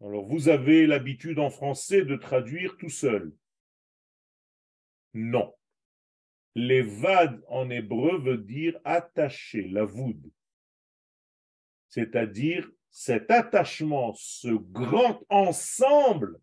Alors, 0.00 0.26
vous 0.26 0.48
avez 0.48 0.88
l'habitude 0.88 1.38
en 1.38 1.48
français 1.48 2.04
de 2.04 2.16
traduire 2.16 2.76
tout 2.78 2.88
seul. 2.88 3.32
Non. 5.14 5.54
Levad 6.56 7.44
en 7.46 7.70
hébreu 7.70 8.18
veut 8.18 8.38
dire 8.38 8.76
attaché, 8.82 9.68
la 9.68 9.84
voûte. 9.84 10.16
C'est-à-dire 11.90 12.68
cet 12.90 13.30
attachement, 13.30 14.12
ce 14.14 14.48
grand 14.48 15.22
ensemble, 15.28 16.40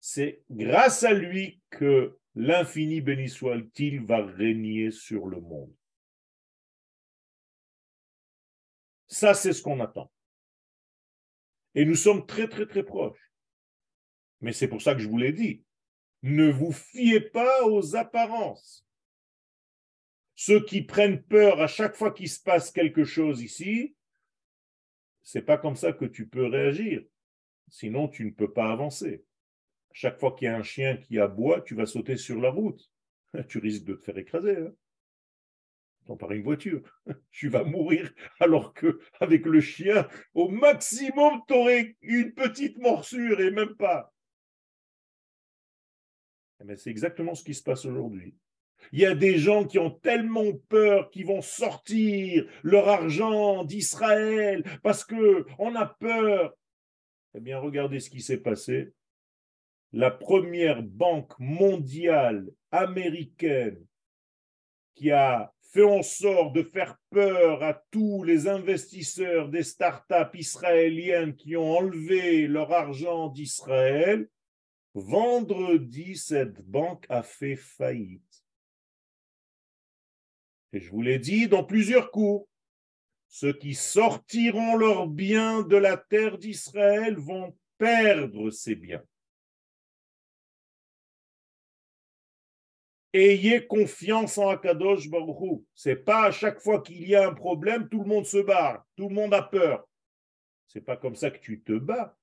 c'est 0.00 0.42
grâce 0.50 1.02
à 1.02 1.14
lui 1.14 1.62
que 1.70 2.18
l'infini 2.34 3.00
béni 3.00 3.30
soit-il 3.30 4.04
va 4.04 4.22
régner 4.22 4.90
sur 4.90 5.24
le 5.24 5.40
monde. 5.40 5.74
Ça, 9.16 9.32
c'est 9.32 9.54
ce 9.54 9.62
qu'on 9.62 9.80
attend. 9.80 10.12
Et 11.74 11.86
nous 11.86 11.94
sommes 11.94 12.26
très, 12.26 12.48
très, 12.48 12.66
très 12.66 12.82
proches. 12.82 13.32
Mais 14.42 14.52
c'est 14.52 14.68
pour 14.68 14.82
ça 14.82 14.94
que 14.94 15.00
je 15.00 15.08
vous 15.08 15.16
l'ai 15.16 15.32
dit. 15.32 15.64
Ne 16.20 16.50
vous 16.50 16.70
fiez 16.70 17.22
pas 17.22 17.64
aux 17.64 17.96
apparences. 17.96 18.86
Ceux 20.34 20.62
qui 20.62 20.82
prennent 20.82 21.22
peur 21.22 21.62
à 21.62 21.66
chaque 21.66 21.96
fois 21.96 22.10
qu'il 22.10 22.28
se 22.28 22.42
passe 22.42 22.70
quelque 22.70 23.04
chose 23.04 23.40
ici, 23.40 23.96
c'est 25.22 25.46
pas 25.46 25.56
comme 25.56 25.76
ça 25.76 25.94
que 25.94 26.04
tu 26.04 26.28
peux 26.28 26.48
réagir. 26.48 27.02
Sinon, 27.68 28.08
tu 28.08 28.26
ne 28.26 28.32
peux 28.32 28.52
pas 28.52 28.70
avancer. 28.70 29.24
Chaque 29.92 30.20
fois 30.20 30.36
qu'il 30.36 30.44
y 30.44 30.48
a 30.48 30.58
un 30.58 30.62
chien 30.62 30.98
qui 30.98 31.18
aboie, 31.18 31.62
tu 31.62 31.74
vas 31.74 31.86
sauter 31.86 32.18
sur 32.18 32.38
la 32.38 32.50
route. 32.50 32.92
Tu 33.48 33.60
risques 33.60 33.84
de 33.84 33.94
te 33.94 34.04
faire 34.04 34.18
écraser. 34.18 34.58
Hein 34.58 34.74
par 36.14 36.30
une 36.30 36.44
voiture. 36.44 36.80
Tu 37.32 37.48
vas 37.48 37.64
mourir 37.64 38.12
alors 38.38 38.72
que 38.72 39.00
avec 39.20 39.44
le 39.44 39.60
chien, 39.60 40.06
au 40.34 40.48
maximum, 40.48 41.42
tu 41.48 41.54
aurais 41.54 41.96
une 42.00 42.32
petite 42.32 42.78
morsure 42.78 43.40
et 43.40 43.50
même 43.50 43.74
pas. 43.74 44.12
Mais 46.64 46.72
eh 46.72 46.76
c'est 46.76 46.90
exactement 46.90 47.34
ce 47.34 47.44
qui 47.44 47.54
se 47.54 47.62
passe 47.62 47.84
aujourd'hui. 47.84 48.34
Il 48.92 49.00
y 49.00 49.06
a 49.06 49.14
des 49.14 49.38
gens 49.38 49.64
qui 49.64 49.78
ont 49.78 49.90
tellement 49.90 50.52
peur 50.68 51.10
qu'ils 51.10 51.26
vont 51.26 51.42
sortir 51.42 52.46
leur 52.62 52.88
argent 52.88 53.64
d'Israël 53.64 54.64
parce 54.82 55.04
que 55.04 55.46
on 55.58 55.74
a 55.74 55.86
peur. 55.86 56.56
Eh 57.34 57.40
bien, 57.40 57.58
regardez 57.58 58.00
ce 58.00 58.10
qui 58.10 58.20
s'est 58.20 58.40
passé. 58.40 58.92
La 59.92 60.10
première 60.10 60.82
banque 60.82 61.38
mondiale 61.38 62.48
américaine 62.70 63.84
qui 64.94 65.10
a 65.10 65.52
fait 65.76 65.82
en 65.82 66.02
sorte 66.02 66.54
de 66.54 66.62
faire 66.62 66.96
peur 67.10 67.62
à 67.62 67.74
tous 67.90 68.22
les 68.22 68.48
investisseurs 68.48 69.50
des 69.50 69.62
startups 69.62 70.38
israéliennes 70.38 71.36
qui 71.36 71.54
ont 71.54 71.76
enlevé 71.76 72.46
leur 72.46 72.72
argent 72.72 73.28
d'Israël, 73.28 74.26
vendredi, 74.94 76.16
cette 76.16 76.62
banque 76.62 77.04
a 77.10 77.22
fait 77.22 77.56
faillite. 77.56 78.42
Et 80.72 80.80
je 80.80 80.90
vous 80.90 81.02
l'ai 81.02 81.18
dit 81.18 81.46
dans 81.46 81.62
plusieurs 81.62 82.10
cours, 82.10 82.48
ceux 83.28 83.52
qui 83.52 83.74
sortiront 83.74 84.76
leurs 84.76 85.06
biens 85.08 85.60
de 85.60 85.76
la 85.76 85.98
terre 85.98 86.38
d'Israël 86.38 87.18
vont 87.18 87.54
perdre 87.76 88.48
ces 88.48 88.76
biens. 88.76 89.04
Ayez 93.16 93.66
confiance 93.66 94.36
en 94.36 94.50
Akadosh 94.50 95.08
Baruch 95.08 95.62
C'est 95.74 95.96
pas 95.96 96.24
à 96.24 96.30
chaque 96.30 96.60
fois 96.60 96.82
qu'il 96.82 97.08
y 97.08 97.14
a 97.14 97.26
un 97.26 97.32
problème, 97.32 97.88
tout 97.88 98.00
le 98.00 98.08
monde 98.08 98.26
se 98.26 98.36
barre, 98.36 98.84
tout 98.94 99.08
le 99.08 99.14
monde 99.14 99.32
a 99.32 99.40
peur. 99.40 99.88
C'est 100.66 100.82
pas 100.82 100.98
comme 100.98 101.14
ça 101.14 101.30
que 101.30 101.38
tu 101.38 101.62
te 101.62 101.72
bats. 101.72 102.14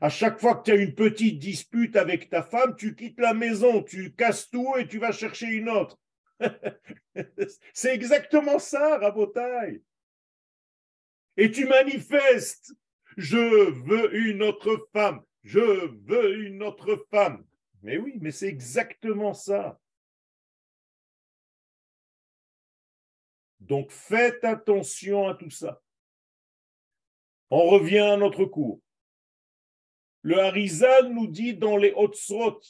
À 0.00 0.08
chaque 0.08 0.38
fois 0.38 0.54
que 0.54 0.62
tu 0.62 0.70
as 0.70 0.76
une 0.76 0.94
petite 0.94 1.40
dispute 1.40 1.96
avec 1.96 2.30
ta 2.30 2.44
femme, 2.44 2.76
tu 2.76 2.94
quittes 2.94 3.18
la 3.18 3.34
maison, 3.34 3.82
tu 3.82 4.14
casses 4.14 4.48
tout 4.48 4.76
et 4.78 4.86
tu 4.86 5.00
vas 5.00 5.10
chercher 5.10 5.46
une 5.46 5.68
autre. 5.68 5.98
C'est 7.74 7.92
exactement 7.92 8.60
ça, 8.60 8.96
Rabotaille. 8.98 9.82
Et 11.36 11.50
tu 11.50 11.66
manifestes, 11.66 12.74
je 13.16 13.72
veux 13.72 14.14
une 14.14 14.44
autre 14.44 14.88
femme, 14.92 15.20
je 15.42 15.90
veux 16.06 16.46
une 16.46 16.62
autre 16.62 17.04
femme. 17.10 17.44
Mais 17.82 17.98
oui, 17.98 18.18
mais 18.20 18.30
c'est 18.30 18.48
exactement 18.48 19.34
ça. 19.34 19.80
Donc 23.67 23.91
faites 23.91 24.43
attention 24.43 25.27
à 25.27 25.35
tout 25.35 25.49
ça. 25.49 25.81
On 27.49 27.69
revient 27.69 27.99
à 27.99 28.17
notre 28.17 28.45
cours. 28.45 28.81
Le 30.21 30.39
Harizal 30.39 31.13
nous 31.13 31.27
dit 31.27 31.53
dans 31.53 31.77
les 31.77 31.93
Otsrot, 31.95 32.61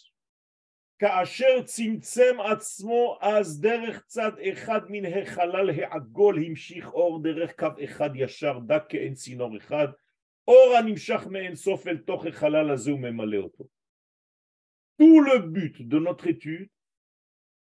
כאשר 1.00 1.64
צמצם 1.64 2.38
עצמו 2.40 3.18
אז 3.22 3.62
דרך 3.62 4.06
צד 4.06 4.32
אחד 4.52 4.82
מן 4.90 5.06
החלל 5.06 5.70
העגול 5.70 6.46
המשיך 6.46 6.94
אור 6.94 7.24
דרך 7.24 7.56
קו 7.60 7.68
אחד 7.84 8.10
ישר 8.16 8.60
דק 8.60 8.84
כאין 8.90 9.14
צינור 9.14 9.58
אחד 9.58 9.88
אור 10.48 10.76
הנמשך 10.78 11.28
מאין 11.30 11.56
סוף 11.56 11.88
אל 11.88 11.98
תוך 11.98 12.26
החלל 12.26 12.72
הזה 12.72 12.94
וממלא 12.94 13.38
אותו. 13.38 13.68
Tout 15.02 15.22
le 15.22 15.40
but 15.40 15.88
de 15.88 16.00
notre 16.00 16.28
étude 16.28 16.70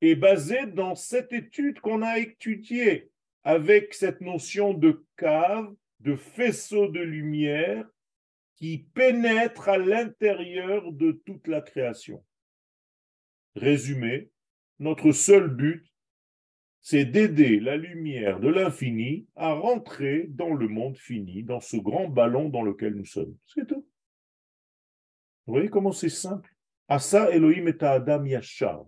est 0.01 0.15
basé 0.15 0.67
dans 0.67 0.95
cette 0.95 1.33
étude 1.33 1.81
qu'on 1.81 2.03
a 2.03 2.19
étudiée 2.19 3.11
avec 3.46 3.94
cette 3.94 4.22
notion 4.22 4.74
de 4.74 5.06
cave, 5.18 5.72
de 6.00 6.16
faisceau 6.16 6.90
de 6.90 7.00
lumière 7.00 7.88
qui 8.56 8.88
pénètre 8.94 9.70
à 9.70 9.78
l'intérieur 9.78 10.92
de 10.92 11.12
toute 11.26 11.48
la 11.48 11.62
création. 11.62 12.26
Résumé, 13.56 14.32
notre 14.80 15.12
seul 15.12 15.48
but, 15.48 15.86
c'est 16.82 17.06
d'aider 17.06 17.60
la 17.60 17.78
lumière 17.78 18.40
de 18.40 18.48
l'infini 18.48 19.28
à 19.36 19.54
rentrer 19.54 20.26
dans 20.30 20.54
le 20.54 20.68
monde 20.68 20.98
fini, 20.98 21.44
dans 21.44 21.60
ce 21.60 21.78
grand 21.78 22.10
ballon 22.10 22.50
dans 22.50 22.64
lequel 22.64 22.96
nous 22.96 23.06
sommes. 23.06 23.36
C'est 23.46 23.68
tout. 23.68 23.88
Vous 25.46 25.54
voyez 25.54 25.70
comment 25.70 25.92
c'est 25.92 26.10
simple? 26.10 26.52
Asa 26.88 27.32
Elohim 27.32 27.68
et 27.68 27.84
Adam 27.84 28.26
Yashar. 28.26 28.86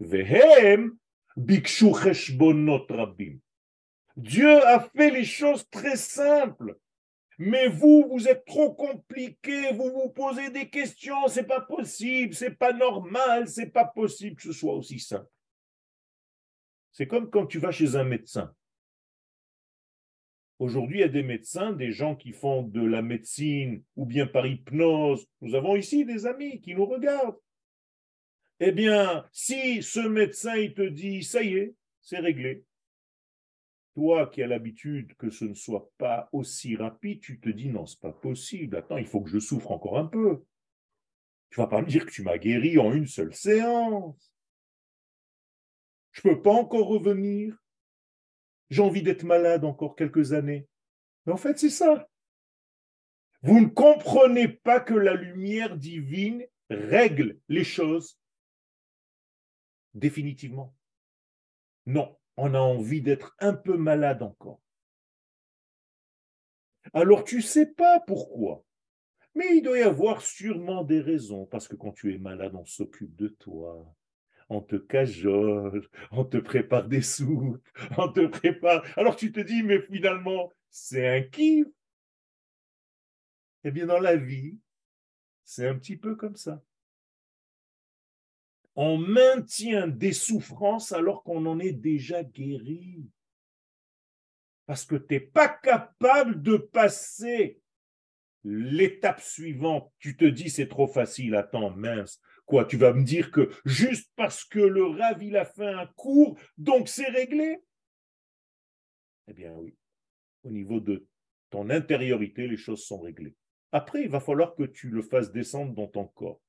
Vehem 0.00 0.96
bikshu 1.36 1.92
cheshbonot 1.94 2.86
rabim. 2.88 3.38
Dieu 4.16 4.64
a 4.66 4.80
fait 4.80 5.10
les 5.10 5.24
choses 5.24 5.68
très 5.70 5.96
simples. 5.96 6.76
Mais 7.38 7.66
vous, 7.66 8.06
vous 8.08 8.28
êtes 8.28 8.44
trop 8.44 8.72
compliqué, 8.72 9.72
vous 9.72 9.90
vous 9.90 10.10
posez 10.10 10.50
des 10.50 10.68
questions, 10.68 11.26
c'est 11.28 11.46
pas 11.46 11.60
possible, 11.60 12.34
c'est 12.34 12.54
pas 12.54 12.72
normal, 12.72 13.48
c'est 13.48 13.70
pas 13.70 13.86
possible 13.86 14.36
que 14.36 14.42
ce 14.42 14.52
soit 14.52 14.74
aussi 14.74 15.00
simple. 15.00 15.28
C'est 16.92 17.06
comme 17.06 17.30
quand 17.30 17.46
tu 17.46 17.58
vas 17.58 17.72
chez 17.72 17.96
un 17.96 18.04
médecin. 18.04 18.54
Aujourd'hui, 20.58 20.98
il 20.98 21.00
y 21.00 21.04
a 21.04 21.08
des 21.08 21.24
médecins, 21.24 21.72
des 21.72 21.90
gens 21.90 22.14
qui 22.14 22.30
font 22.30 22.62
de 22.62 22.84
la 22.84 23.02
médecine 23.02 23.82
ou 23.96 24.04
bien 24.06 24.26
par 24.28 24.46
hypnose. 24.46 25.26
Nous 25.40 25.56
avons 25.56 25.74
ici 25.74 26.04
des 26.04 26.26
amis 26.26 26.60
qui 26.60 26.74
nous 26.74 26.86
regardent. 26.86 27.40
Eh 28.60 28.70
bien, 28.70 29.26
si 29.32 29.82
ce 29.82 29.98
médecin, 29.98 30.54
il 30.54 30.74
te 30.74 30.82
dit, 30.82 31.24
ça 31.24 31.42
y 31.42 31.54
est, 31.54 31.74
c'est 32.00 32.20
réglé, 32.20 32.64
toi 33.94 34.26
qui 34.26 34.42
as 34.42 34.46
l'habitude 34.46 35.14
que 35.16 35.30
ce 35.30 35.44
ne 35.44 35.54
soit 35.54 35.90
pas 35.98 36.28
aussi 36.32 36.76
rapide, 36.76 37.20
tu 37.20 37.40
te 37.40 37.48
dis 37.48 37.68
non, 37.68 37.86
c'est 37.86 38.00
pas 38.00 38.12
possible. 38.12 38.76
Attends, 38.76 38.96
il 38.96 39.06
faut 39.06 39.20
que 39.20 39.30
je 39.30 39.38
souffre 39.38 39.70
encore 39.70 39.98
un 39.98 40.06
peu. 40.06 40.44
Tu 41.50 41.60
vas 41.60 41.66
pas 41.66 41.82
me 41.82 41.86
dire 41.86 42.06
que 42.06 42.10
tu 42.10 42.22
m'as 42.22 42.38
guéri 42.38 42.78
en 42.78 42.92
une 42.92 43.06
seule 43.06 43.34
séance. 43.34 44.32
Je 46.12 46.22
peux 46.22 46.40
pas 46.40 46.52
encore 46.52 46.88
revenir. 46.88 47.56
J'ai 48.70 48.82
envie 48.82 49.02
d'être 49.02 49.24
malade 49.24 49.64
encore 49.64 49.96
quelques 49.96 50.32
années. 50.32 50.66
Mais 51.26 51.32
en 51.32 51.36
fait, 51.36 51.58
c'est 51.58 51.70
ça. 51.70 52.08
Vous 53.42 53.60
ne 53.60 53.66
comprenez 53.66 54.48
pas 54.48 54.80
que 54.80 54.94
la 54.94 55.14
lumière 55.14 55.76
divine 55.76 56.46
règle 56.70 57.38
les 57.48 57.64
choses 57.64 58.18
définitivement. 59.94 60.74
Non, 61.86 62.16
on 62.36 62.54
a 62.54 62.58
envie 62.58 63.02
d'être 63.02 63.34
un 63.38 63.54
peu 63.54 63.76
malade 63.76 64.22
encore. 64.22 64.60
Alors 66.94 67.24
tu 67.24 67.42
sais 67.42 67.66
pas 67.66 68.00
pourquoi. 68.00 68.64
Mais 69.34 69.56
il 69.56 69.62
doit 69.62 69.78
y 69.78 69.82
avoir 69.82 70.20
sûrement 70.20 70.84
des 70.84 71.00
raisons, 71.00 71.46
parce 71.46 71.66
que 71.66 71.76
quand 71.76 71.92
tu 71.92 72.14
es 72.14 72.18
malade, 72.18 72.54
on 72.54 72.66
s'occupe 72.66 73.14
de 73.16 73.28
toi. 73.28 73.94
On 74.50 74.60
te 74.60 74.76
cajole, 74.76 75.88
on 76.10 76.24
te 76.24 76.36
prépare 76.36 76.86
des 76.86 77.00
soupes, 77.00 77.66
on 77.96 78.12
te 78.12 78.26
prépare. 78.26 78.84
Alors 78.96 79.16
tu 79.16 79.32
te 79.32 79.40
dis, 79.40 79.62
mais 79.62 79.80
finalement, 79.80 80.52
c'est 80.68 81.08
un 81.08 81.22
kiff. 81.22 81.66
Eh 83.64 83.70
bien, 83.70 83.86
dans 83.86 84.00
la 84.00 84.16
vie, 84.16 84.58
c'est 85.44 85.68
un 85.68 85.76
petit 85.78 85.96
peu 85.96 86.16
comme 86.16 86.36
ça. 86.36 86.62
On 88.74 88.96
maintient 88.96 89.86
des 89.86 90.12
souffrances 90.12 90.92
alors 90.92 91.22
qu'on 91.22 91.44
en 91.46 91.58
est 91.58 91.72
déjà 91.72 92.24
guéri. 92.24 93.04
Parce 94.66 94.84
que 94.84 94.96
tu 94.96 95.14
n'es 95.14 95.20
pas 95.20 95.48
capable 95.48 96.40
de 96.40 96.56
passer 96.56 97.60
l'étape 98.44 99.20
suivante. 99.20 99.92
Tu 99.98 100.16
te 100.16 100.24
dis, 100.24 100.50
c'est 100.50 100.68
trop 100.68 100.86
facile, 100.86 101.34
attends, 101.34 101.70
mince. 101.70 102.20
Quoi, 102.46 102.64
tu 102.64 102.76
vas 102.76 102.92
me 102.92 103.04
dire 103.04 103.30
que 103.30 103.50
juste 103.64 104.10
parce 104.16 104.44
que 104.44 104.58
le 104.58 104.84
rave, 104.84 105.22
il 105.22 105.36
a 105.36 105.44
fait 105.44 105.68
un 105.68 105.88
donc 106.58 106.88
c'est 106.88 107.08
réglé? 107.08 107.58
Eh 109.28 109.32
bien 109.32 109.52
oui, 109.54 109.76
au 110.42 110.50
niveau 110.50 110.80
de 110.80 111.06
ton 111.50 111.70
intériorité, 111.70 112.48
les 112.48 112.56
choses 112.56 112.84
sont 112.84 113.00
réglées. 113.00 113.36
Après, 113.70 114.02
il 114.02 114.08
va 114.08 114.20
falloir 114.20 114.54
que 114.54 114.64
tu 114.64 114.88
le 114.88 115.02
fasses 115.02 115.32
descendre 115.32 115.72
dans 115.72 115.86
ton 115.86 116.06
corps. 116.06 116.40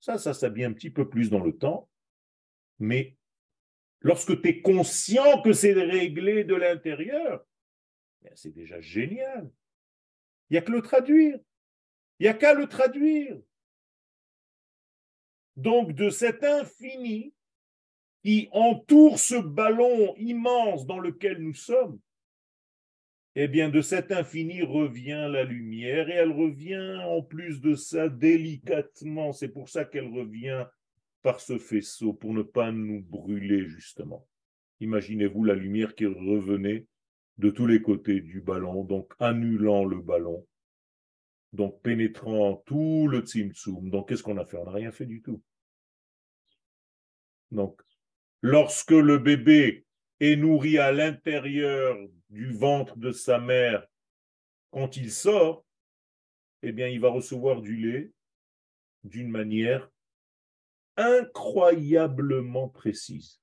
Ça, 0.00 0.18
ça 0.18 0.34
s'habille 0.34 0.64
un 0.64 0.72
petit 0.72 0.90
peu 0.90 1.08
plus 1.08 1.30
dans 1.30 1.42
le 1.42 1.56
temps, 1.56 1.88
mais 2.78 3.16
lorsque 4.00 4.40
tu 4.40 4.48
es 4.48 4.60
conscient 4.60 5.42
que 5.42 5.52
c'est 5.52 5.72
réglé 5.72 6.44
de 6.44 6.54
l'intérieur, 6.54 7.44
ben, 8.22 8.32
c'est 8.34 8.54
déjà 8.54 8.80
génial. 8.80 9.50
Il 10.50 10.54
n'y 10.54 10.58
a 10.58 10.62
que 10.62 10.72
le 10.72 10.82
traduire. 10.82 11.38
Il 12.18 12.24
n'y 12.24 12.28
a 12.28 12.34
qu'à 12.34 12.54
le 12.54 12.66
traduire. 12.66 13.38
Donc, 15.56 15.92
de 15.92 16.10
cet 16.10 16.44
infini 16.44 17.34
qui 18.22 18.48
entoure 18.52 19.18
ce 19.18 19.36
ballon 19.36 20.14
immense 20.16 20.86
dans 20.86 20.98
lequel 20.98 21.38
nous 21.38 21.54
sommes, 21.54 22.00
eh 23.40 23.46
bien, 23.46 23.68
de 23.68 23.80
cet 23.80 24.10
infini 24.10 24.62
revient 24.62 25.28
la 25.30 25.44
lumière 25.44 26.08
et 26.08 26.14
elle 26.14 26.32
revient 26.32 26.98
en 27.04 27.22
plus 27.22 27.60
de 27.60 27.76
ça 27.76 28.08
délicatement. 28.08 29.32
C'est 29.32 29.50
pour 29.50 29.68
ça 29.68 29.84
qu'elle 29.84 30.12
revient 30.12 30.66
par 31.22 31.38
ce 31.38 31.56
faisceau, 31.56 32.12
pour 32.12 32.34
ne 32.34 32.42
pas 32.42 32.72
nous 32.72 33.00
brûler, 33.00 33.64
justement. 33.64 34.26
Imaginez-vous 34.80 35.44
la 35.44 35.54
lumière 35.54 35.94
qui 35.94 36.06
revenait 36.06 36.86
de 37.36 37.50
tous 37.50 37.68
les 37.68 37.80
côtés 37.80 38.20
du 38.20 38.40
ballon, 38.40 38.82
donc 38.82 39.12
annulant 39.20 39.84
le 39.84 40.00
ballon, 40.00 40.44
donc 41.52 41.80
pénétrant 41.80 42.60
tout 42.66 43.06
le 43.06 43.20
tzimtzum. 43.20 43.88
Donc, 43.88 44.08
qu'est-ce 44.08 44.24
qu'on 44.24 44.38
a 44.38 44.44
fait? 44.44 44.56
On 44.56 44.64
n'a 44.64 44.72
rien 44.72 44.90
fait 44.90 45.06
du 45.06 45.22
tout. 45.22 45.40
Donc, 47.52 47.80
lorsque 48.42 48.90
le 48.90 49.18
bébé 49.18 49.86
est 50.18 50.34
nourri 50.34 50.78
à 50.78 50.90
l'intérieur 50.90 51.96
du 52.30 52.52
ventre 52.52 52.96
de 52.96 53.12
sa 53.12 53.38
mère, 53.38 53.86
quand 54.70 54.96
il 54.96 55.10
sort, 55.10 55.64
eh 56.62 56.72
bien, 56.72 56.88
il 56.88 57.00
va 57.00 57.10
recevoir 57.10 57.60
du 57.60 57.76
lait 57.76 58.12
d'une 59.04 59.30
manière 59.30 59.90
incroyablement 60.96 62.68
précise. 62.68 63.40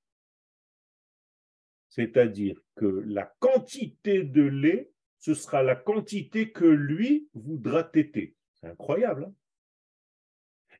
C'est-à-dire 1.89 2.59
que 2.75 3.03
la 3.07 3.33
quantité 3.39 4.23
de 4.23 4.41
lait, 4.41 4.91
ce 5.17 5.33
sera 5.33 5.63
la 5.63 5.75
quantité 5.75 6.51
que 6.51 6.65
lui 6.65 7.29
voudra 7.33 7.83
téter. 7.83 8.35
C'est 8.53 8.67
incroyable. 8.67 9.25
Hein 9.25 9.33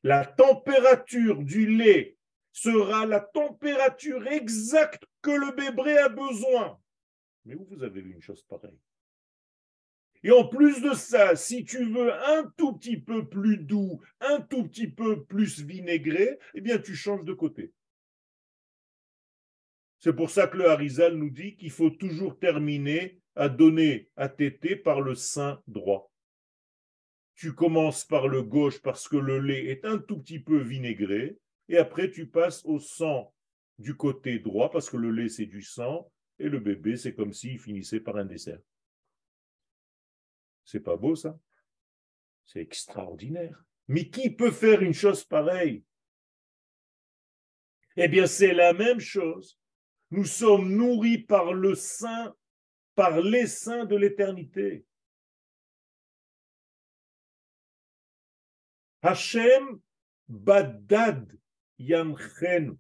la 0.06 0.24
température 0.24 1.42
du 1.42 1.66
lait 1.66 2.16
sera 2.52 3.08
la 3.08 3.20
température 3.20 4.28
exacte 4.28 5.04
que 5.24 5.32
le 5.32 5.52
bébé 5.56 5.98
a 5.98 6.10
besoin. 6.10 6.80
Mais 7.46 7.56
où 7.56 7.66
vous 7.66 7.84
avez 7.84 8.02
vu 8.02 8.12
une 8.12 8.22
chose 8.22 8.44
pareille? 8.44 8.80
Et 10.24 10.32
en 10.32 10.48
plus 10.48 10.82
de 10.82 10.94
ça, 10.94 11.36
si 11.36 11.66
tu 11.66 11.86
veux 11.86 12.12
un 12.12 12.52
tout 12.58 12.74
petit 12.74 12.98
peu 12.98 13.30
plus 13.30 13.58
doux, 13.58 14.02
un 14.20 14.42
tout 14.42 14.68
petit 14.68 14.88
peu 14.88 15.24
plus 15.24 15.62
vinaigré, 15.62 16.40
eh 16.56 16.62
bien 16.62 16.80
tu 16.80 16.96
changes 16.96 17.24
de 17.24 17.34
côté. 17.34 17.74
C'est 20.00 20.16
pour 20.16 20.32
ça 20.32 20.48
que 20.48 20.58
le 20.58 20.68
Harizal 20.68 21.16
nous 21.16 21.30
dit 21.30 21.56
qu'il 21.56 21.72
faut 21.72 21.92
toujours 21.92 22.40
terminer 22.40 23.20
à 23.36 23.50
donner 23.50 24.10
à 24.16 24.30
téter 24.30 24.76
par 24.76 25.02
le 25.02 25.14
sein 25.14 25.62
droit. 25.68 26.12
Tu 27.36 27.54
commences 27.54 28.06
par 28.06 28.28
le 28.28 28.42
gauche 28.42 28.82
parce 28.82 29.08
que 29.08 29.18
le 29.18 29.40
lait 29.40 29.66
est 29.66 29.86
un 29.86 30.00
tout 30.00 30.20
petit 30.20 30.40
peu 30.40 30.58
vinaigré, 30.58 31.38
et 31.68 31.78
après 31.78 32.10
tu 32.10 32.28
passes 32.28 32.64
au 32.66 32.80
sang 32.80 33.34
du 33.78 33.96
côté 33.96 34.40
droit 34.40 34.72
parce 34.72 34.90
que 34.90 34.98
le 34.98 35.12
lait 35.12 35.30
c'est 35.30 35.46
du 35.46 35.62
sang 35.62 36.10
et 36.40 36.50
le 36.50 36.60
bébé 36.60 36.98
c'est 36.98 37.14
comme 37.14 37.34
s'il 37.34 37.60
finissait 37.60 38.00
par 38.00 38.18
un 38.18 38.26
dessert. 38.26 38.62
C'est 40.64 40.80
pas 40.80 40.98
beau 40.98 41.16
ça? 41.16 41.40
C'est 42.46 42.62
extraordinaire. 42.62 43.64
Mais 43.88 44.10
qui 44.10 44.30
peut 44.30 44.52
faire 44.52 44.82
une 44.82 44.94
chose 44.94 45.24
pareille? 45.24 45.84
Eh 47.96 48.08
bien 48.08 48.28
c'est 48.28 48.54
la 48.54 48.74
même 48.74 49.00
chose. 49.00 49.60
Nous 50.12 50.26
sommes 50.26 50.76
nourris 50.76 51.20
par 51.20 51.54
le 51.54 51.76
sein, 51.76 52.36
par 52.96 53.22
les 53.22 53.48
saints 53.48 53.86
de 53.86 53.96
l'éternité. 53.96 54.86
Hachem 59.02 59.80
Badad 60.28 61.32
Yamchen. 61.78 62.78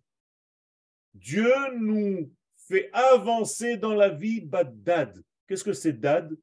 Dieu 1.13 1.53
nous 1.77 2.33
fait 2.67 2.89
avancer 2.93 3.77
dans 3.77 3.93
la 3.93 4.09
vie 4.09 4.41
Badad. 4.41 5.23
Qu'est-ce 5.47 5.63
que 5.63 5.73
c'est 5.73 5.93
Dad? 5.93 6.35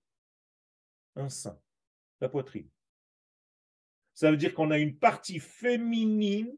Un 1.16 1.28
sein, 1.28 1.58
la 2.20 2.28
poitrine. 2.28 2.68
Ça 4.14 4.30
veut 4.30 4.36
dire 4.36 4.54
qu'on 4.54 4.70
a 4.70 4.78
une 4.78 4.96
partie 4.96 5.40
féminine 5.40 6.56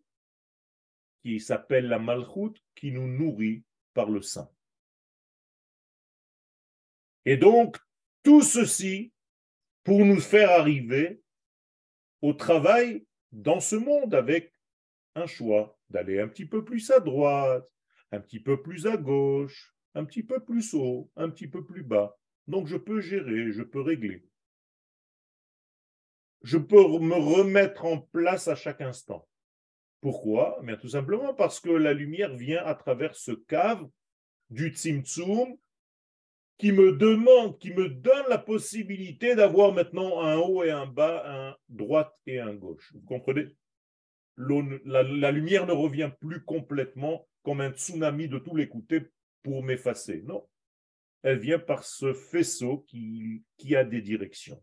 qui 1.22 1.40
s'appelle 1.40 1.88
la 1.88 1.98
malchoute 1.98 2.62
qui 2.74 2.92
nous 2.92 3.06
nourrit 3.06 3.64
par 3.94 4.10
le 4.10 4.20
sein. 4.20 4.50
Et 7.24 7.36
donc, 7.36 7.78
tout 8.22 8.42
ceci 8.42 9.12
pour 9.82 10.04
nous 10.04 10.20
faire 10.20 10.50
arriver 10.50 11.22
au 12.20 12.34
travail 12.34 13.06
dans 13.32 13.60
ce 13.60 13.76
monde 13.76 14.14
avec 14.14 14.52
un 15.14 15.26
choix 15.26 15.78
d'aller 15.88 16.20
un 16.20 16.28
petit 16.28 16.46
peu 16.46 16.64
plus 16.64 16.90
à 16.90 17.00
droite, 17.00 17.66
un 18.14 18.20
petit 18.20 18.40
peu 18.40 18.62
plus 18.62 18.86
à 18.86 18.96
gauche, 18.96 19.74
un 19.94 20.04
petit 20.04 20.22
peu 20.22 20.40
plus 20.40 20.74
haut, 20.74 21.10
un 21.16 21.28
petit 21.30 21.48
peu 21.48 21.64
plus 21.64 21.82
bas. 21.82 22.16
Donc 22.46 22.66
je 22.66 22.76
peux 22.76 23.00
gérer, 23.00 23.52
je 23.52 23.62
peux 23.62 23.80
régler. 23.80 24.24
Je 26.42 26.58
peux 26.58 26.76
me 26.76 27.14
remettre 27.14 27.84
en 27.84 27.98
place 27.98 28.48
à 28.48 28.54
chaque 28.54 28.80
instant. 28.80 29.26
Pourquoi? 30.00 30.60
Bien, 30.62 30.76
Tout 30.76 30.90
simplement 30.90 31.32
parce 31.32 31.60
que 31.60 31.70
la 31.70 31.94
lumière 31.94 32.34
vient 32.36 32.62
à 32.64 32.74
travers 32.74 33.14
ce 33.14 33.32
cave 33.32 33.88
du 34.50 34.68
Tzimtzum 34.68 35.56
qui 36.58 36.72
me 36.72 36.92
demande, 36.92 37.58
qui 37.58 37.72
me 37.72 37.88
donne 37.88 38.26
la 38.28 38.38
possibilité 38.38 39.34
d'avoir 39.34 39.72
maintenant 39.72 40.22
un 40.22 40.36
haut 40.36 40.62
et 40.62 40.70
un 40.70 40.86
bas, 40.86 41.22
un 41.26 41.56
droite 41.68 42.14
et 42.26 42.38
un 42.38 42.54
gauche. 42.54 42.92
Vous 42.94 43.06
comprenez? 43.06 43.46
La, 44.36 45.30
lumière 45.30 45.66
ne 45.66 45.72
revient 45.72 46.10
plus 46.20 46.44
complètement 46.44 47.26
comme 47.44 47.60
un 47.60 47.70
tsunami 47.70 48.26
de 48.26 48.38
tous 48.38 48.56
les 48.56 48.68
côtés 48.68 49.02
pour 49.42 49.62
m'effacer. 49.62 50.22
Non. 50.22 50.48
Elle 51.22 51.38
vient 51.38 51.58
par 51.58 51.84
ce 51.84 52.12
faisceau 52.12 52.78
qui, 52.88 53.44
qui 53.56 53.76
a 53.76 53.84
des 53.84 54.02
directions. 54.02 54.60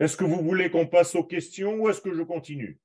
Est-ce 0.00 0.16
que 0.16 0.24
vous 0.24 0.42
voulez 0.42 0.70
qu'on 0.70 0.86
passe 0.86 1.14
aux 1.14 1.24
questions 1.24 1.74
ou 1.74 1.88
est-ce 1.90 2.00
que 2.00 2.14
je 2.14 2.22
continue? 2.22 2.80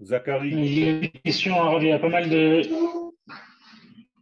Zachary 0.00 0.50
Il 0.50 0.78
y 0.78 0.88
a 0.88 1.00
des 1.00 1.10
questions, 1.10 1.78
il 1.80 1.88
y 1.88 1.92
a 1.92 1.98
pas 1.98 2.08
mal 2.08 2.30
de. 2.30 2.62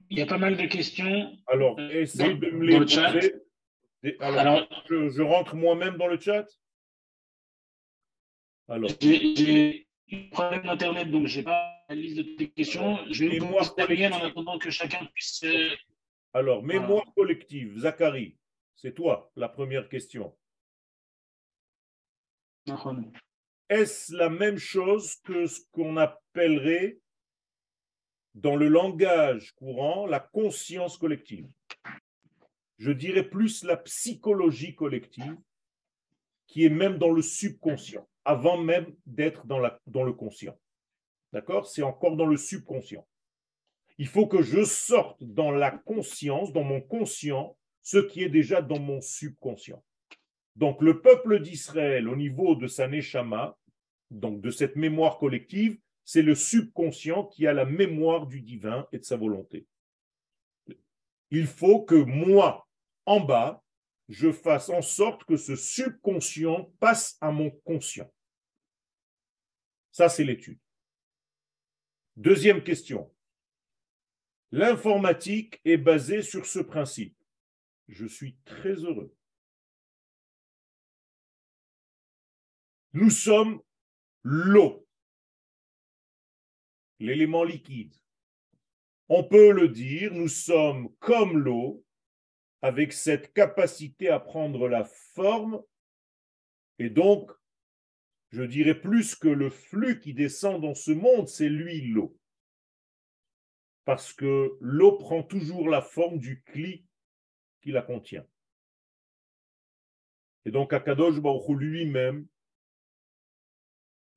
Il 0.08 0.18
y 0.18 0.22
a 0.22 0.26
pas 0.26 0.38
mal 0.38 0.56
de 0.56 0.66
questions. 0.66 1.36
Alors, 1.46 1.80
essayez 1.80 2.34
de 2.34 2.50
me 2.50 2.64
les 2.64 2.78
poser. 2.78 3.34
Alors, 4.20 4.66
je, 4.88 5.22
rentre 5.22 5.54
moi-même 5.54 5.96
dans 5.96 6.06
le 6.06 6.18
chat? 6.18 6.46
Alors. 8.68 8.90
J'ai 9.00 9.86
un 10.12 10.28
problème 10.30 10.62
d'Internet, 10.62 11.10
donc 11.10 11.26
je 11.26 11.38
n'ai 11.38 11.44
pas 11.44 11.84
la 11.88 11.94
liste 11.94 12.16
de 12.16 12.22
tes 12.22 12.50
questions. 12.50 12.98
Je 13.10 13.24
vais 13.24 13.38
vous 13.38 13.54
en 13.54 14.24
attendant 14.24 14.58
que 14.58 14.70
chacun 14.70 15.04
puisse. 15.14 15.42
Euh, 15.44 15.70
Alors, 16.32 16.62
mémoire 16.62 17.04
collective, 17.14 17.78
Zachary, 17.78 18.36
c'est 18.74 18.94
toi 18.94 19.30
la 19.36 19.48
première 19.48 19.88
question. 19.88 20.36
Est-ce 23.68 24.14
la 24.14 24.28
même 24.28 24.58
chose 24.58 25.16
que 25.24 25.46
ce 25.46 25.60
qu'on 25.72 25.96
appellerait 25.96 26.98
dans 28.34 28.56
le 28.56 28.68
langage 28.68 29.52
courant 29.52 30.06
la 30.06 30.20
conscience 30.20 30.98
collective? 30.98 31.48
Je 32.78 32.92
dirais 32.92 33.28
plus 33.28 33.64
la 33.64 33.76
psychologie 33.76 34.74
collective, 34.74 35.36
qui 36.46 36.64
est 36.64 36.70
même 36.70 36.98
dans 36.98 37.10
le 37.10 37.22
subconscient, 37.22 38.06
avant 38.24 38.58
même 38.58 38.94
d'être 39.04 39.46
dans, 39.46 39.58
le 39.58 40.12
conscient. 40.12 40.58
D'accord? 41.32 41.66
C'est 41.66 41.82
encore 41.82 42.16
dans 42.16 42.26
le 42.26 42.36
subconscient. 42.36 43.06
Il 43.98 44.06
faut 44.06 44.26
que 44.26 44.42
je 44.42 44.64
sorte 44.64 45.22
dans 45.22 45.50
la 45.50 45.70
conscience, 45.70 46.52
dans 46.52 46.64
mon 46.64 46.80
conscient, 46.80 47.56
ce 47.82 47.98
qui 47.98 48.22
est 48.22 48.28
déjà 48.28 48.62
dans 48.62 48.78
mon 48.78 49.00
subconscient. 49.00 49.82
Donc 50.54 50.82
le 50.82 51.00
peuple 51.00 51.40
d'Israël, 51.40 52.08
au 52.08 52.16
niveau 52.16 52.54
de 52.54 52.66
sa 52.66 52.88
neshama, 52.88 53.56
donc 54.10 54.40
de 54.40 54.50
cette 54.50 54.76
mémoire 54.76 55.18
collective, 55.18 55.78
c'est 56.04 56.22
le 56.22 56.34
subconscient 56.34 57.24
qui 57.24 57.46
a 57.46 57.52
la 57.52 57.64
mémoire 57.64 58.26
du 58.26 58.40
divin 58.40 58.86
et 58.92 58.98
de 58.98 59.04
sa 59.04 59.16
volonté. 59.16 59.66
Il 61.30 61.46
faut 61.46 61.82
que 61.82 61.96
moi, 61.96 62.66
en 63.04 63.20
bas, 63.20 63.64
je 64.08 64.32
fasse 64.32 64.68
en 64.68 64.82
sorte 64.82 65.24
que 65.24 65.36
ce 65.36 65.56
subconscient 65.56 66.72
passe 66.80 67.16
à 67.20 67.30
mon 67.30 67.50
conscient. 67.50 68.12
Ça, 69.90 70.08
c'est 70.08 70.24
l'étude. 70.24 70.60
Deuxième 72.16 72.62
question. 72.62 73.12
L'informatique 74.52 75.60
est 75.64 75.76
basée 75.76 76.22
sur 76.22 76.46
ce 76.46 76.60
principe. 76.60 77.16
Je 77.88 78.06
suis 78.06 78.36
très 78.44 78.74
heureux. 78.74 79.14
Nous 82.92 83.10
sommes 83.10 83.60
l'eau, 84.22 84.86
l'élément 86.98 87.44
liquide. 87.44 87.94
On 89.08 89.24
peut 89.24 89.52
le 89.52 89.68
dire, 89.68 90.12
nous 90.12 90.28
sommes 90.28 90.94
comme 90.98 91.38
l'eau, 91.38 91.85
avec 92.66 92.92
cette 92.92 93.32
capacité 93.32 94.08
à 94.08 94.18
prendre 94.18 94.66
la 94.66 94.82
forme, 94.84 95.62
et 96.80 96.90
donc, 96.90 97.30
je 98.30 98.42
dirais 98.42 98.80
plus 98.80 99.14
que 99.14 99.28
le 99.28 99.50
flux 99.50 100.00
qui 100.00 100.14
descend 100.14 100.60
dans 100.60 100.74
ce 100.74 100.90
monde, 100.90 101.28
c'est 101.28 101.48
lui 101.48 101.92
l'eau. 101.92 102.18
Parce 103.84 104.12
que 104.12 104.58
l'eau 104.60 104.98
prend 104.98 105.22
toujours 105.22 105.68
la 105.68 105.80
forme 105.80 106.18
du 106.18 106.42
cli 106.42 106.84
qui 107.62 107.70
la 107.70 107.82
contient. 107.82 108.26
Et 110.44 110.50
donc, 110.50 110.72
Akadosh 110.72 111.20
Baruch 111.20 111.48
lui-même, 111.56 112.26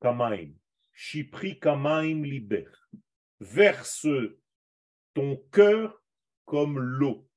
Kamaim, 0.02 0.54
Shipri 0.91 1.60
Kamaim 1.60 2.24
Liber, 2.24 2.72
verse 3.41 4.08
ton 5.14 5.38
cœur 5.52 6.04
comme 6.45 6.80
l'eau 6.80 7.29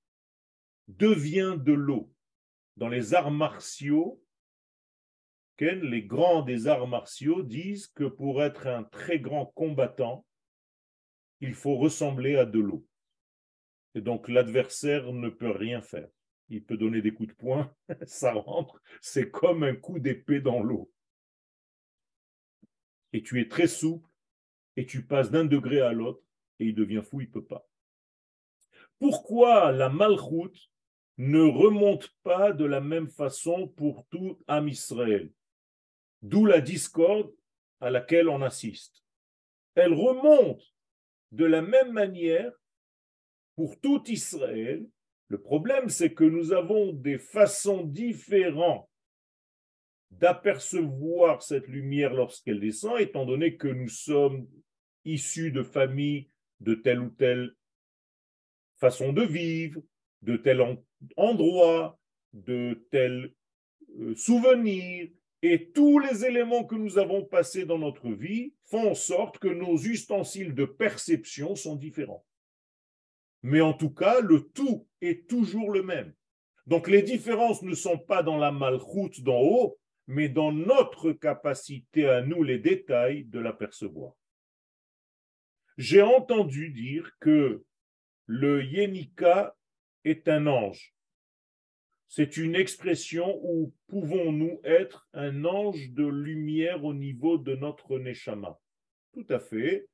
devient 0.98 1.56
de 1.58 1.72
l'eau. 1.72 2.12
Dans 2.76 2.88
les 2.88 3.14
arts 3.14 3.30
martiaux, 3.30 4.22
les 5.70 6.02
grands 6.02 6.42
des 6.42 6.66
arts 6.66 6.88
martiaux 6.88 7.42
disent 7.42 7.86
que 7.88 8.04
pour 8.04 8.42
être 8.42 8.66
un 8.66 8.84
très 8.84 9.20
grand 9.20 9.46
combattant, 9.46 10.26
il 11.40 11.54
faut 11.54 11.76
ressembler 11.76 12.36
à 12.36 12.44
de 12.44 12.58
l'eau. 12.58 12.86
Et 13.94 14.00
donc 14.00 14.28
l'adversaire 14.28 15.12
ne 15.12 15.28
peut 15.28 15.50
rien 15.50 15.80
faire. 15.80 16.08
Il 16.48 16.64
peut 16.64 16.76
donner 16.76 17.00
des 17.00 17.12
coups 17.12 17.30
de 17.30 17.34
poing, 17.34 17.74
ça 18.06 18.32
rentre, 18.32 18.80
c'est 19.00 19.30
comme 19.30 19.62
un 19.62 19.74
coup 19.74 19.98
d'épée 19.98 20.40
dans 20.40 20.62
l'eau. 20.62 20.90
Et 23.12 23.22
tu 23.22 23.40
es 23.40 23.48
très 23.48 23.68
souple, 23.68 24.08
et 24.76 24.86
tu 24.86 25.04
passes 25.04 25.30
d'un 25.30 25.44
degré 25.44 25.80
à 25.80 25.92
l'autre, 25.92 26.22
et 26.58 26.66
il 26.66 26.74
devient 26.74 27.02
fou, 27.04 27.20
il 27.20 27.28
ne 27.28 27.32
peut 27.32 27.44
pas. 27.44 27.68
Pourquoi 28.98 29.72
la 29.72 29.88
malchoute 29.88 30.71
ne 31.18 31.42
remonte 31.42 32.08
pas 32.22 32.52
de 32.52 32.64
la 32.64 32.80
même 32.80 33.08
façon 33.08 33.68
pour 33.68 34.06
tout 34.10 34.38
Am 34.46 34.68
Israël. 34.68 35.30
D'où 36.22 36.46
la 36.46 36.60
discorde 36.60 37.32
à 37.80 37.90
laquelle 37.90 38.28
on 38.28 38.42
assiste. 38.42 39.04
Elle 39.74 39.92
remonte 39.92 40.62
de 41.32 41.44
la 41.44 41.62
même 41.62 41.92
manière 41.92 42.52
pour 43.56 43.80
tout 43.80 44.02
Israël. 44.06 44.86
Le 45.28 45.40
problème, 45.40 45.88
c'est 45.88 46.12
que 46.12 46.24
nous 46.24 46.52
avons 46.52 46.92
des 46.92 47.18
façons 47.18 47.84
différentes 47.84 48.88
d'apercevoir 50.10 51.42
cette 51.42 51.68
lumière 51.68 52.12
lorsqu'elle 52.12 52.60
descend, 52.60 53.00
étant 53.00 53.24
donné 53.24 53.56
que 53.56 53.68
nous 53.68 53.88
sommes 53.88 54.46
issus 55.04 55.50
de 55.50 55.62
familles 55.62 56.28
de 56.60 56.74
telle 56.74 57.00
ou 57.00 57.10
telle 57.10 57.54
façon 58.76 59.12
de 59.12 59.22
vivre, 59.22 59.80
de 60.20 60.36
tel 60.36 60.60
endroit, 61.16 61.98
de 62.32 62.86
tel 62.90 63.32
euh, 64.00 64.14
souvenir, 64.14 65.08
et 65.42 65.70
tous 65.72 65.98
les 65.98 66.24
éléments 66.24 66.64
que 66.64 66.76
nous 66.76 66.98
avons 66.98 67.24
passés 67.24 67.64
dans 67.64 67.78
notre 67.78 68.10
vie 68.10 68.54
font 68.64 68.90
en 68.90 68.94
sorte 68.94 69.38
que 69.38 69.48
nos 69.48 69.76
ustensiles 69.76 70.54
de 70.54 70.64
perception 70.64 71.56
sont 71.56 71.74
différents. 71.74 72.24
Mais 73.42 73.60
en 73.60 73.72
tout 73.72 73.90
cas, 73.90 74.20
le 74.20 74.48
tout 74.50 74.86
est 75.00 75.28
toujours 75.28 75.72
le 75.72 75.82
même. 75.82 76.14
Donc 76.66 76.88
les 76.88 77.02
différences 77.02 77.62
ne 77.62 77.74
sont 77.74 77.98
pas 77.98 78.22
dans 78.22 78.36
la 78.36 78.52
malchoute 78.52 79.20
d'en 79.22 79.40
haut, 79.40 79.78
mais 80.06 80.28
dans 80.28 80.52
notre 80.52 81.10
capacité 81.10 82.06
à 82.06 82.22
nous 82.22 82.44
les 82.44 82.58
détails 82.58 83.24
de 83.24 83.40
l'apercevoir. 83.40 84.14
J'ai 85.76 86.02
entendu 86.02 86.70
dire 86.70 87.10
que 87.18 87.64
le 88.26 88.64
Yenika 88.64 89.56
est 90.04 90.28
un 90.28 90.46
ange. 90.46 90.94
C'est 92.08 92.36
une 92.36 92.54
expression 92.54 93.40
où 93.42 93.72
pouvons-nous 93.86 94.60
être 94.64 95.08
un 95.14 95.44
ange 95.44 95.90
de 95.92 96.06
lumière 96.06 96.84
au 96.84 96.92
niveau 96.92 97.38
de 97.38 97.54
notre 97.54 97.98
Neshama. 97.98 98.60
Tout 99.12 99.26
à 99.30 99.38
fait. 99.38 99.86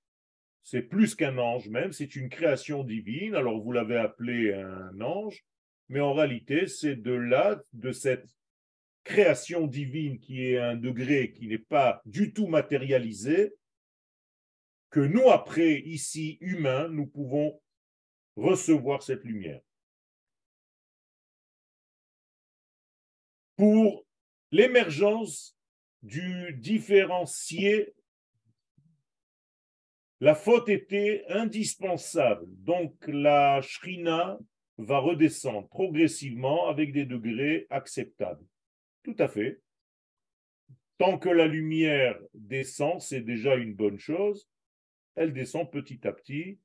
C'est 0.65 0.83
plus 0.83 1.15
qu'un 1.15 1.39
ange 1.39 1.69
même, 1.69 1.93
c'est 1.93 2.17
une 2.17 2.29
création 2.29 2.83
divine. 2.85 3.35
Alors 3.35 3.63
vous 3.63 3.73
l'avez 3.73 3.97
appelé 3.97 4.53
un 4.53 5.01
ange, 5.01 5.45
mais 5.89 6.01
en 6.01 6.13
réalité, 6.13 6.67
c'est 6.67 6.97
de 6.97 7.13
là, 7.13 7.63
de 7.73 7.93
cette 7.93 8.29
création 9.05 9.67
divine 9.67 10.19
qui 10.19 10.45
est 10.45 10.59
un 10.59 10.77
degré 10.77 11.33
qui 11.33 11.47
n'est 11.47 11.57
pas 11.57 12.03
du 12.05 12.33
tout 12.33 12.47
matérialisé, 12.47 13.55
que 14.91 15.01
nous, 15.01 15.31
après, 15.31 15.81
ici, 15.81 16.39
humains, 16.41 16.89
nous 16.89 17.07
pouvons 17.07 17.61
recevoir 18.37 19.03
cette 19.03 19.25
lumière. 19.25 19.61
Pour 23.59 24.07
l'émergence 24.53 25.59
du 26.03 26.55
différencié, 26.55 27.93
la 30.21 30.37
faute 30.37 30.69
était 30.69 31.25
indispensable. 31.29 32.47
Donc 32.49 32.95
la 33.09 33.61
shrina 33.61 34.39
va 34.79 34.99
redescendre 35.01 35.69
progressivement 35.69 36.69
avec 36.69 36.93
des 36.93 37.05
degrés 37.05 37.67
acceptables. 37.69 38.47
Tout 39.03 39.17
à 39.19 39.27
fait. 39.27 39.61
Tant 40.97 41.19
que 41.19 41.29
la 41.29 41.49
lumière 41.49 42.17
descend, 42.35 43.01
c'est 43.01 43.23
déjà 43.23 43.57
une 43.57 43.75
bonne 43.75 43.99
chose. 43.99 44.49
Elle 45.17 45.33
descend 45.33 45.69
petit 45.69 46.07
à 46.07 46.13
petit. 46.13 46.61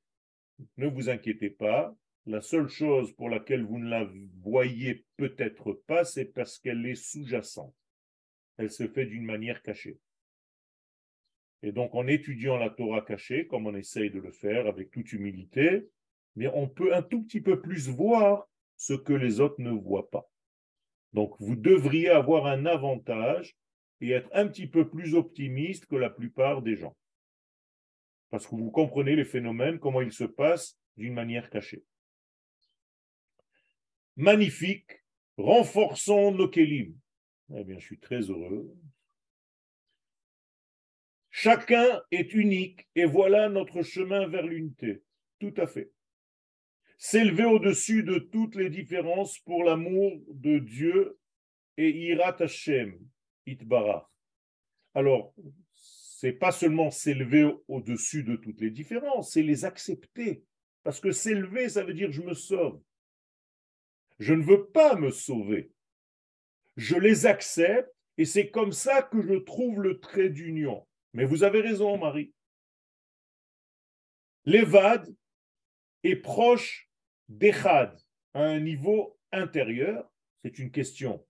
Ne 0.76 0.86
vous 0.86 1.08
inquiétez 1.08 1.50
pas. 1.50 1.92
La 2.26 2.40
seule 2.40 2.68
chose 2.68 3.12
pour 3.12 3.28
laquelle 3.28 3.64
vous 3.64 3.78
ne 3.78 3.90
la 3.90 4.08
voyez 4.40 5.04
peut-être 5.16 5.72
pas, 5.86 6.04
c'est 6.04 6.24
parce 6.24 6.58
qu'elle 6.58 6.86
est 6.86 6.94
sous-jacente. 6.94 7.74
Elle 8.56 8.70
se 8.70 8.88
fait 8.88 9.04
d'une 9.04 9.26
manière 9.26 9.62
cachée. 9.62 9.98
Et 11.62 11.72
donc, 11.72 11.94
en 11.94 12.06
étudiant 12.06 12.56
la 12.56 12.70
Torah 12.70 13.02
cachée, 13.02 13.46
comme 13.46 13.66
on 13.66 13.74
essaye 13.74 14.10
de 14.10 14.20
le 14.20 14.32
faire 14.32 14.66
avec 14.66 14.90
toute 14.90 15.12
humilité, 15.12 15.86
mais 16.34 16.48
on 16.48 16.66
peut 16.66 16.94
un 16.94 17.02
tout 17.02 17.22
petit 17.22 17.42
peu 17.42 17.60
plus 17.60 17.88
voir 17.88 18.48
ce 18.76 18.94
que 18.94 19.12
les 19.12 19.40
autres 19.40 19.60
ne 19.60 19.70
voient 19.70 20.10
pas. 20.10 20.30
Donc, 21.12 21.36
vous 21.40 21.56
devriez 21.56 22.08
avoir 22.08 22.46
un 22.46 22.64
avantage 22.64 23.54
et 24.00 24.10
être 24.10 24.30
un 24.32 24.48
petit 24.48 24.66
peu 24.66 24.88
plus 24.88 25.14
optimiste 25.14 25.86
que 25.86 25.96
la 25.96 26.10
plupart 26.10 26.62
des 26.62 26.76
gens. 26.76 26.96
Parce 28.30 28.46
que 28.46 28.56
vous 28.56 28.70
comprenez 28.70 29.14
les 29.14 29.24
phénomènes, 29.24 29.78
comment 29.78 30.00
ils 30.00 30.12
se 30.12 30.24
passent 30.24 30.78
d'une 30.96 31.14
manière 31.14 31.50
cachée 31.50 31.84
magnifique, 34.16 35.02
renforçons 35.36 36.32
nos 36.32 36.48
kélim. 36.48 36.94
Eh 37.54 37.64
bien, 37.64 37.78
je 37.78 37.84
suis 37.84 37.98
très 37.98 38.20
heureux. 38.22 38.74
Chacun 41.30 42.00
est 42.10 42.32
unique 42.32 42.88
et 42.94 43.04
voilà 43.04 43.48
notre 43.48 43.82
chemin 43.82 44.26
vers 44.28 44.46
l'unité. 44.46 45.02
Tout 45.40 45.54
à 45.56 45.66
fait. 45.66 45.90
S'élever 46.96 47.44
au-dessus 47.44 48.04
de 48.04 48.18
toutes 48.18 48.54
les 48.54 48.70
différences 48.70 49.38
pour 49.40 49.64
l'amour 49.64 50.12
de 50.28 50.58
Dieu 50.58 51.18
et 51.76 51.90
Irat 51.90 52.36
Hashem, 52.38 52.98
Itbarach. 53.46 54.06
Alors, 54.94 55.34
c'est 55.72 56.32
pas 56.32 56.52
seulement 56.52 56.90
s'élever 56.90 57.52
au-dessus 57.66 58.22
de 58.22 58.36
toutes 58.36 58.60
les 58.60 58.70
différences, 58.70 59.32
c'est 59.32 59.42
les 59.42 59.64
accepter. 59.64 60.44
Parce 60.84 61.00
que 61.00 61.10
s'élever, 61.10 61.68
ça 61.68 61.82
veut 61.82 61.94
dire 61.94 62.12
je 62.12 62.22
me 62.22 62.32
sauve. 62.32 62.80
Je 64.18 64.34
ne 64.34 64.42
veux 64.42 64.66
pas 64.66 64.96
me 64.96 65.10
sauver. 65.10 65.70
Je 66.76 66.96
les 66.96 67.26
accepte 67.26 67.92
et 68.16 68.24
c'est 68.24 68.50
comme 68.50 68.72
ça 68.72 69.02
que 69.02 69.20
je 69.20 69.34
trouve 69.34 69.80
le 69.80 70.00
trait 70.00 70.28
d'union. 70.28 70.86
Mais 71.12 71.24
vous 71.24 71.42
avez 71.42 71.60
raison, 71.60 71.96
Marie. 71.98 72.32
L'évad 74.44 75.06
est 76.02 76.16
proche 76.16 76.88
d'Echad 77.28 77.98
à 78.34 78.42
un 78.42 78.60
niveau 78.60 79.18
intérieur. 79.32 80.10
C'est 80.44 80.58
une 80.58 80.70
question. 80.70 81.24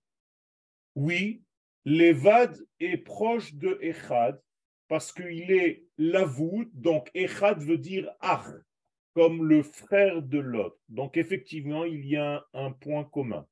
Oui, 0.95 1.43
l'évad 1.85 2.57
est 2.79 2.97
proche 2.97 3.53
de 3.53 3.77
Echad 3.81 4.41
parce 4.87 5.11
qu'il 5.11 5.51
est 5.51 5.83
l'avout, 5.97 6.69
donc 6.73 7.09
Echad 7.13 7.61
veut 7.61 7.77
dire 7.77 8.11
Ach, 8.19 8.47
comme 9.15 9.47
le 9.47 9.63
frère 9.63 10.21
de 10.21 10.39
l'autre. 10.39 10.77
Donc 10.89 11.15
effectivement, 11.15 11.85
il 11.85 12.05
y 12.05 12.17
a 12.17 12.45
un, 12.53 12.71
point 12.71 13.05
commun. 13.05 13.47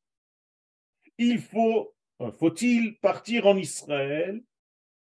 Il 1.17 1.39
faut, 1.39 1.95
faut-il 2.37 2.99
partir 2.99 3.47
en 3.47 3.55
Israël 3.55 4.43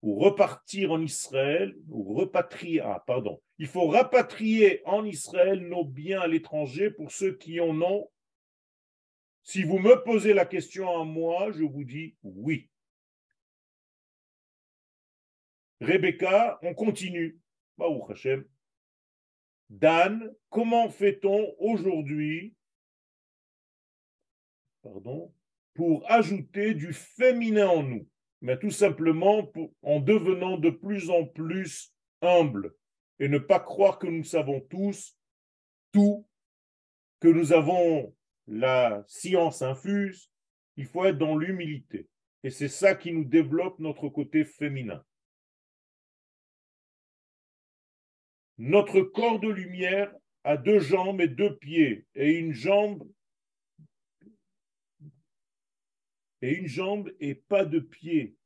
ou 0.02 0.18
repartir 0.18 0.92
en 0.92 1.00
Israël 1.00 1.74
ou 1.88 2.14
repatrier, 2.14 2.80
ah 2.80 3.02
pardon, 3.06 3.40
il 3.58 3.68
faut 3.68 3.88
rapatrier 3.88 4.82
en 4.84 5.04
Israël 5.04 5.66
nos 5.66 5.84
biens 5.84 6.20
à 6.20 6.26
l'étranger 6.26 6.90
pour 6.90 7.10
ceux 7.10 7.36
qui 7.36 7.58
en 7.58 7.80
ont. 7.80 8.10
Si 9.42 9.62
vous 9.62 9.78
me 9.78 10.02
posez 10.04 10.34
la 10.34 10.44
question 10.44 11.00
à 11.00 11.04
moi, 11.04 11.52
je 11.52 11.64
vous 11.64 11.84
dis 11.84 12.16
oui. 12.22 12.68
Rebecca, 15.80 16.58
on 16.62 16.74
continue. 16.74 17.38
Baruch 17.78 18.10
Hashem. 18.10 18.44
Dan, 19.70 20.34
comment 20.48 20.90
fait-on 20.90 21.54
aujourd'hui 21.60 22.56
pour 25.74 26.10
ajouter 26.10 26.74
du 26.74 26.92
féminin 26.92 27.68
en 27.68 27.82
nous 27.84 28.08
Mais 28.40 28.58
tout 28.58 28.72
simplement 28.72 29.48
en 29.82 30.00
devenant 30.00 30.58
de 30.58 30.70
plus 30.70 31.08
en 31.08 31.24
plus 31.24 31.94
humble 32.20 32.74
et 33.20 33.28
ne 33.28 33.38
pas 33.38 33.60
croire 33.60 34.00
que 34.00 34.08
nous 34.08 34.24
savons 34.24 34.60
tous 34.60 35.16
tout, 35.92 36.26
que 37.20 37.28
nous 37.28 37.52
avons 37.52 38.14
la 38.48 39.04
science 39.06 39.62
infuse. 39.62 40.32
Il 40.76 40.86
faut 40.86 41.04
être 41.04 41.18
dans 41.18 41.36
l'humilité. 41.36 42.08
Et 42.42 42.50
c'est 42.50 42.68
ça 42.68 42.94
qui 42.94 43.12
nous 43.12 43.24
développe 43.24 43.78
notre 43.78 44.08
côté 44.08 44.44
féminin. 44.44 45.04
Notre 48.62 49.00
corps 49.00 49.40
de 49.40 49.48
lumière 49.48 50.14
a 50.44 50.58
deux 50.58 50.80
jambes 50.80 51.22
et 51.22 51.28
deux 51.28 51.56
pieds 51.56 52.04
et 52.14 52.32
une 52.32 52.52
jambe 52.52 53.10
et 56.42 56.56
une 56.56 56.66
jambe 56.66 57.10
et 57.20 57.34
pas 57.34 57.64
de 57.64 57.78
pied 57.78 58.36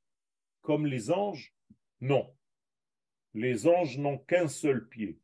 comme 0.60 0.86
les 0.86 1.10
anges? 1.10 1.52
Non. 2.00 2.32
Les 3.34 3.66
anges 3.66 3.98
n'ont 3.98 4.18
qu'un 4.18 4.46
seul 4.46 4.86
pied. 4.86 5.18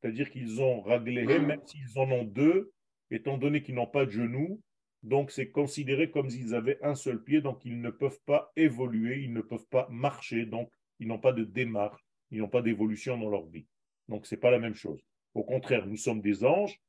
C'est-à-dire 0.00 0.32
qu'ils 0.32 0.60
ont 0.60 0.80
raglé, 0.80 1.24
même 1.24 1.64
s'ils 1.64 1.96
en 1.96 2.10
ont 2.10 2.24
deux, 2.24 2.72
étant 3.12 3.38
donné 3.38 3.62
qu'ils 3.62 3.76
n'ont 3.76 3.86
pas 3.86 4.06
de 4.06 4.10
genoux, 4.10 4.60
donc 5.04 5.30
c'est 5.30 5.52
considéré 5.52 6.10
comme 6.10 6.30
s'ils 6.30 6.56
avaient 6.56 6.82
un 6.82 6.96
seul 6.96 7.22
pied, 7.22 7.42
donc 7.42 7.64
ils 7.64 7.80
ne 7.80 7.90
peuvent 7.90 8.20
pas 8.26 8.50
évoluer, 8.56 9.22
ils 9.22 9.32
ne 9.32 9.40
peuvent 9.40 9.68
pas 9.68 9.86
marcher, 9.88 10.46
donc 10.46 10.68
ils 10.98 11.06
n'ont 11.06 11.20
pas 11.20 11.32
de 11.32 11.44
démarche, 11.44 12.04
ils 12.32 12.38
n'ont 12.38 12.48
pas 12.48 12.62
d'évolution 12.62 13.16
dans 13.16 13.30
leur 13.30 13.46
vie. 13.46 13.68
Donc, 14.10 14.26
ce 14.26 14.34
n'est 14.34 14.40
pas 14.40 14.50
la 14.50 14.58
même 14.58 14.74
chose. 14.74 15.00
Au 15.34 15.44
contraire, 15.44 15.86
nous 15.86 15.96
sommes 15.96 16.20
des 16.20 16.44
anges, 16.44 16.80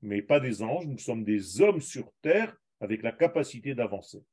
mais 0.00 0.22
pas 0.22 0.40
des 0.40 0.62
anges, 0.62 0.86
nous 0.86 0.98
sommes 0.98 1.22
des 1.22 1.60
hommes 1.60 1.82
sur 1.82 2.10
terre 2.22 2.56
avec 2.80 3.02
la 3.02 3.12
capacité 3.12 3.74
d'avancer. 3.74 4.24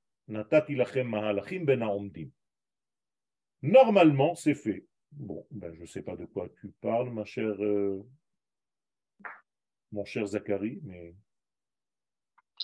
Normalement, 3.62 4.34
c'est 4.36 4.56
fait. 4.56 4.86
Bon, 5.12 5.46
ben, 5.52 5.74
je 5.74 5.82
ne 5.82 5.86
sais 5.86 6.02
pas 6.02 6.16
de 6.16 6.24
quoi 6.24 6.48
tu 6.62 6.72
parles, 6.80 7.10
ma 7.10 7.26
chère, 7.26 7.62
euh, 7.62 8.02
mon 9.92 10.06
cher 10.06 10.26
Zachary, 10.26 10.80
mais 10.84 11.14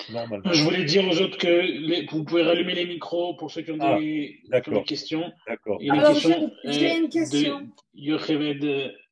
normalement. 0.10 0.54
Je 0.54 0.64
voulais 0.64 0.86
dire 0.86 1.06
aux 1.06 1.22
autres 1.22 1.38
que 1.38 2.10
vous 2.10 2.24
pouvez 2.24 2.44
rallumer 2.44 2.74
les 2.74 2.86
micros 2.86 3.36
pour 3.36 3.52
ceux 3.52 3.64
qui 3.64 3.72
ont, 3.72 3.78
ah, 3.82 4.00
des, 4.00 4.42
questions. 4.86 5.30
D'accord. 5.46 5.82
Alors, 5.90 6.16
j'ai 6.64 6.98
une 6.98 7.10
question. 7.10 7.70
De 7.94 9.07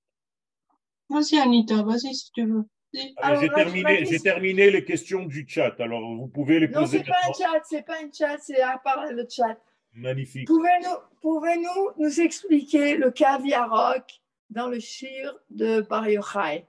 Vas-y, 1.10 1.38
Anita, 1.38 1.84
vas-y 1.84 2.14
si 2.14 2.32
tu 2.32 2.45
veux. 2.45 2.66
J'ai 2.93 4.20
terminé, 4.20 4.72
les 4.72 4.86
questions 4.86 5.26
du 5.26 5.45
chat, 5.47 5.76
alors 5.80 6.16
vous 6.16 6.28
pouvez 6.28 6.60
les 6.60 6.68
poser. 6.68 6.99
Non, 6.99 7.03
c'est 7.03 7.10
pas 7.10 7.18
un 7.28 7.34
chat, 7.34 7.62
c'est 7.64 7.86
pas 7.86 7.97
un 8.01 8.12
chat, 8.12 8.38
c'est 8.39 8.62
à 8.62 8.78
part 8.78 9.12
le 9.12 9.26
chat. 9.30 9.58
Magnifique. 9.93 10.47
Pouvez-nous 10.47 10.97
pouvez 11.22 11.56
-nous, 11.58 11.93
nous 11.97 12.22
expliquer 12.22 12.97
le 12.97 13.12
caviar 13.12 13.95
dans 14.49 14.68
le 14.70 14.80
shir 14.80 15.34
de 15.49 15.82
Bar 15.82 16.10
Yochai? 16.10 16.66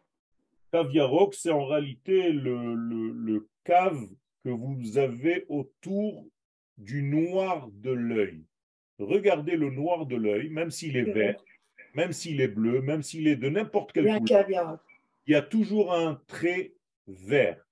Caviar 0.73 1.11
c'est 1.33 1.51
en 1.51 1.67
réalité 1.67 2.31
le, 2.31 2.75
le, 2.75 3.11
le 3.11 3.49
cave 3.65 4.09
que 4.45 4.51
vous 4.51 4.99
avez 4.99 5.45
autour 5.49 6.25
du 6.77 7.03
noir 7.03 7.69
de 7.73 7.91
l'œil. 7.91 8.45
Regardez 8.99 9.57
le 9.57 9.71
noir 9.71 10.07
de 10.07 10.17
l'œil, 10.17 10.49
même 10.51 10.71
s'il 10.71 10.97
est 10.97 11.11
vert, 11.13 11.37
même 11.97 12.13
s'il 12.13 12.43
est 12.43 12.49
bleu, 12.49 12.83
même 12.83 13.03
s'il 13.03 13.27
est 13.27 13.37
de 13.37 13.49
n'importe 13.49 13.93
quelle 13.93 14.19
couleur, 14.19 14.79
il 15.27 15.33
y 15.33 15.35
a 15.35 15.43
toujours 15.43 15.95
un 15.95 16.21
trait 16.27 16.75
vert. 17.07 17.67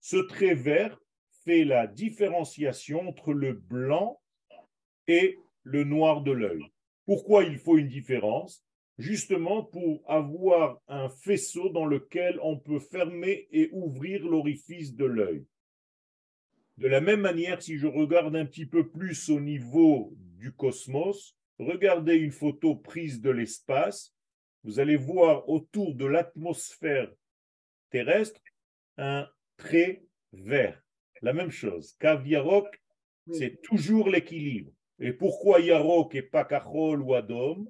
Ce 0.00 0.18
trait 0.18 0.54
vert 0.54 1.00
fait 1.44 1.64
la 1.64 1.86
différenciation 1.86 3.08
entre 3.08 3.32
le 3.32 3.54
blanc 3.54 4.20
et 5.08 5.38
le 5.62 5.84
noir 5.84 6.20
de 6.20 6.32
l'œil. 6.32 6.66
Pourquoi 7.06 7.44
il 7.44 7.56
faut 7.56 7.78
une 7.78 7.88
différence? 7.88 8.62
Justement 8.98 9.64
pour 9.64 10.04
avoir 10.06 10.78
un 10.86 11.08
faisceau 11.08 11.70
dans 11.70 11.86
lequel 11.86 12.38
on 12.42 12.58
peut 12.58 12.78
fermer 12.78 13.48
et 13.50 13.70
ouvrir 13.72 14.22
l'orifice 14.28 14.94
de 14.94 15.06
l'œil. 15.06 15.46
De 16.76 16.88
la 16.88 17.00
même 17.00 17.20
manière, 17.20 17.62
si 17.62 17.78
je 17.78 17.86
regarde 17.86 18.36
un 18.36 18.44
petit 18.44 18.66
peu 18.66 18.88
plus 18.88 19.30
au 19.30 19.40
niveau 19.40 20.12
du 20.38 20.52
cosmos, 20.52 21.36
regardez 21.58 22.16
une 22.16 22.32
photo 22.32 22.74
prise 22.76 23.20
de 23.20 23.30
l'espace, 23.30 24.14
vous 24.64 24.78
allez 24.78 24.96
voir 24.96 25.48
autour 25.48 25.94
de 25.94 26.06
l'atmosphère 26.06 27.12
terrestre 27.90 28.40
un 28.96 29.28
trait 29.56 30.04
vert. 30.32 30.80
La 31.20 31.32
même 31.32 31.50
chose. 31.50 31.94
Cav 31.98 32.24
c'est 33.30 33.62
toujours 33.62 34.08
l'équilibre. 34.08 34.72
Et 34.98 35.12
pourquoi 35.12 35.60
Yarok 35.60 36.14
et 36.14 36.22
pas 36.22 36.44
Kachol 36.44 37.02
ou 37.02 37.14
Adom 37.14 37.68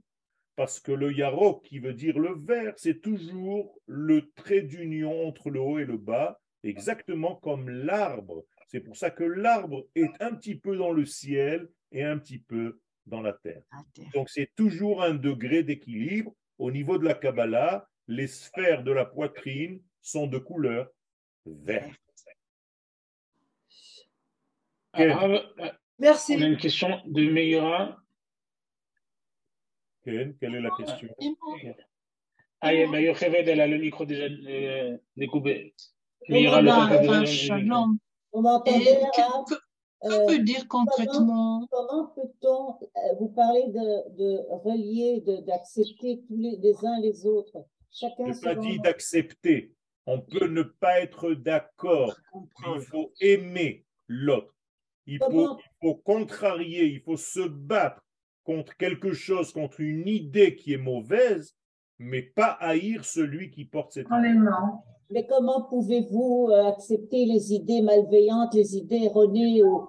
Parce 0.57 0.80
que 0.80 0.93
le 0.93 1.12
Yarok, 1.12 1.64
qui 1.64 1.78
veut 1.78 1.95
dire 1.95 2.18
le 2.18 2.35
vert, 2.39 2.74
c'est 2.76 3.01
toujours 3.01 3.78
le 3.87 4.30
trait 4.33 4.62
d'union 4.62 5.26
entre 5.26 5.51
le 5.51 5.61
haut 5.61 5.78
et 5.78 5.85
le 5.85 5.99
bas, 5.99 6.41
exactement 6.62 7.37
comme 7.37 7.68
l'arbre. 7.68 8.45
C'est 8.68 8.80
pour 8.80 8.97
ça 8.97 9.11
que 9.11 9.24
l'arbre 9.24 9.87
est 9.95 10.11
un 10.20 10.35
petit 10.35 10.55
peu 10.55 10.76
dans 10.76 10.93
le 10.93 11.05
ciel 11.05 11.68
et 11.91 12.03
un 12.03 12.18
petit 12.18 12.39
peu 12.39 12.80
dans 13.07 13.20
la 13.20 13.32
terre. 13.32 13.62
Donc 14.14 14.28
c'est 14.28 14.50
toujours 14.57 15.03
un 15.03 15.14
degré 15.14 15.62
d'équilibre. 15.62 16.32
Au 16.59 16.70
niveau 16.70 16.98
de 16.98 17.05
la 17.05 17.14
Kabbalah, 17.14 17.88
les 18.07 18.26
sphères 18.26 18.82
de 18.84 18.92
la 18.92 19.05
poitrine 19.05 19.82
sont 20.00 20.26
de 20.26 20.38
couleur 20.38 20.88
verte. 21.46 21.98
Merci. 25.98 26.36
On 26.36 26.42
a 26.42 26.46
une 26.46 26.57
question 26.57 27.00
de 27.07 27.30
Meira. 27.30 27.96
Quelle, 30.05 30.36
quelle 30.38 30.57
est 30.57 30.61
la 30.61 30.70
question? 30.76 31.09
Ah, 32.61 32.72
Meira 32.72 33.18
elle 33.28 33.61
a 33.61 33.66
le 33.66 33.78
micro 33.78 34.05
déjà 34.05 34.24
euh, 34.24 34.96
découpé. 35.16 35.74
Meira, 36.28 36.61
le 36.61 36.70
Vous 38.32 38.40
m'entendez 38.40 38.98
que 40.03 40.26
peut 40.26 40.42
dire 40.42 40.66
concrètement 40.68 41.66
Comment, 41.70 42.07
peut-on, 42.14 42.74
euh, 42.82 43.14
vous 43.18 43.28
parlez 43.28 43.68
de, 43.68 44.16
de 44.16 44.38
relier, 44.64 45.22
d'accepter 45.46 46.22
tous 46.26 46.36
les, 46.36 46.57
les, 46.57 46.84
uns 46.84 47.00
les 47.00 47.26
autres 47.26 47.64
Chacun 47.90 48.24
Je 48.26 48.32
n'ai 48.32 48.40
pas 48.40 48.55
dit 48.55 48.78
d'accepter. 48.80 49.74
On 50.07 50.20
peut 50.20 50.48
ne 50.48 50.62
pas 50.62 51.00
être 51.00 51.34
d'accord. 51.34 52.14
Il 52.74 52.80
faut 52.80 53.12
aimer 53.20 53.84
l'autre. 54.09 54.55
Il 55.07 55.18
faut, 55.18 55.59
il 55.59 55.78
faut 55.80 55.94
contrarier, 55.96 56.86
il 56.86 57.00
faut 57.00 57.16
se 57.16 57.46
battre 57.46 58.03
contre 58.44 58.76
quelque 58.76 59.12
chose, 59.12 59.53
contre 59.53 59.80
une 59.80 60.09
idée 60.09 60.57
qui 60.57 60.72
est 60.72 60.78
mauvaise, 60.78 61.57
mais 61.98 62.22
pas 62.22 62.57
haïr 62.61 63.05
celui 63.05 63.50
qui 63.50 63.64
porte 63.64 63.92
cette 63.92 64.07
idée. 64.07 64.38
Mais 65.11 65.26
comment 65.26 65.62
pouvez-vous 65.62 66.48
euh, 66.50 66.68
accepter 66.68 67.26
les 67.26 67.53
idées 67.53 67.82
malveillantes, 67.82 68.55
les 68.55 68.76
idées 68.76 69.05
erronées 69.05 69.62
ou 69.62 69.86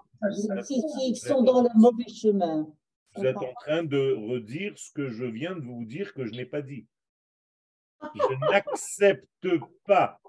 s'ils 0.64 1.16
sont 1.18 1.44
dans 1.44 1.62
le 1.64 1.70
mauvais 1.76 2.08
chemin 2.10 2.68
Vous 3.16 3.26
êtes 3.26 3.38
en 3.38 3.54
train 3.62 3.84
de 3.84 4.14
redire 4.32 4.78
ce 4.78 4.92
que 4.92 5.10
je 5.10 5.26
viens 5.26 5.56
de 5.56 5.62
vous 5.62 5.86
dire 5.86 6.14
que 6.14 6.26
je 6.26 6.32
n'ai 6.32 6.46
pas 6.46 6.62
dit. 6.62 6.86
Je 8.02 8.52
n'accepte 8.52 9.48
pas 9.86 10.20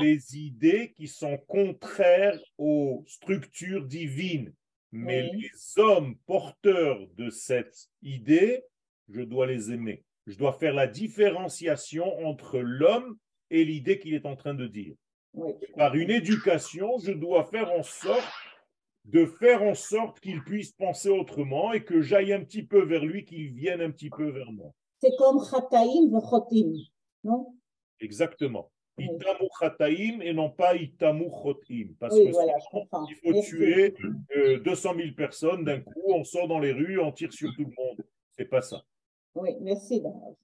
les 0.00 0.36
idées 0.38 0.92
qui 0.96 1.06
sont 1.06 1.38
contraires 1.46 2.40
aux 2.58 3.04
structures 3.06 3.84
divines. 3.84 4.52
Mais 4.92 5.28
Oui. 5.32 5.42
les 5.42 5.82
hommes 5.82 6.16
porteurs 6.26 7.00
de 7.16 7.28
cette 7.28 7.88
idée, 8.02 8.62
je 9.08 9.20
dois 9.22 9.46
les 9.46 9.72
aimer. 9.72 10.04
Je 10.26 10.36
dois 10.38 10.52
faire 10.52 10.72
la 10.72 10.86
différenciation 10.86 12.06
entre 12.26 12.58
l'homme 12.60 13.18
et 13.50 13.64
l'idée 13.64 13.98
qu'il 13.98 14.14
est 14.14 14.24
en 14.24 14.36
train 14.36 14.54
de 14.54 14.66
dire. 14.66 14.94
Oui, 15.34 15.52
Par 15.76 15.94
une 15.96 16.10
éducation, 16.10 16.98
je 16.98 17.12
dois 17.12 17.44
faire 17.44 17.70
en 17.72 17.82
sorte 17.82 18.24
de 19.04 19.26
faire 19.26 19.62
en 19.62 19.74
sorte 19.74 20.20
qu'il 20.20 20.42
puisse 20.42 20.72
penser 20.72 21.10
autrement 21.10 21.72
et 21.72 21.84
que 21.84 22.00
j'aille 22.00 22.32
un 22.32 22.42
petit 22.42 22.62
peu 22.62 22.84
vers 22.84 23.04
lui, 23.04 23.24
qu'il 23.24 23.52
vienne 23.52 23.80
un 23.80 23.90
petit 23.90 24.10
peu 24.10 24.30
vers 24.30 24.50
moi. 24.50 24.72
C'est 25.00 25.14
comme 25.18 25.44
Chataim 25.44 26.10
Chotim, 26.30 26.72
non? 27.22 27.54
Exactement. 28.00 28.70
Oui. 28.96 29.06
Itamu 29.06 29.48
chataim 29.58 30.20
et 30.20 30.32
non 30.32 30.50
pas 30.50 30.76
itamu 30.76 31.28
chotim. 31.28 31.94
Parce 31.98 32.14
Oui, 32.14 32.26
que 32.26 32.30
voilà, 32.30 32.52
sinon, 32.60 32.86
il 33.08 33.16
faut 33.16 33.32
Merci. 33.32 33.50
tuer 33.50 33.94
euh, 34.36 34.60
200 34.60 34.94
000 34.96 35.08
personnes 35.16 35.64
d'un 35.64 35.80
coup, 35.80 36.02
on 36.10 36.22
sort 36.22 36.46
dans 36.46 36.60
les 36.60 36.72
rues, 36.72 37.00
on 37.00 37.10
tire 37.10 37.32
sur 37.32 37.52
tout 37.56 37.64
le 37.64 37.72
monde. 37.76 38.04
C'est 38.36 38.44
pas 38.44 38.62
ça. 38.62 38.82
Oui, 39.34 39.50
merci. 39.60 40.00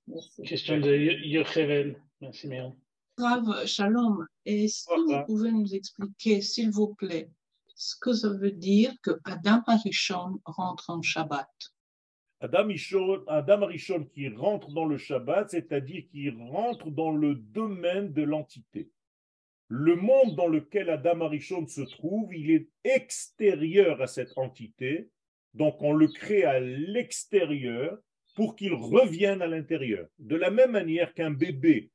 Merci. 0.08 0.42
Question 0.42 0.80
de 0.80 0.92
Yochevel. 0.96 1.96
Merci, 2.20 2.48
Myriam. 2.48 2.74
Rav, 3.18 3.66
shalom. 3.66 4.26
Est-ce 4.44 4.84
que 4.86 5.00
vous 5.20 5.26
pouvez 5.26 5.52
nous 5.52 5.72
expliquer, 5.72 6.40
s'il 6.40 6.70
vous 6.70 6.94
plaît, 6.94 7.30
ce 7.80 7.96
que 7.98 8.12
ça 8.12 8.28
veut 8.28 8.50
dire 8.50 8.92
que 9.02 9.12
Adam 9.24 9.62
Arishon 9.66 10.38
rentre 10.44 10.90
en 10.90 11.00
Shabbat? 11.00 11.48
Adam 12.40 12.66
Rishon, 12.66 13.24
Adam 13.26 13.68
qui 14.12 14.28
rentre 14.28 14.70
dans 14.72 14.84
le 14.84 14.98
Shabbat, 14.98 15.48
c'est-à-dire 15.48 16.04
qui 16.10 16.28
rentre 16.28 16.90
dans 16.90 17.10
le 17.10 17.36
domaine 17.36 18.12
de 18.12 18.22
l'entité. 18.22 18.90
Le 19.68 19.96
monde 19.96 20.36
dans 20.36 20.46
lequel 20.46 20.90
Adam 20.90 21.26
Rishon 21.26 21.66
se 21.66 21.80
trouve, 21.80 22.34
il 22.34 22.50
est 22.50 22.68
extérieur 22.84 24.02
à 24.02 24.06
cette 24.06 24.36
entité, 24.36 25.08
donc 25.54 25.80
on 25.80 25.94
le 25.94 26.08
crée 26.08 26.44
à 26.44 26.60
l'extérieur 26.60 27.96
pour 28.34 28.56
qu'il 28.56 28.74
revienne 28.74 29.40
à 29.40 29.46
l'intérieur. 29.46 30.06
De 30.18 30.36
la 30.36 30.50
même 30.50 30.72
manière 30.72 31.14
qu'un 31.14 31.30
bébé 31.30 31.90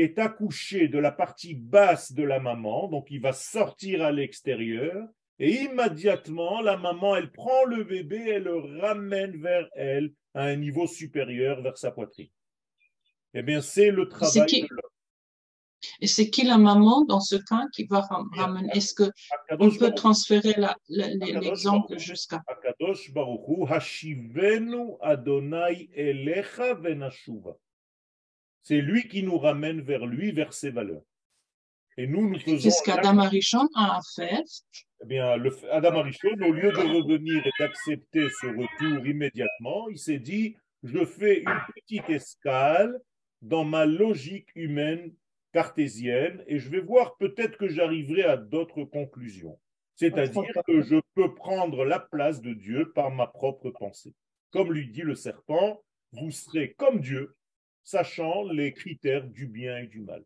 est 0.00 0.18
accouché 0.18 0.88
de 0.88 0.98
la 0.98 1.12
partie 1.12 1.54
basse 1.54 2.12
de 2.12 2.22
la 2.22 2.40
maman, 2.40 2.88
donc 2.88 3.06
il 3.10 3.20
va 3.20 3.32
sortir 3.32 4.02
à 4.04 4.12
l'extérieur, 4.12 5.06
et 5.38 5.52
immédiatement, 5.62 6.60
la 6.60 6.76
maman, 6.76 7.14
elle 7.16 7.30
prend 7.30 7.64
le 7.64 7.84
bébé 7.84 8.16
et 8.16 8.40
le 8.40 8.56
ramène 8.80 9.40
vers 9.40 9.68
elle 9.74 10.12
à 10.34 10.42
un 10.44 10.56
niveau 10.56 10.86
supérieur, 10.86 11.62
vers 11.62 11.78
sa 11.78 11.90
poitrine. 11.92 12.28
Eh 13.34 13.42
bien, 13.42 13.60
c'est 13.60 13.90
le 13.90 14.08
travail 14.08 14.46
qui- 14.46 14.62
de 14.62 14.68
l'homme. 14.70 14.82
Et 16.00 16.08
c'est 16.08 16.28
qui 16.28 16.42
la 16.42 16.58
maman 16.58 17.04
dans 17.04 17.20
ce 17.20 17.36
cas 17.36 17.64
qui 17.72 17.84
va 17.84 18.00
ram- 18.00 18.28
ramener? 18.34 18.68
Est-ce 18.74 18.94
que 18.94 19.04
on 19.60 19.70
peut 19.70 19.92
transférer 19.94 20.54
l'exemple 20.88 21.96
jusqu'à? 21.98 22.42
Akadosh 22.48 23.12
Baruch 23.12 23.42
Hu, 23.46 23.64
Hashivenu 23.68 24.94
Adonai 25.00 25.88
Elecha 25.94 26.74
Venashuva. 26.74 27.56
C'est 28.68 28.82
lui 28.82 29.08
qui 29.08 29.22
nous 29.22 29.38
ramène 29.38 29.80
vers 29.80 30.04
lui, 30.04 30.30
vers 30.30 30.52
ses 30.52 30.68
valeurs. 30.68 31.00
Et 31.96 32.06
nous, 32.06 32.28
nous 32.28 32.38
faisons. 32.38 32.58
Qu'est-ce 32.58 32.82
qu'Adam 32.82 33.16
Arishon 33.16 33.66
a 33.74 33.96
à 33.96 34.00
faire? 34.14 34.42
Eh 35.02 35.06
bien, 35.06 35.38
le, 35.38 35.50
Adam 35.72 36.00
Arishon, 36.00 36.36
au 36.42 36.52
lieu 36.52 36.70
de 36.70 36.76
revenir 36.76 37.46
et 37.46 37.50
d'accepter 37.58 38.28
ce 38.28 38.46
retour 38.46 39.06
immédiatement, 39.06 39.88
il 39.88 39.98
s'est 39.98 40.18
dit 40.18 40.54
je 40.82 41.02
fais 41.06 41.40
une 41.40 41.60
petite 41.74 42.10
escale 42.10 43.00
dans 43.40 43.64
ma 43.64 43.86
logique 43.86 44.50
humaine 44.54 45.14
cartésienne 45.54 46.44
et 46.46 46.58
je 46.58 46.68
vais 46.68 46.80
voir 46.80 47.16
peut-être 47.16 47.56
que 47.56 47.68
j'arriverai 47.68 48.24
à 48.24 48.36
d'autres 48.36 48.84
conclusions. 48.84 49.58
C'est-à-dire 49.94 50.52
que 50.66 50.82
je 50.82 51.00
peux 51.14 51.34
prendre 51.34 51.86
la 51.86 52.00
place 52.00 52.42
de 52.42 52.52
Dieu 52.52 52.92
par 52.92 53.10
ma 53.12 53.28
propre 53.28 53.70
pensée. 53.70 54.12
Comme 54.50 54.74
lui 54.74 54.90
dit 54.90 55.00
le 55.00 55.14
serpent, 55.14 55.82
vous 56.12 56.30
serez 56.30 56.74
comme 56.74 57.00
Dieu, 57.00 57.34
sachant 57.88 58.42
les 58.50 58.74
critères 58.74 59.26
du 59.26 59.46
bien 59.46 59.78
et 59.78 59.86
du 59.86 60.00
mal. 60.00 60.22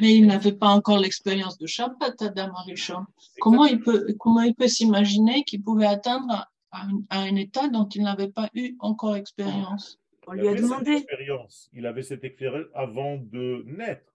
Mais 0.00 0.16
il 0.16 0.26
n'avait 0.26 0.52
pas 0.52 0.68
encore 0.68 0.98
l'expérience 0.98 1.56
de 1.58 1.66
Shabbat, 1.66 2.20
Adam 2.20 2.52
Arishon. 2.54 3.04
Comment 3.40 3.64
il 3.64 3.80
peut, 3.80 4.14
comment 4.18 4.42
il 4.42 4.54
peut 4.54 4.66
s'imaginer 4.68 5.44
qu'il 5.44 5.62
pouvait 5.62 5.86
atteindre 5.86 6.48
à 6.72 6.82
un, 6.82 7.00
à 7.10 7.20
un 7.20 7.36
état 7.36 7.68
dont 7.68 7.88
il 7.88 8.02
n'avait 8.02 8.30
pas 8.30 8.50
eu 8.54 8.74
encore 8.80 9.14
expérience? 9.16 10.00
On 10.26 10.34
Il 10.34 10.40
lui 10.40 10.48
a 10.48 10.50
avait 10.50 10.58
cette 10.60 10.68
demandé. 10.68 10.90
expérience. 10.92 11.70
Il 11.72 11.86
avait 11.86 12.02
cette 12.02 12.24
expérience 12.24 12.66
avant 12.74 13.16
de 13.16 13.62
naître. 13.66 14.12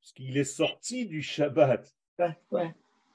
Parce 0.00 0.12
qu'il 0.12 0.36
est 0.36 0.44
sorti 0.44 1.06
du 1.06 1.22
Shabbat. 1.22 1.94
Ouais. 2.50 2.74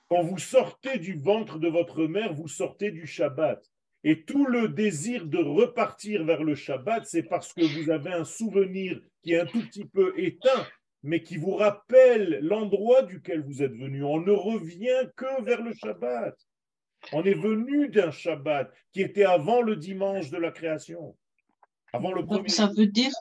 Quand 0.10 0.24
vous 0.24 0.38
sortez 0.40 0.98
du 1.00 1.14
ventre 1.18 1.58
de 1.60 1.70
votre 1.70 2.04
mère, 2.06 2.34
vous 2.34 2.48
sortez 2.48 2.92
du 2.92 3.06
Shabbat. 3.08 3.71
Et 4.04 4.24
tout 4.24 4.46
le 4.46 4.68
désir 4.68 5.26
de 5.26 5.38
repartir 5.38 6.24
vers 6.26 6.44
le 6.44 6.56
Shabbat, 6.56 7.06
c'est 7.06 7.24
parce 7.24 7.54
que 7.54 7.62
vous 7.62 7.92
avez 7.92 8.12
un 8.12 8.26
souvenir 8.26 9.00
qui 9.22 9.34
est 9.34 9.40
un 9.40 9.46
tout 9.46 9.62
petit 9.62 9.86
peu 9.86 10.14
éteint, 10.18 10.68
mais 11.04 11.22
qui 11.22 11.38
vous 11.38 11.56
rappelle 11.56 12.40
l'endroit 12.42 13.04
duquel 13.04 13.42
vous 13.42 13.62
êtes 13.62 13.76
venu. 13.76 14.04
On 14.04 14.20
ne 14.20 14.32
revient 14.32 15.10
que 15.16 15.44
vers 15.44 15.62
le 15.62 15.74
Shabbat. 15.74 16.36
On 17.14 17.24
est 17.24 17.36
venu 17.36 17.90
d'un 17.90 18.12
Shabbat 18.12 18.72
qui 18.92 19.02
était 19.02 19.26
avant 19.26 19.62
le 19.62 19.76
dimanche 19.76 20.30
de 20.30 20.38
la 20.38 20.52
création. 20.52 21.16
Avant 21.94 22.14
le 22.14 22.26
premier. 22.26 22.40
Donc, 22.40 22.50
ça 22.50 22.72
veut 22.76 22.88
dire, 22.88 23.12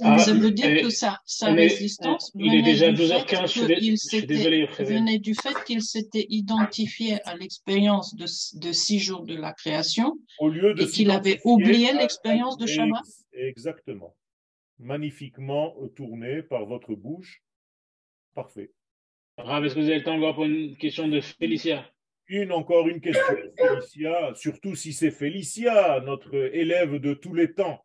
Ah, 0.00 0.18
ça 0.18 0.32
veut 0.32 0.50
dire 0.50 0.82
que 0.82 0.90
sa, 0.90 1.20
sa 1.26 1.52
résistance 1.52 2.32
il 2.34 2.46
est 2.46 2.48
venait 2.58 2.62
déjà 2.62 2.90
du 2.92 3.02
12h15, 3.02 3.42
je 3.42 3.46
suis 3.46 3.60
fait 3.60 3.66
dé- 3.68 3.74
qu'il 3.76 3.90
je 3.92 3.96
suis 3.96 4.08
s'était- 4.20 4.26
désolé, 4.26 4.58
Yocheved. 4.58 4.88
venait 4.88 5.18
du 5.18 5.34
fait 5.34 5.54
qu'il 5.64 5.82
s'était 5.82 6.26
identifié 6.30 7.22
à 7.24 7.36
l'expérience 7.36 8.14
de, 8.16 8.24
de 8.60 8.72
six 8.72 8.98
jours 8.98 9.24
de 9.24 9.34
la 9.36 9.52
création 9.52 10.18
au 10.38 10.48
lieu 10.48 10.74
de 10.74 10.82
et 10.82 10.86
qu'il 10.86 11.10
avait 11.10 11.40
oublié 11.44 11.92
l'expérience 11.92 12.56
de 12.58 12.66
Shabbat. 12.66 13.02
Exactement. 13.34 14.14
Magnifiquement 14.78 15.74
tourné 15.94 16.42
par 16.42 16.66
votre 16.66 16.94
bouche. 16.94 17.42
Parfait. 18.34 18.72
Rav, 19.38 19.64
est-ce 19.64 19.74
que 19.74 19.80
vous 19.80 19.86
avez 19.86 19.98
le 19.98 20.04
temps 20.04 20.16
encore 20.16 20.34
pour 20.34 20.44
une 20.44 20.76
question 20.76 21.06
de 21.08 21.20
Félicia? 21.20 21.86
Une 22.28 22.50
encore 22.52 22.88
une 22.88 23.00
question, 23.00 23.22
Félicia, 23.56 24.32
surtout 24.34 24.74
si 24.74 24.92
c'est 24.92 25.10
Félicia, 25.10 26.00
notre 26.04 26.34
élève 26.54 26.96
de 26.96 27.14
tous 27.14 27.34
les 27.34 27.52
temps. 27.52 27.84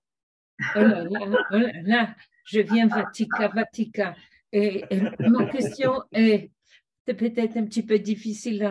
Oh 0.76 0.80
là 0.80 1.04
là, 1.04 1.20
oh 1.52 1.58
là 1.58 1.82
là, 1.84 2.16
je 2.46 2.60
viens 2.62 2.88
Vatica, 2.88 3.48
Vatica. 3.50 4.16
Et, 4.52 4.84
et 4.90 5.00
ma 5.20 5.46
question 5.50 6.02
est, 6.12 6.52
c'est 7.06 7.14
peut-être 7.14 7.58
un 7.58 7.66
petit 7.66 7.84
peu 7.84 8.00
difficile. 8.00 8.68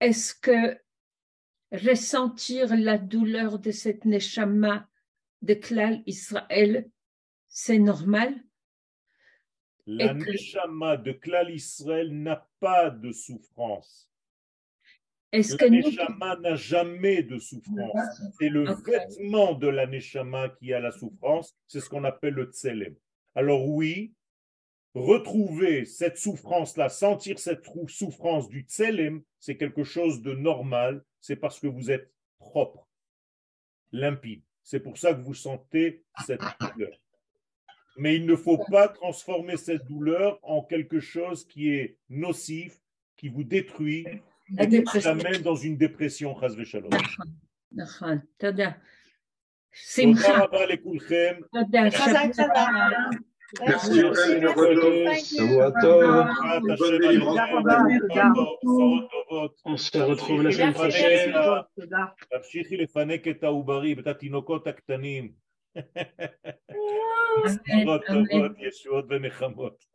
Est-ce 0.00 0.34
que 0.34 0.78
ressentir 1.72 2.76
la 2.76 2.98
douleur 2.98 3.58
de 3.58 3.70
cette 3.70 4.04
neshama 4.04 4.88
de 5.42 5.54
Klal 5.54 6.02
Israël, 6.06 6.90
c'est 7.48 7.78
normal? 7.78 8.34
La 9.86 10.08
que- 10.14 10.30
Neshama 10.30 10.96
de 10.96 11.12
Klal 11.12 11.50
Israël 11.50 12.12
n'a 12.12 12.48
pas 12.60 12.90
de 12.90 13.12
souffrance. 13.12 14.09
Est-ce 15.32 15.52
La 15.52 15.58
que 15.58 15.64
nous, 15.66 15.82
Neshama 15.82 16.36
n'a 16.36 16.56
jamais 16.56 17.22
de 17.22 17.38
souffrance. 17.38 18.20
C'est 18.38 18.48
le 18.48 18.64
vêtement 18.64 19.54
de 19.54 19.68
la 19.68 19.86
Neshama 19.86 20.48
qui 20.48 20.72
a 20.72 20.80
la 20.80 20.90
souffrance. 20.90 21.56
C'est 21.68 21.80
ce 21.80 21.88
qu'on 21.88 22.04
appelle 22.04 22.34
le 22.34 22.46
Tselem. 22.46 22.96
Alors 23.36 23.68
oui, 23.68 24.12
retrouver 24.94 25.84
cette 25.84 26.18
souffrance-là, 26.18 26.88
sentir 26.88 27.38
cette 27.38 27.64
souffrance 27.88 28.48
du 28.48 28.62
Tselem, 28.62 29.22
c'est 29.38 29.56
quelque 29.56 29.84
chose 29.84 30.20
de 30.22 30.32
normal. 30.32 31.04
C'est 31.20 31.36
parce 31.36 31.60
que 31.60 31.68
vous 31.68 31.90
êtes 31.90 32.12
propre, 32.38 32.88
limpide. 33.92 34.42
C'est 34.64 34.80
pour 34.80 34.98
ça 34.98 35.14
que 35.14 35.20
vous 35.20 35.34
sentez 35.34 36.04
cette 36.26 36.42
douleur. 36.60 36.98
Mais 37.96 38.16
il 38.16 38.26
ne 38.26 38.36
faut 38.36 38.58
pas 38.70 38.88
transformer 38.88 39.56
cette 39.56 39.84
douleur 39.84 40.38
en 40.42 40.62
quelque 40.62 41.00
chose 41.00 41.46
qui 41.46 41.70
est 41.70 41.98
nocif, 42.08 42.80
qui 43.16 43.28
vous 43.28 43.44
détruit 43.44 44.06
La 44.57 44.63
et 44.63 44.69
qui 44.69 44.75
vous 44.75 44.81
dépression. 44.83 45.11
amène 45.11 45.41
dans 45.41 45.55
une 45.55 45.77
dépression, 45.77 46.35
chas 46.39 46.55
v'shalom. 46.55 46.89
נכון, 47.71 48.17
תודה. 48.37 48.51
תודה 48.65 48.71
שמחה, 49.73 50.43
רבה 50.43 50.65
לכולכם. 50.65 51.33
תודה. 51.53 51.81
Chazak, 51.89 52.33
שבוע 52.33 52.33
chazak. 52.33 53.17
Merci, 53.59 53.69
Merci, 53.69 53.99
Yochel, 54.01 54.39
merci, 54.39 54.55
Yochel. 54.75 55.05
thank 55.05 55.31
you. 55.31 55.37
שבוע 55.37 55.69
טוב. 55.81 56.03
בעזרת 56.67 56.79
bonne 56.79 57.05
השם, 57.05 57.21
délivrance. 57.21 57.39
עליכם, 57.85 58.31
בשורות 58.33 59.09
טובות. 59.11 59.61
On 59.67 59.77
se 59.77 59.97
retrouve 59.97 60.41
la 60.43 60.51
semaine 60.51 60.73
Merci, 60.73 60.79
prochaine. 60.79 61.31
merci. 61.33 61.81
תודה. 61.81 62.05
תמשיכי 62.37 62.77
לפנק 62.77 63.27
את 63.27 63.43
העוברים, 63.43 63.99
את 63.99 64.07
התינוקות 64.07 64.67
הקטנים. 64.67 65.31
אמן, 65.77 65.85
בשורות 67.45 68.01
אמן. 68.09 68.25
טובות, 68.25 68.51
ישועות 68.67 69.05
ונחמות. 69.09 69.88